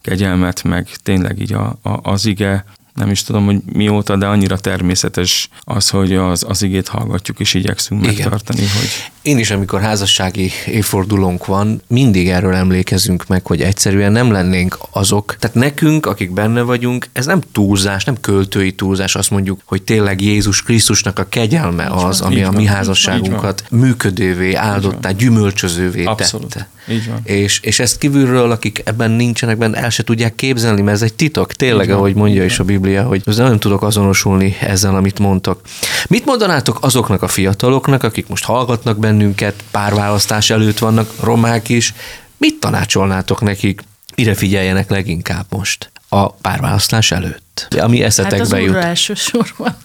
kegyelmet, 0.00 0.62
meg 0.62 0.88
tényleg 1.02 1.40
így 1.40 1.52
a, 1.52 1.78
a, 1.82 2.10
az 2.10 2.26
ige 2.26 2.64
nem 2.94 3.10
is 3.10 3.22
tudom, 3.22 3.44
hogy 3.44 3.60
mióta, 3.72 4.16
de 4.16 4.26
annyira 4.26 4.58
természetes 4.58 5.48
az, 5.60 5.90
hogy 5.90 6.14
az, 6.14 6.44
az 6.48 6.62
igét 6.62 6.88
hallgatjuk, 6.88 7.40
és 7.40 7.54
igyekszünk 7.54 8.02
Igen. 8.02 8.14
megtartani. 8.14 8.60
Hogy... 8.60 9.12
Én 9.24 9.38
is, 9.38 9.50
amikor 9.50 9.80
házassági 9.80 10.50
évfordulónk 10.66 11.46
van, 11.46 11.82
mindig 11.86 12.28
erről 12.28 12.54
emlékezünk 12.54 13.26
meg, 13.26 13.46
hogy 13.46 13.60
egyszerűen 13.60 14.12
nem 14.12 14.30
lennénk 14.30 14.78
azok. 14.90 15.36
Tehát 15.38 15.56
nekünk, 15.56 16.06
akik 16.06 16.32
benne 16.32 16.62
vagyunk, 16.62 17.06
ez 17.12 17.26
nem 17.26 17.40
túlzás, 17.52 18.04
nem 18.04 18.20
költői 18.20 18.72
túlzás, 18.72 19.14
azt 19.14 19.30
mondjuk, 19.30 19.60
hogy 19.64 19.82
tényleg 19.82 20.20
Jézus 20.20 20.62
Krisztusnak 20.62 21.18
a 21.18 21.26
kegyelme 21.28 21.86
az, 21.86 22.20
ami 22.20 22.42
a 22.42 22.50
mi 22.50 22.64
házasságunkat 22.64 23.64
működővé, 23.70 24.54
áldottá, 24.54 25.10
gyümölcsözővé 25.10 26.04
Abszolút. 26.04 26.48
tette. 26.48 26.68
Így 26.88 27.08
van. 27.08 27.20
És, 27.24 27.60
és 27.60 27.78
ezt 27.78 27.98
kívülről, 27.98 28.50
akik 28.50 28.82
ebben 28.84 29.10
nincsenek 29.10 29.58
benne, 29.58 29.78
el 29.78 29.90
se 29.90 30.02
tudják 30.02 30.34
képzelni, 30.34 30.82
mert 30.82 30.96
ez 30.96 31.02
egy 31.02 31.14
titok, 31.14 31.52
tényleg, 31.52 31.90
ahogy 31.90 32.14
mondja 32.14 32.44
is 32.44 32.58
a 32.58 32.64
Biblia, 32.64 33.02
hogy 33.02 33.22
nem 33.36 33.58
tudok 33.58 33.82
azonosulni 33.82 34.56
ezzel, 34.60 34.96
amit 34.96 35.18
mondtok. 35.18 35.60
Mit 36.08 36.24
mondanátok 36.24 36.78
azoknak 36.80 37.22
a 37.22 37.28
fiataloknak, 37.28 38.02
akik 38.02 38.28
most 38.28 38.44
hallgatnak 38.44 38.98
bennünket, 39.16 39.64
párválasztás 39.70 40.50
előtt 40.50 40.78
vannak, 40.78 41.20
romák 41.20 41.68
is, 41.68 41.94
mit 42.36 42.60
tanácsolnátok 42.60 43.40
nekik, 43.40 43.82
mire 44.16 44.34
figyeljenek 44.34 44.90
leginkább 44.90 45.46
most 45.48 45.90
a 46.08 46.32
párválasztás 46.32 47.10
előtt? 47.10 47.76
Ami 47.80 48.02
eszetekbe 48.02 48.36
hát 48.36 48.52
az 48.52 48.58
jut. 48.58 48.74
elsősorban. 48.74 49.76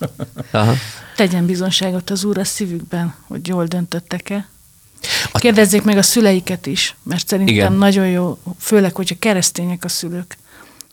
Aha. 0.51 0.73
Tegyen 1.15 1.45
bizonságot 1.45 2.09
az 2.09 2.23
úr 2.23 2.37
a 2.37 2.43
szívükben, 2.43 3.13
hogy 3.27 3.47
jól 3.47 3.65
döntöttek-e, 3.65 4.47
Kérdezzék 5.33 5.83
meg 5.83 5.97
a 5.97 6.01
szüleiket 6.01 6.65
is, 6.65 6.95
mert 7.03 7.27
szerintem 7.27 7.55
Igen. 7.55 7.73
nagyon 7.73 8.07
jó, 8.07 8.37
főleg, 8.59 8.95
hogyha 8.95 9.15
keresztények 9.19 9.83
a 9.83 9.87
szülők, 9.87 10.37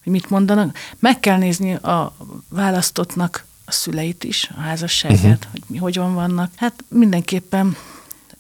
hogy 0.03 0.13
mit 0.13 0.31
mondanak. 0.31 0.79
Meg 0.99 1.21
kell 1.21 1.39
nézni 1.39 1.75
a 1.75 2.17
választottnak 2.49 3.45
a 3.65 3.73
szüleit 3.73 4.25
is, 4.25 4.51
a 4.57 4.61
házasságát, 4.61 5.19
uh-huh. 5.25 5.51
hogy 5.51 5.63
mi 5.67 5.77
hogyan 5.77 6.15
vannak. 6.15 6.51
Hát 6.57 6.85
mindenképpen 6.89 7.77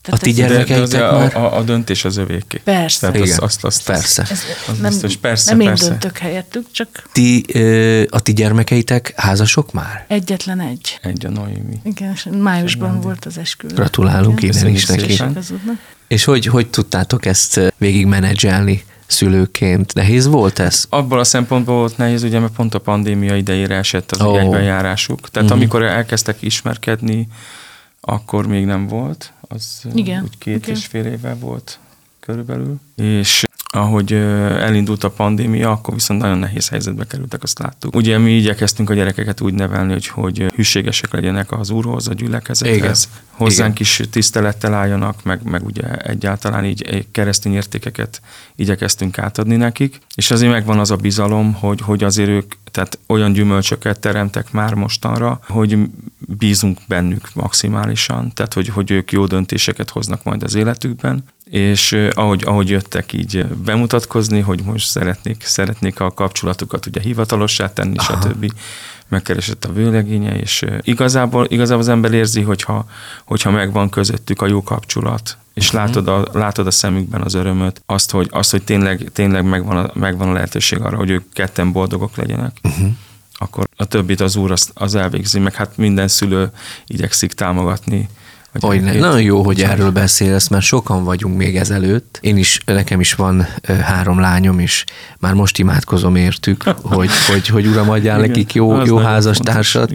tehát 0.06 0.22
a 0.22 0.24
ti 0.24 0.32
gyermekeitek 0.32 1.00
már? 1.00 1.36
A, 1.36 1.56
a, 1.56 1.62
döntés 1.62 2.04
az 2.04 2.16
övéké. 2.16 2.60
Persze. 2.64 3.00
Tehát 3.00 3.16
Igen. 3.26 3.38
azt, 3.40 3.64
azt, 3.64 3.84
persze. 3.84 4.22
Ez 4.22 4.42
az 4.68 4.78
nem, 4.78 4.90
biztos, 4.90 5.16
persze, 5.16 5.54
nem 5.54 5.66
persze. 5.66 5.84
én 5.84 5.90
döntök 5.90 6.18
helyettük, 6.18 6.66
csak... 6.70 6.88
Ti, 7.12 7.44
a 8.10 8.20
ti 8.20 8.32
gyermekeitek 8.32 9.12
házasok 9.16 9.72
már? 9.72 10.04
Egyetlen 10.08 10.60
egy. 10.60 10.98
Egy 11.02 11.26
a 11.26 11.30
Noémi. 11.30 11.80
Igen, 11.82 12.16
májusban 12.30 12.88
Szerintem. 12.88 13.00
volt 13.00 13.24
az 13.24 13.38
eskü. 13.38 13.66
Gratulálunk 13.66 14.42
innen 14.42 14.68
is 14.68 14.86
neki. 14.86 15.22
És 16.08 16.24
hogy, 16.24 16.46
hogy 16.46 16.66
tudtátok 16.66 17.26
ezt 17.26 17.74
végig 17.76 18.06
menedzselni? 18.06 18.84
szülőként. 19.06 19.94
Nehéz 19.94 20.26
volt 20.26 20.58
ez? 20.58 20.86
Abból 20.88 21.18
a 21.18 21.24
szempontból 21.24 21.74
volt 21.74 21.96
nehéz, 21.96 22.22
ugye, 22.22 22.38
mert 22.38 22.52
pont 22.52 22.74
a 22.74 22.78
pandémia 22.78 23.36
idejére 23.36 23.74
esett 23.76 24.12
az 24.12 24.20
oh. 24.20 24.40
egybenjárásuk. 24.40 25.30
Tehát 25.30 25.48
uh-huh. 25.48 25.52
amikor 25.52 25.82
elkezdtek 25.82 26.36
ismerkedni, 26.42 27.28
akkor 28.00 28.46
még 28.46 28.64
nem 28.64 28.86
volt, 28.86 29.32
az 29.48 29.86
Igen. 29.94 30.22
úgy 30.22 30.38
két 30.38 30.56
Igen. 30.56 30.76
és 30.76 30.86
fél 30.86 31.04
éve 31.06 31.34
volt 31.34 31.78
körülbelül. 32.20 32.80
És 32.94 33.44
ahogy 33.76 34.12
elindult 34.12 35.04
a 35.04 35.10
pandémia, 35.10 35.70
akkor 35.70 35.94
viszont 35.94 36.20
nagyon 36.20 36.38
nehéz 36.38 36.68
helyzetbe 36.68 37.04
kerültek, 37.04 37.42
azt 37.42 37.58
láttuk. 37.58 37.94
Ugye 37.96 38.18
mi 38.18 38.30
igyekeztünk 38.30 38.90
a 38.90 38.94
gyerekeket 38.94 39.40
úgy 39.40 39.54
nevelni, 39.54 39.92
hogy, 39.92 40.06
hogy 40.06 40.38
hűségesek 40.54 41.12
legyenek 41.12 41.52
az 41.52 41.70
úrhoz, 41.70 42.08
a 42.08 42.12
gyülekezethez, 42.12 43.08
Igen. 43.08 43.24
hozzánk 43.30 43.80
Igen. 43.80 43.82
is 43.82 44.00
tisztelettel 44.10 44.74
álljanak, 44.74 45.22
meg, 45.22 45.42
meg 45.42 45.64
ugye 45.64 45.96
egyáltalán 45.96 46.64
így 46.64 47.06
keresztény 47.12 47.54
értékeket 47.54 48.20
igyekeztünk 48.56 49.18
átadni 49.18 49.56
nekik, 49.56 50.00
és 50.14 50.30
azért 50.30 50.52
megvan 50.52 50.78
az 50.78 50.90
a 50.90 50.96
bizalom, 50.96 51.52
hogy, 51.52 51.80
hogy 51.80 52.04
azért 52.04 52.28
ők 52.28 52.52
tehát 52.70 52.98
olyan 53.06 53.32
gyümölcsöket 53.32 54.00
teremtek 54.00 54.52
már 54.52 54.74
mostanra, 54.74 55.40
hogy 55.48 55.78
bízunk 56.18 56.78
bennük 56.88 57.34
maximálisan, 57.34 58.32
tehát 58.34 58.54
hogy, 58.54 58.68
hogy 58.68 58.90
ők 58.90 59.12
jó 59.12 59.26
döntéseket 59.26 59.90
hoznak 59.90 60.22
majd 60.22 60.42
az 60.42 60.54
életükben, 60.54 61.24
és 61.50 61.96
ahogy, 62.10 62.42
ahogy 62.46 62.68
jöttek 62.68 63.12
így 63.12 63.46
bemutatkozni, 63.46 64.40
hogy 64.40 64.62
most 64.64 64.88
szeretnék, 64.88 65.42
szeretnék 65.44 66.00
a 66.00 66.10
kapcsolatukat 66.10 66.86
ugye 66.86 67.00
hivatalossá 67.00 67.72
tenni, 67.72 67.96
Aha. 67.96 68.20
stb. 68.20 68.52
Megkeresett 69.08 69.64
a 69.64 69.72
vőlegénye, 69.72 70.38
és 70.38 70.64
igazából, 70.80 71.46
igazából 71.48 71.82
az 71.82 71.88
ember 71.88 72.12
érzi, 72.12 72.42
hogyha, 72.42 72.86
hogyha 73.24 73.50
megvan 73.50 73.88
közöttük 73.88 74.42
a 74.42 74.46
jó 74.46 74.62
kapcsolat, 74.62 75.38
és 75.54 75.66
uh-huh. 75.66 75.80
látod, 75.80 76.08
a, 76.08 76.28
látod 76.32 76.66
a 76.66 76.70
szemükben 76.70 77.22
az 77.22 77.34
örömöt, 77.34 77.82
azt, 77.86 78.10
hogy, 78.10 78.28
azt, 78.30 78.50
hogy 78.50 78.62
tényleg, 78.62 79.10
tényleg 79.12 79.44
megvan, 79.44 79.76
a, 79.76 79.90
megvan 79.94 80.28
a 80.28 80.32
lehetőség 80.32 80.80
arra, 80.80 80.96
hogy 80.96 81.10
ők 81.10 81.32
ketten 81.32 81.72
boldogok 81.72 82.16
legyenek, 82.16 82.58
uh-huh. 82.62 82.88
akkor 83.34 83.66
a 83.76 83.84
többit 83.84 84.20
az 84.20 84.36
úr 84.36 84.50
az, 84.50 84.70
az 84.74 84.94
elvégzi, 84.94 85.38
meg 85.38 85.54
hát 85.54 85.76
minden 85.76 86.08
szülő 86.08 86.50
igyekszik 86.86 87.32
támogatni 87.32 88.08
hogy 88.60 88.80
ne, 88.80 88.92
nagyon 88.92 89.22
jó, 89.22 89.42
hogy 89.42 89.62
erről 89.62 89.90
beszélsz, 89.90 90.48
mert 90.48 90.64
sokan 90.64 91.04
vagyunk 91.04 91.36
még 91.36 91.56
ezelőtt. 91.56 92.18
Én 92.20 92.36
is, 92.36 92.60
nekem 92.64 93.00
is 93.00 93.14
van 93.14 93.46
három 93.82 94.20
lányom, 94.20 94.58
és 94.58 94.84
már 95.18 95.34
most 95.34 95.58
imádkozom 95.58 96.16
értük, 96.16 96.62
hogy, 96.82 97.10
hogy, 97.26 97.46
hogy 97.46 97.66
uram, 97.66 97.90
adjál 97.90 98.18
igen, 98.18 98.30
nekik 98.30 98.54
jó, 98.54 98.84
jó 98.84 98.96
házastársat. 98.96 99.92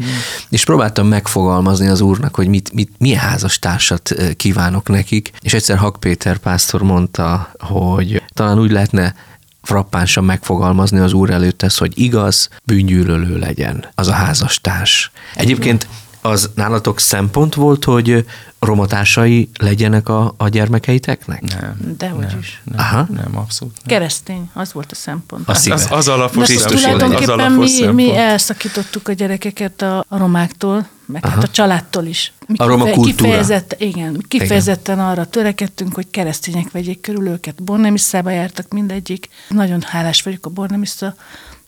És 0.49 0.65
próbáltam 0.65 1.07
megfogalmazni 1.07 1.87
az 1.87 2.01
úrnak, 2.01 2.35
hogy 2.35 2.47
mit, 2.47 2.73
mit, 2.73 2.91
milyen 2.97 3.19
házastársat 3.19 4.15
kívánok 4.37 4.89
nekik. 4.89 5.31
És 5.41 5.53
egyszer 5.53 5.77
Hak 5.77 5.99
Péter 5.99 6.37
pásztor 6.37 6.81
mondta, 6.81 7.51
hogy 7.59 8.23
talán 8.33 8.59
úgy 8.59 8.71
lehetne 8.71 9.13
frappánsan 9.61 10.23
megfogalmazni 10.23 10.99
az 10.99 11.13
úr 11.13 11.29
előtt 11.29 11.61
ezt, 11.61 11.79
hogy 11.79 11.99
igaz, 11.99 12.49
bűngyűlölő 12.63 13.37
legyen 13.37 13.85
az 13.95 14.07
a 14.07 14.13
házastárs. 14.13 15.11
Egyébként 15.35 15.87
az 16.21 16.49
nálatok 16.55 16.99
szempont 16.99 17.55
volt, 17.55 17.83
hogy 17.83 18.25
romatársai 18.59 19.49
legyenek 19.59 20.09
a, 20.09 20.33
a 20.37 20.47
gyermekeiteknek? 20.47 21.59
Nem. 21.59 21.95
Dehogy 21.97 22.25
nem, 22.25 22.39
is. 22.39 22.61
Nem, 22.63 22.79
Aha. 22.79 23.07
nem, 23.09 23.37
abszolút 23.37 23.73
nem. 23.73 23.97
Keresztény, 23.97 24.49
az 24.53 24.73
volt 24.73 24.91
a 24.91 24.95
szempont. 24.95 25.49
A 25.49 25.53
szíve. 25.53 25.75
Az, 25.75 25.87
az 25.89 26.07
alapos, 26.07 26.35
Most 26.35 26.51
szempont, 26.51 26.81
tulajdonképpen 26.81 27.39
az 27.39 27.45
alapos 27.45 27.57
mi, 27.57 27.67
szempont. 27.67 27.95
mi 27.95 28.15
elszakítottuk 28.15 29.07
a 29.07 29.11
gyerekeket 29.11 29.81
a, 29.81 30.05
a 30.07 30.17
romáktól, 30.17 30.87
meg 31.05 31.25
hát 31.25 31.43
a 31.43 31.47
családtól 31.47 32.05
is. 32.05 32.33
Mi 32.47 32.55
A 32.57 32.65
roma 32.65 32.83
kultúra. 32.83 33.13
Kifejezett, 33.15 33.75
igen, 33.77 34.25
kifejezetten 34.27 34.95
igen. 34.95 35.07
arra 35.07 35.25
törekedtünk, 35.25 35.95
hogy 35.95 36.09
keresztények 36.11 36.71
vegyék 36.71 37.01
körül 37.01 37.27
őket. 37.27 37.63
Bornemisszába 37.63 38.29
jártak 38.29 38.71
mindegyik. 38.71 39.29
Nagyon 39.49 39.81
hálás 39.81 40.21
vagyok 40.21 40.45
a 40.45 40.49
Bornemissza 40.49 41.15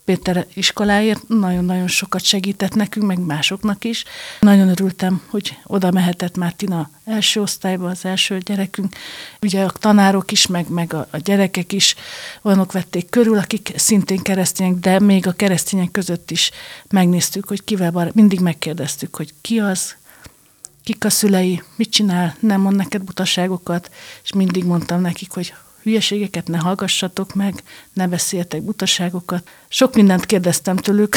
Péter 0.06 0.47
iskoláért 0.54 1.28
nagyon-nagyon 1.28 1.88
sokat 1.88 2.24
segített 2.24 2.74
nekünk, 2.74 3.06
meg 3.06 3.20
másoknak 3.20 3.84
is. 3.84 4.04
Nagyon 4.39 4.70
örültem, 4.70 5.22
hogy 5.30 5.58
oda 5.64 5.91
mehetett 5.91 6.38
Mártina 6.38 6.89
első 7.06 7.41
osztályba, 7.41 7.89
az 7.89 8.06
első 8.06 8.38
gyerekünk. 8.38 8.95
Ugye 9.41 9.64
a 9.64 9.72
tanárok 9.72 10.32
is, 10.32 10.47
meg, 10.47 10.70
meg 10.70 10.93
a, 10.93 11.08
a 11.12 11.18
gyerekek 11.18 11.74
is 11.74 11.95
olyanok 12.41 12.72
vették 12.72 13.10
körül, 13.10 13.38
akik 13.38 13.74
szintén 13.76 14.22
keresztények, 14.22 14.76
de 14.76 14.99
még 14.99 15.28
a 15.28 15.32
keresztények 15.32 15.91
között 15.91 16.32
is 16.32 16.51
megnéztük, 16.89 17.47
hogy 17.47 17.64
kivel 17.64 17.91
bar- 17.91 18.14
mindig 18.14 18.39
megkérdeztük, 18.39 19.16
hogy 19.16 19.34
ki 19.41 19.60
az, 19.60 19.95
kik 20.84 21.06
a 21.06 21.10
szülei, 21.10 21.64
mit 21.76 21.91
csinál, 21.91 22.36
nem 22.39 22.62
mond 22.62 22.76
neked 22.76 23.01
butaságokat, 23.01 23.91
és 24.24 24.34
mindig 24.34 24.64
mondtam 24.64 25.01
nekik, 25.01 25.32
hogy 25.32 25.54
hülyeségeket 25.84 26.48
ne 26.48 26.58
hallgassatok 26.58 27.34
meg, 27.34 27.64
ne 27.94 28.08
beszéltek 28.08 28.62
butaságokat. 28.62 29.48
Sok 29.68 29.96
mindent 29.96 30.26
kérdeztem 30.26 30.76
tőlük, 30.76 31.16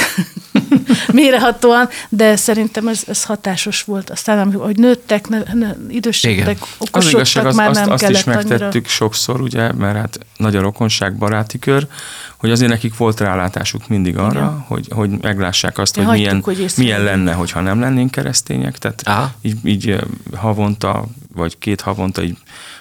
mérehatóan, 1.13 1.89
de 2.09 2.37
szerintem 2.37 2.89
ez, 2.89 3.03
ez 3.07 3.25
hatásos 3.25 3.83
volt. 3.83 4.11
Aztán, 4.11 4.53
hogy 4.53 4.77
nőttek, 4.77 5.29
ne, 5.29 5.43
ne, 5.53 5.75
idősebbek, 5.89 6.59
Az 6.61 7.07
igazság, 7.07 7.45
okosodtak, 7.45 7.47
az, 7.47 7.55
már 7.55 7.69
azt, 7.69 7.81
nem 7.81 7.91
azt 7.91 8.03
is 8.03 8.23
kellett 8.23 8.27
megtettük 8.49 8.75
annyira. 8.75 8.89
sokszor, 8.89 9.41
ugye, 9.41 9.73
mert 9.73 9.97
hát 9.97 10.19
nagy 10.37 10.57
a 10.57 10.61
rokonság, 10.61 11.17
baráti 11.17 11.59
kör, 11.59 11.87
hogy 12.37 12.51
azért 12.51 12.71
nekik 12.71 12.97
volt 12.97 13.21
rálátásuk 13.21 13.89
mindig 13.89 14.19
arra, 14.19 14.39
Igen. 14.39 14.65
hogy, 14.67 14.87
hogy 14.91 15.11
meglássák 15.21 15.79
azt, 15.79 15.97
Ja, 15.97 16.05
hogy 16.05 16.27
hagytuk, 16.27 16.47
milyen, 16.47 16.59
hogy 16.59 16.73
milyen 16.77 17.03
lenne, 17.03 17.33
hogyha 17.33 17.61
nem 17.61 17.81
lennénk 17.81 18.11
keresztények. 18.11 18.79
Tehát 18.79 19.03
Aha. 19.05 19.35
így, 19.43 19.57
így 19.65 19.97
havonta, 20.35 21.05
vagy 21.35 21.59
két 21.59 21.81
havonta 21.81 22.23
így 22.23 22.37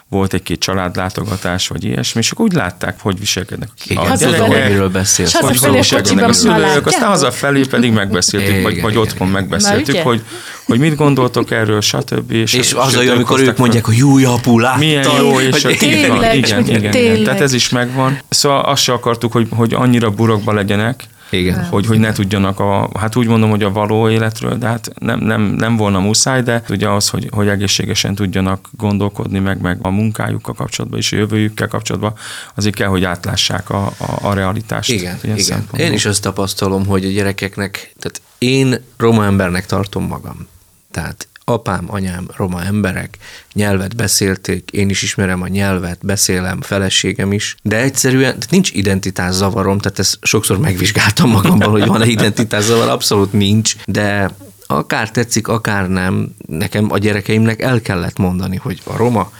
volt 0.09 0.33
egy-két 0.33 0.59
családlátogatás, 0.59 1.67
vagy 1.67 1.83
ilyesmi, 1.83 2.19
és 2.21 2.31
akkor 2.31 2.45
úgy 2.45 2.53
látták, 2.53 2.99
hogy 3.01 3.19
viselkednek 3.19 3.69
Igen, 3.85 4.11
a 4.11 4.15
gyerekek, 4.15 4.91
beszélsz. 4.91 5.33
Hogy 5.33 5.57
hogy 5.57 5.71
viselkednek 5.71 6.27
a 6.27 6.33
szülők, 6.33 6.85
aztán 6.85 7.09
hazafelé 7.09 7.61
pedig 7.69 7.91
megbeszéltük, 7.91 8.61
vagy, 8.61 8.71
Igen, 8.71 8.83
vagy 8.83 8.91
igen, 8.91 9.03
otthon 9.03 9.27
megbeszéltük, 9.27 9.97
hogy, 9.97 10.23
hogy 10.65 10.79
mit 10.79 10.95
gondoltok 10.95 11.51
erről, 11.51 11.81
stb. 11.81 12.31
És, 12.31 12.53
És 12.53 12.73
az 12.73 12.95
a 12.95 13.01
jó, 13.01 13.11
amikor 13.11 13.39
ők 13.39 13.57
mondják, 13.57 13.85
hogy 13.85 13.97
jó, 13.97 14.33
apu, 14.33 14.59
láttad. 14.59 14.79
milyen 14.79 15.11
jó, 15.17 15.39
és 15.39 15.61
Tényleg, 15.61 16.35
igen, 16.35 16.67
igen, 16.67 16.93
igen. 16.93 17.23
Tehát 17.23 17.41
ez 17.41 17.53
is 17.53 17.69
megvan. 17.69 18.19
Szóval 18.29 18.61
azt 18.61 18.81
se 18.81 18.93
akartuk, 18.93 19.31
hogy, 19.31 19.47
hogy 19.51 19.73
annyira 19.73 20.09
burokba 20.09 20.53
legyenek, 20.53 21.07
Igen. 21.39 21.65
hogy, 21.65 21.85
hogy 21.85 21.99
ne 21.99 22.11
tudjanak 22.11 22.59
a, 22.59 22.89
hát 22.99 23.15
úgy 23.15 23.27
mondom, 23.27 23.49
hogy 23.49 23.63
a 23.63 23.71
való 23.71 24.09
életről, 24.09 24.57
de 24.57 24.67
hát 24.67 24.91
nem, 24.99 25.19
nem, 25.19 25.41
nem 25.41 25.75
volna 25.75 25.99
muszáj, 25.99 26.41
de 26.41 26.63
ugye 26.69 26.89
az, 26.89 27.09
hogy, 27.09 27.27
hogy 27.31 27.47
egészségesen 27.47 28.15
tudjanak 28.15 28.69
gondolkodni, 28.77 29.39
meg, 29.39 29.61
meg 29.61 29.77
a 29.81 29.89
munkájukkal 29.89 30.53
kapcsolatban 30.53 30.99
és 30.99 31.11
a 31.11 31.15
jövőjükkel 31.15 31.67
kapcsolatban, 31.67 32.13
azért 32.55 32.75
kell, 32.75 32.87
hogy 32.87 33.03
átlássák 33.03 33.69
a, 33.69 33.85
a, 33.85 34.17
a 34.21 34.33
realitást. 34.33 34.89
Igen, 34.89 35.17
ilyen 35.21 35.35
igen. 35.35 35.37
szempontból. 35.37 35.79
Én 35.79 35.93
is 35.93 36.05
azt 36.05 36.21
tapasztalom, 36.21 36.85
hogy 36.85 37.05
a 37.05 37.09
gyerekeknek, 37.09 37.93
tehát 37.99 38.21
én 38.37 38.83
roma 38.97 39.25
embernek 39.25 39.65
tartom 39.65 40.07
magam. 40.07 40.47
Tehát 40.91 41.27
apám, 41.45 41.85
anyám 41.87 42.27
roma 42.35 42.63
emberek, 42.63 43.17
nyelvet 43.53 43.95
beszélték, 43.95 44.71
én 44.71 44.89
is 44.89 45.01
ismerem 45.01 45.41
a 45.41 45.47
nyelvet, 45.47 45.99
beszélem, 46.01 46.61
feleségem 46.61 47.31
is, 47.31 47.55
de 47.61 47.77
egyszerűen 47.77 48.37
nincs 48.49 48.71
identitászavarom, 48.71 49.77
tehát 49.77 49.99
ezt 49.99 50.17
sokszor 50.21 50.59
megvizsgáltam 50.59 51.29
magamban, 51.29 51.69
hogy 51.69 51.85
van-e 51.85 52.05
identitászavar, 52.05 52.89
abszolút 52.89 53.33
nincs, 53.33 53.75
de 53.85 54.31
akár 54.67 55.11
tetszik, 55.11 55.47
akár 55.47 55.89
nem, 55.89 56.35
nekem 56.47 56.91
a 56.91 56.97
gyerekeimnek 56.97 57.61
el 57.61 57.81
kellett 57.81 58.17
mondani, 58.17 58.55
hogy 58.55 58.81
a 58.83 58.97
roma 58.97 59.31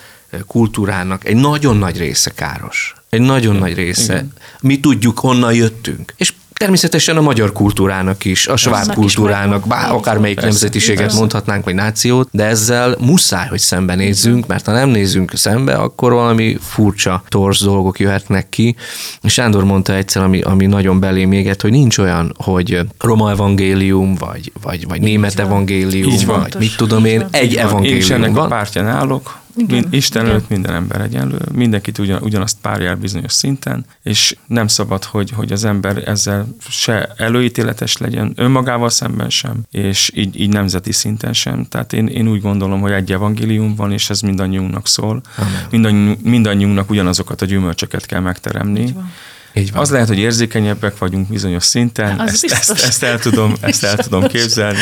kultúrának 0.47 1.25
egy 1.25 1.35
nagyon 1.35 1.77
nagy 1.77 1.97
része 1.97 2.31
káros. 2.31 2.95
Egy 3.09 3.21
nagyon 3.21 3.55
nagy 3.55 3.73
része. 3.73 4.13
igen. 4.13 4.33
Mi 4.61 4.79
tudjuk, 4.79 5.19
honnan 5.19 5.53
jöttünk. 5.53 6.13
És 6.17 6.33
természetesen 6.59 7.17
a 7.17 7.21
magyar 7.21 7.51
kultúrának 7.51 8.25
is, 8.25 8.47
a 8.47 8.55
sváb 8.55 8.93
kultúrának, 8.93 9.67
bár 9.67 9.91
akármelyik 9.91 10.35
Persze, 10.35 10.49
nemzetiséget 10.49 11.01
persze. 11.01 11.17
mondhatnánk, 11.17 11.63
vagy 11.65 11.73
nációt, 11.75 12.29
de 12.31 12.43
ezzel 12.43 12.95
muszáj, 12.99 13.47
hogy 13.47 13.59
szembenézzünk, 13.59 14.47
mert 14.47 14.65
ha 14.65 14.71
nem 14.71 14.89
nézzünk 14.89 15.31
szembe, 15.35 15.73
akkor 15.73 16.13
valami 16.13 16.57
furcsa, 16.61 17.23
torz 17.27 17.63
dolgok 17.63 17.99
jöhetnek 17.99 18.49
ki. 18.49 18.75
És 19.21 19.33
Sándor 19.33 19.63
mondta 19.63 19.93
egyszer, 19.93 20.23
ami, 20.23 20.41
ami 20.41 20.65
nagyon 20.65 20.99
belém 20.99 21.31
égett, 21.31 21.61
hogy 21.61 21.71
nincs 21.71 21.97
olyan, 21.97 22.33
hogy 22.37 22.79
roma 22.99 23.29
evangélium, 23.29 24.15
vagy, 24.15 24.51
vagy, 24.61 24.87
vagy 24.87 25.01
német 25.01 25.33
van. 25.33 25.45
evangélium, 25.45 26.11
Így 26.11 26.25
van. 26.25 26.39
vagy 26.39 26.55
mit 26.59 26.77
tudom 26.77 27.05
én, 27.05 27.25
egy 27.31 27.51
Így 27.51 27.53
van. 27.55 27.83
Én 27.83 27.95
is 27.95 28.09
evangélium 28.09 28.11
ennek 28.11 28.29
a 28.29 28.39
van. 28.39 28.49
pártján 28.49 28.87
állok. 28.87 29.43
Igen, 29.55 29.87
Isten 29.89 30.21
igen. 30.21 30.35
előtt 30.35 30.49
minden 30.49 30.73
ember 30.73 31.01
egyenlő, 31.01 31.37
mindenkit 31.53 31.97
ugyan, 31.97 32.21
ugyanazt 32.21 32.57
párja 32.61 32.89
el 32.89 32.95
bizonyos 32.95 33.31
szinten, 33.31 33.85
és 34.03 34.35
nem 34.47 34.67
szabad, 34.67 35.03
hogy, 35.03 35.29
hogy 35.29 35.51
az 35.51 35.63
ember 35.63 36.07
ezzel 36.07 36.47
se 36.69 37.13
előítéletes 37.17 37.97
legyen 37.97 38.33
önmagával 38.35 38.89
szemben 38.89 39.29
sem, 39.29 39.63
és 39.71 40.11
így, 40.15 40.39
így 40.39 40.49
nemzeti 40.49 40.91
szinten 40.91 41.33
sem. 41.33 41.65
Tehát 41.65 41.93
én, 41.93 42.07
én 42.07 42.27
úgy 42.27 42.41
gondolom, 42.41 42.81
hogy 42.81 42.91
egy 42.91 43.11
evangélium 43.11 43.75
van, 43.75 43.91
és 43.91 44.09
ez 44.09 44.21
mindannyiunknak 44.21 44.87
szól. 44.87 45.21
Mindannyi, 45.69 46.17
mindannyiunknak 46.23 46.89
ugyanazokat 46.89 47.41
a 47.41 47.45
gyümölcsöket 47.45 48.05
kell 48.05 48.21
megteremni. 48.21 48.91
van. 48.91 49.11
Így 49.57 49.71
van. 49.71 49.81
Az 49.81 49.89
lehet, 49.89 50.07
hogy 50.07 50.17
érzékenyebbek 50.17 50.97
vagyunk 50.97 51.27
bizonyos 51.27 51.63
szinten, 51.63 52.19
Az 52.19 52.29
ezt, 52.29 52.41
biztos. 52.41 52.69
ezt, 52.69 52.83
ezt, 52.83 53.03
el 53.03 53.19
tudom, 53.19 53.53
ezt 53.61 53.83
el 53.83 53.97
tudom 53.97 54.27
képzelni, 54.27 54.77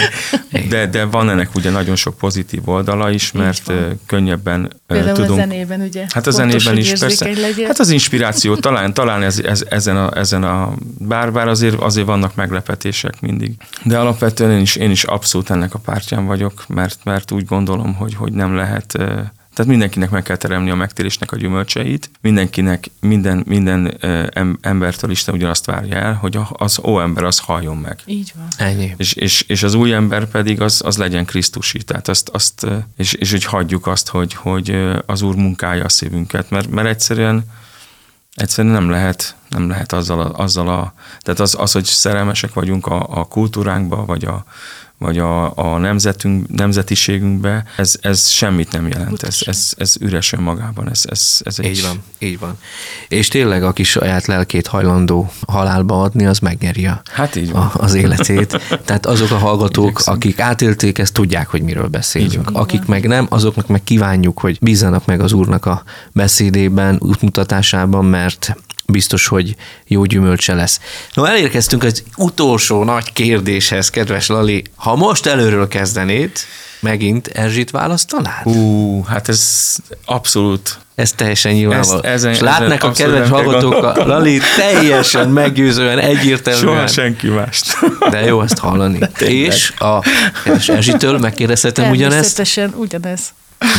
de, 0.69 0.87
de 0.87 1.03
van 1.03 1.29
ennek 1.29 1.55
ugye 1.55 1.69
nagyon 1.69 1.95
sok 1.95 2.17
pozitív 2.17 2.69
oldala 2.69 3.09
is, 3.09 3.31
mert 3.31 3.71
könnyebben 4.05 4.71
Például 4.87 5.15
tudunk. 5.15 5.31
a 5.39 5.41
zenében, 5.41 5.81
ugye? 5.81 6.05
Hát 6.13 6.27
a 6.27 6.31
zenében 6.31 6.77
is 6.77 6.91
persze. 6.91 7.25
legyél. 7.25 7.65
Hát 7.65 7.79
az 7.79 7.89
inspiráció, 7.89 8.55
talán, 8.55 8.93
talán 8.93 9.23
ez, 9.23 9.39
ez, 9.39 9.65
ezen, 9.69 9.97
a, 9.97 10.17
ezen 10.17 10.43
a, 10.43 10.73
bár, 10.97 11.31
bár 11.31 11.47
azért, 11.47 11.81
azért 11.81 12.07
vannak 12.07 12.35
meglepetések 12.35 13.21
mindig. 13.21 13.51
De 13.83 13.97
alapvetően 13.97 14.51
én 14.51 14.61
is, 14.61 14.75
én 14.75 14.91
is 14.91 15.03
abszolút 15.03 15.49
ennek 15.49 15.73
a 15.73 15.79
pártján 15.79 16.25
vagyok, 16.25 16.65
mert, 16.67 16.99
mert 17.03 17.31
úgy 17.31 17.45
gondolom, 17.45 17.93
hogy, 17.93 18.15
hogy 18.15 18.33
nem 18.33 18.55
lehet 18.55 18.97
tehát 19.53 19.71
mindenkinek 19.71 20.09
meg 20.09 20.23
kell 20.23 20.35
teremni 20.35 20.69
a 20.69 20.75
megtérésnek 20.75 21.31
a 21.31 21.35
gyümölcseit, 21.35 22.09
mindenkinek, 22.21 22.89
minden, 22.99 23.43
minden 23.47 23.97
embertől 24.61 25.11
Isten 25.11 25.35
ugyanazt 25.35 25.65
várja 25.65 25.95
el, 25.95 26.13
hogy 26.13 26.39
az 26.51 26.79
ó 26.83 27.01
ember 27.01 27.23
az 27.23 27.39
halljon 27.39 27.77
meg. 27.77 27.99
Így 28.05 28.33
van. 28.35 28.47
Ennyi. 28.67 28.93
És, 28.97 29.13
és, 29.13 29.41
és 29.41 29.63
az 29.63 29.73
új 29.73 29.93
ember 29.93 30.25
pedig 30.25 30.61
az, 30.61 30.81
az 30.85 30.97
legyen 30.97 31.25
Krisztusi. 31.25 31.83
Tehát 31.83 32.07
azt, 32.07 32.29
azt 32.29 32.67
és, 32.97 33.13
és 33.13 33.31
hogy 33.31 33.43
hagyjuk 33.43 33.87
azt, 33.87 34.09
hogy, 34.09 34.33
hogy 34.33 34.77
az 35.05 35.21
Úr 35.21 35.35
munkálja 35.35 35.83
a 35.83 35.89
szívünket, 35.89 36.49
mert, 36.49 36.69
mert 36.69 36.87
egyszerűen 36.87 37.45
egyszerűen 38.35 38.73
nem 38.73 38.89
lehet, 38.89 39.35
nem 39.49 39.69
lehet 39.69 39.93
azzal 39.93 40.19
a, 40.19 40.43
azzal 40.43 40.69
a 40.69 40.93
tehát 41.19 41.39
az, 41.39 41.55
az, 41.59 41.71
hogy 41.71 41.83
szerelmesek 41.83 42.53
vagyunk 42.53 42.87
a, 42.87 43.07
a 43.09 43.25
kultúránkba, 43.25 44.05
vagy 44.05 44.25
a, 44.25 44.45
vagy 44.97 45.17
a, 45.17 45.57
a 45.57 45.77
nemzetünk, 45.77 46.47
nemzetiségünkbe, 46.55 47.63
ez, 47.77 47.95
ez 48.01 48.27
semmit 48.27 48.71
nem 48.71 48.87
jelent. 48.87 49.23
Ez, 49.23 49.39
ez, 49.45 49.73
ez 49.77 49.95
üres 49.99 50.33
önmagában. 50.33 50.89
Ez, 50.89 51.01
ez, 51.09 51.39
ez 51.43 51.59
egy, 51.59 51.65
Így 51.65 51.81
van, 51.81 52.03
így 52.19 52.39
van. 52.39 52.57
És 53.07 53.27
tényleg, 53.27 53.63
aki 53.63 53.83
saját 53.83 54.25
lelkét 54.25 54.67
hajlandó 54.67 55.31
halálba 55.47 56.01
adni, 56.01 56.25
az 56.25 56.39
megnyeri 56.39 56.85
a, 56.85 57.01
Hát 57.11 57.35
így 57.35 57.51
van. 57.51 57.61
a, 57.61 57.71
az 57.73 57.93
életét. 57.93 58.61
Tehát 58.85 59.05
azok 59.05 59.31
a 59.31 59.37
hallgatók, 59.37 59.85
Igyekszem. 59.85 60.13
akik 60.13 60.39
átélték 60.39 60.97
ezt, 60.97 61.13
tudják, 61.13 61.47
hogy 61.47 61.61
miről 61.61 61.87
beszélünk. 61.87 62.49
Akik 62.53 62.85
meg 62.85 63.07
nem, 63.07 63.25
azoknak 63.29 63.67
meg 63.67 63.83
kívánjuk, 63.83 64.39
hogy 64.39 64.57
bízzanak 64.61 65.05
meg 65.05 65.21
az 65.21 65.33
Úrnak 65.33 65.65
a 65.65 65.83
beszédében, 66.11 66.97
útmutatásában, 66.99 68.05
mert 68.05 68.55
biztos, 68.87 69.27
hogy 69.27 69.55
jó 69.87 70.03
gyümölcse 70.05 70.53
lesz. 70.53 70.79
No, 71.13 71.23
elérkeztünk 71.25 71.83
az 71.83 72.03
utolsó 72.17 72.83
nagy 72.83 73.13
kérdéshez, 73.13 73.89
kedves 73.89 74.27
Lali. 74.27 74.63
Ha 74.75 74.95
most 74.95 75.25
előről 75.25 75.67
kezdenéd, 75.67 76.31
megint 76.79 77.27
Erzsit 77.27 77.71
választanád? 77.71 78.41
Hú, 78.43 79.03
hát 79.03 79.29
ez 79.29 79.75
abszolút 80.05 80.77
Ez 80.95 81.11
teljesen 81.11 81.51
nyilvánvaló. 81.53 81.95
Ezt- 82.03 82.05
ezen- 82.05 82.31
És 82.31 82.39
látnak 82.39 82.83
a 82.83 82.91
kedves 82.91 83.29
hallgatók, 83.29 83.83
a 83.83 84.05
Lali 84.05 84.39
teljesen 84.55 85.29
meggyőzően, 85.29 85.99
egyértelműen. 85.99 86.75
soha 86.75 86.87
senki 86.87 87.27
mást. 87.27 87.77
De 88.09 88.19
jó 88.25 88.41
ezt 88.41 88.57
hallani. 88.57 88.99
És 89.19 89.73
a 89.77 89.99
kedves 90.43 90.69
Erzsitől 90.69 91.17
megkérdezhetem 91.17 91.89
ugyanezt? 91.89 92.11
Természetesen 92.11 92.73
ugyanez. 92.75 93.21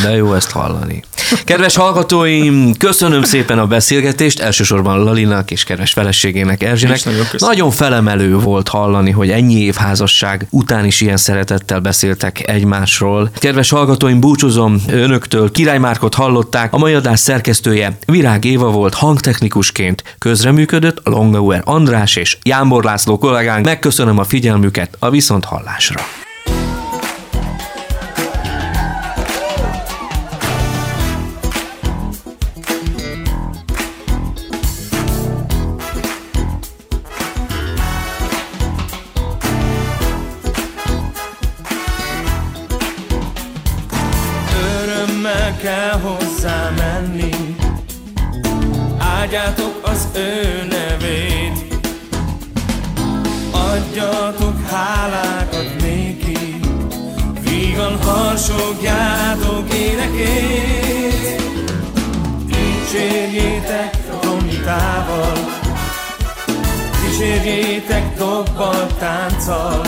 De 0.03 0.15
jó 0.15 0.33
ezt 0.33 0.51
hallani. 0.51 1.03
Kedves 1.43 1.75
hallgatóim, 1.75 2.73
köszönöm 2.77 3.23
szépen 3.23 3.59
a 3.59 3.67
beszélgetést, 3.67 4.39
elsősorban 4.39 5.03
Lalinak 5.03 5.51
és 5.51 5.63
kedves 5.63 5.91
feleségének 5.91 6.63
Erzsinek. 6.63 6.95
És 6.95 7.03
nagyon. 7.03 7.25
Nagyon 7.37 7.71
felemelő 7.71 8.37
volt 8.37 8.67
hallani, 8.67 9.11
hogy 9.11 9.29
ennyi 9.29 9.59
év 9.59 9.75
házasság 9.75 10.47
után 10.49 10.85
is 10.85 11.01
ilyen 11.01 11.17
szeretettel 11.17 11.79
beszéltek 11.79 12.47
egymásról. 12.47 13.31
Kedves 13.35 13.69
hallgatóim, 13.69 14.19
búcsúzom 14.19 14.81
önöktől. 14.87 15.51
Király 15.51 15.77
Márkot 15.77 16.13
hallották, 16.13 16.73
a 16.73 16.77
mai 16.77 16.93
adás 16.93 17.19
szerkesztője 17.19 17.97
Virág 18.05 18.45
Éva 18.45 18.71
volt 18.71 18.93
hangtechnikusként. 18.93 20.03
Közreműködött 20.17 20.99
Longauer 21.03 21.61
András 21.65 22.15
és 22.15 22.37
Jámbor 22.43 22.83
László 22.83 23.17
kollégánk. 23.17 23.65
Megköszönöm 23.65 24.17
a 24.17 24.23
figyelmüket 24.23 24.95
a 24.99 25.09
viszont 25.09 25.45
hallásra. 25.45 26.24
song. 69.45 69.84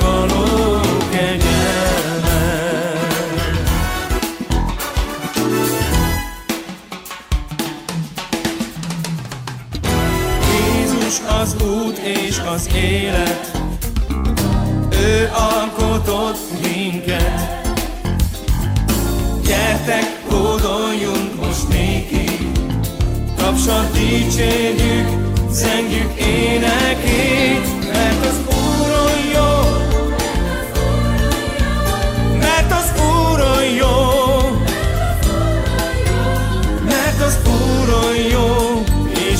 való. 0.00 0.44
Jézus 10.52 11.20
az 11.40 11.56
út 11.62 11.98
és 11.98 12.40
az 12.54 12.68
élet, 12.74 13.50
ő 14.90 15.30
alkotott 15.32 16.38
minket. 16.62 17.62
Gyertek, 19.46 20.22
hódoljunk 20.28 21.46
most 21.46 21.68
néki, 21.68 22.50
kapcsolat 23.36 23.92
dicsérjük, 23.92 25.08
zengjük 25.50 26.12
énekét. 26.18 27.53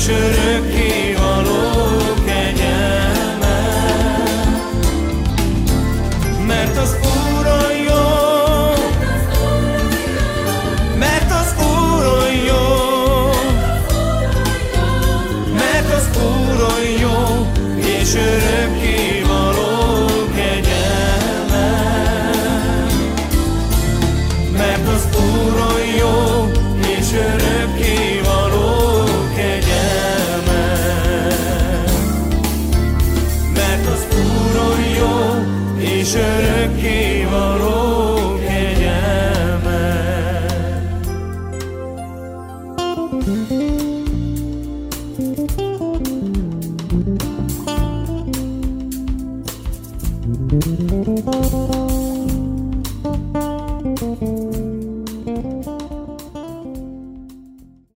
düşürür 0.05 0.44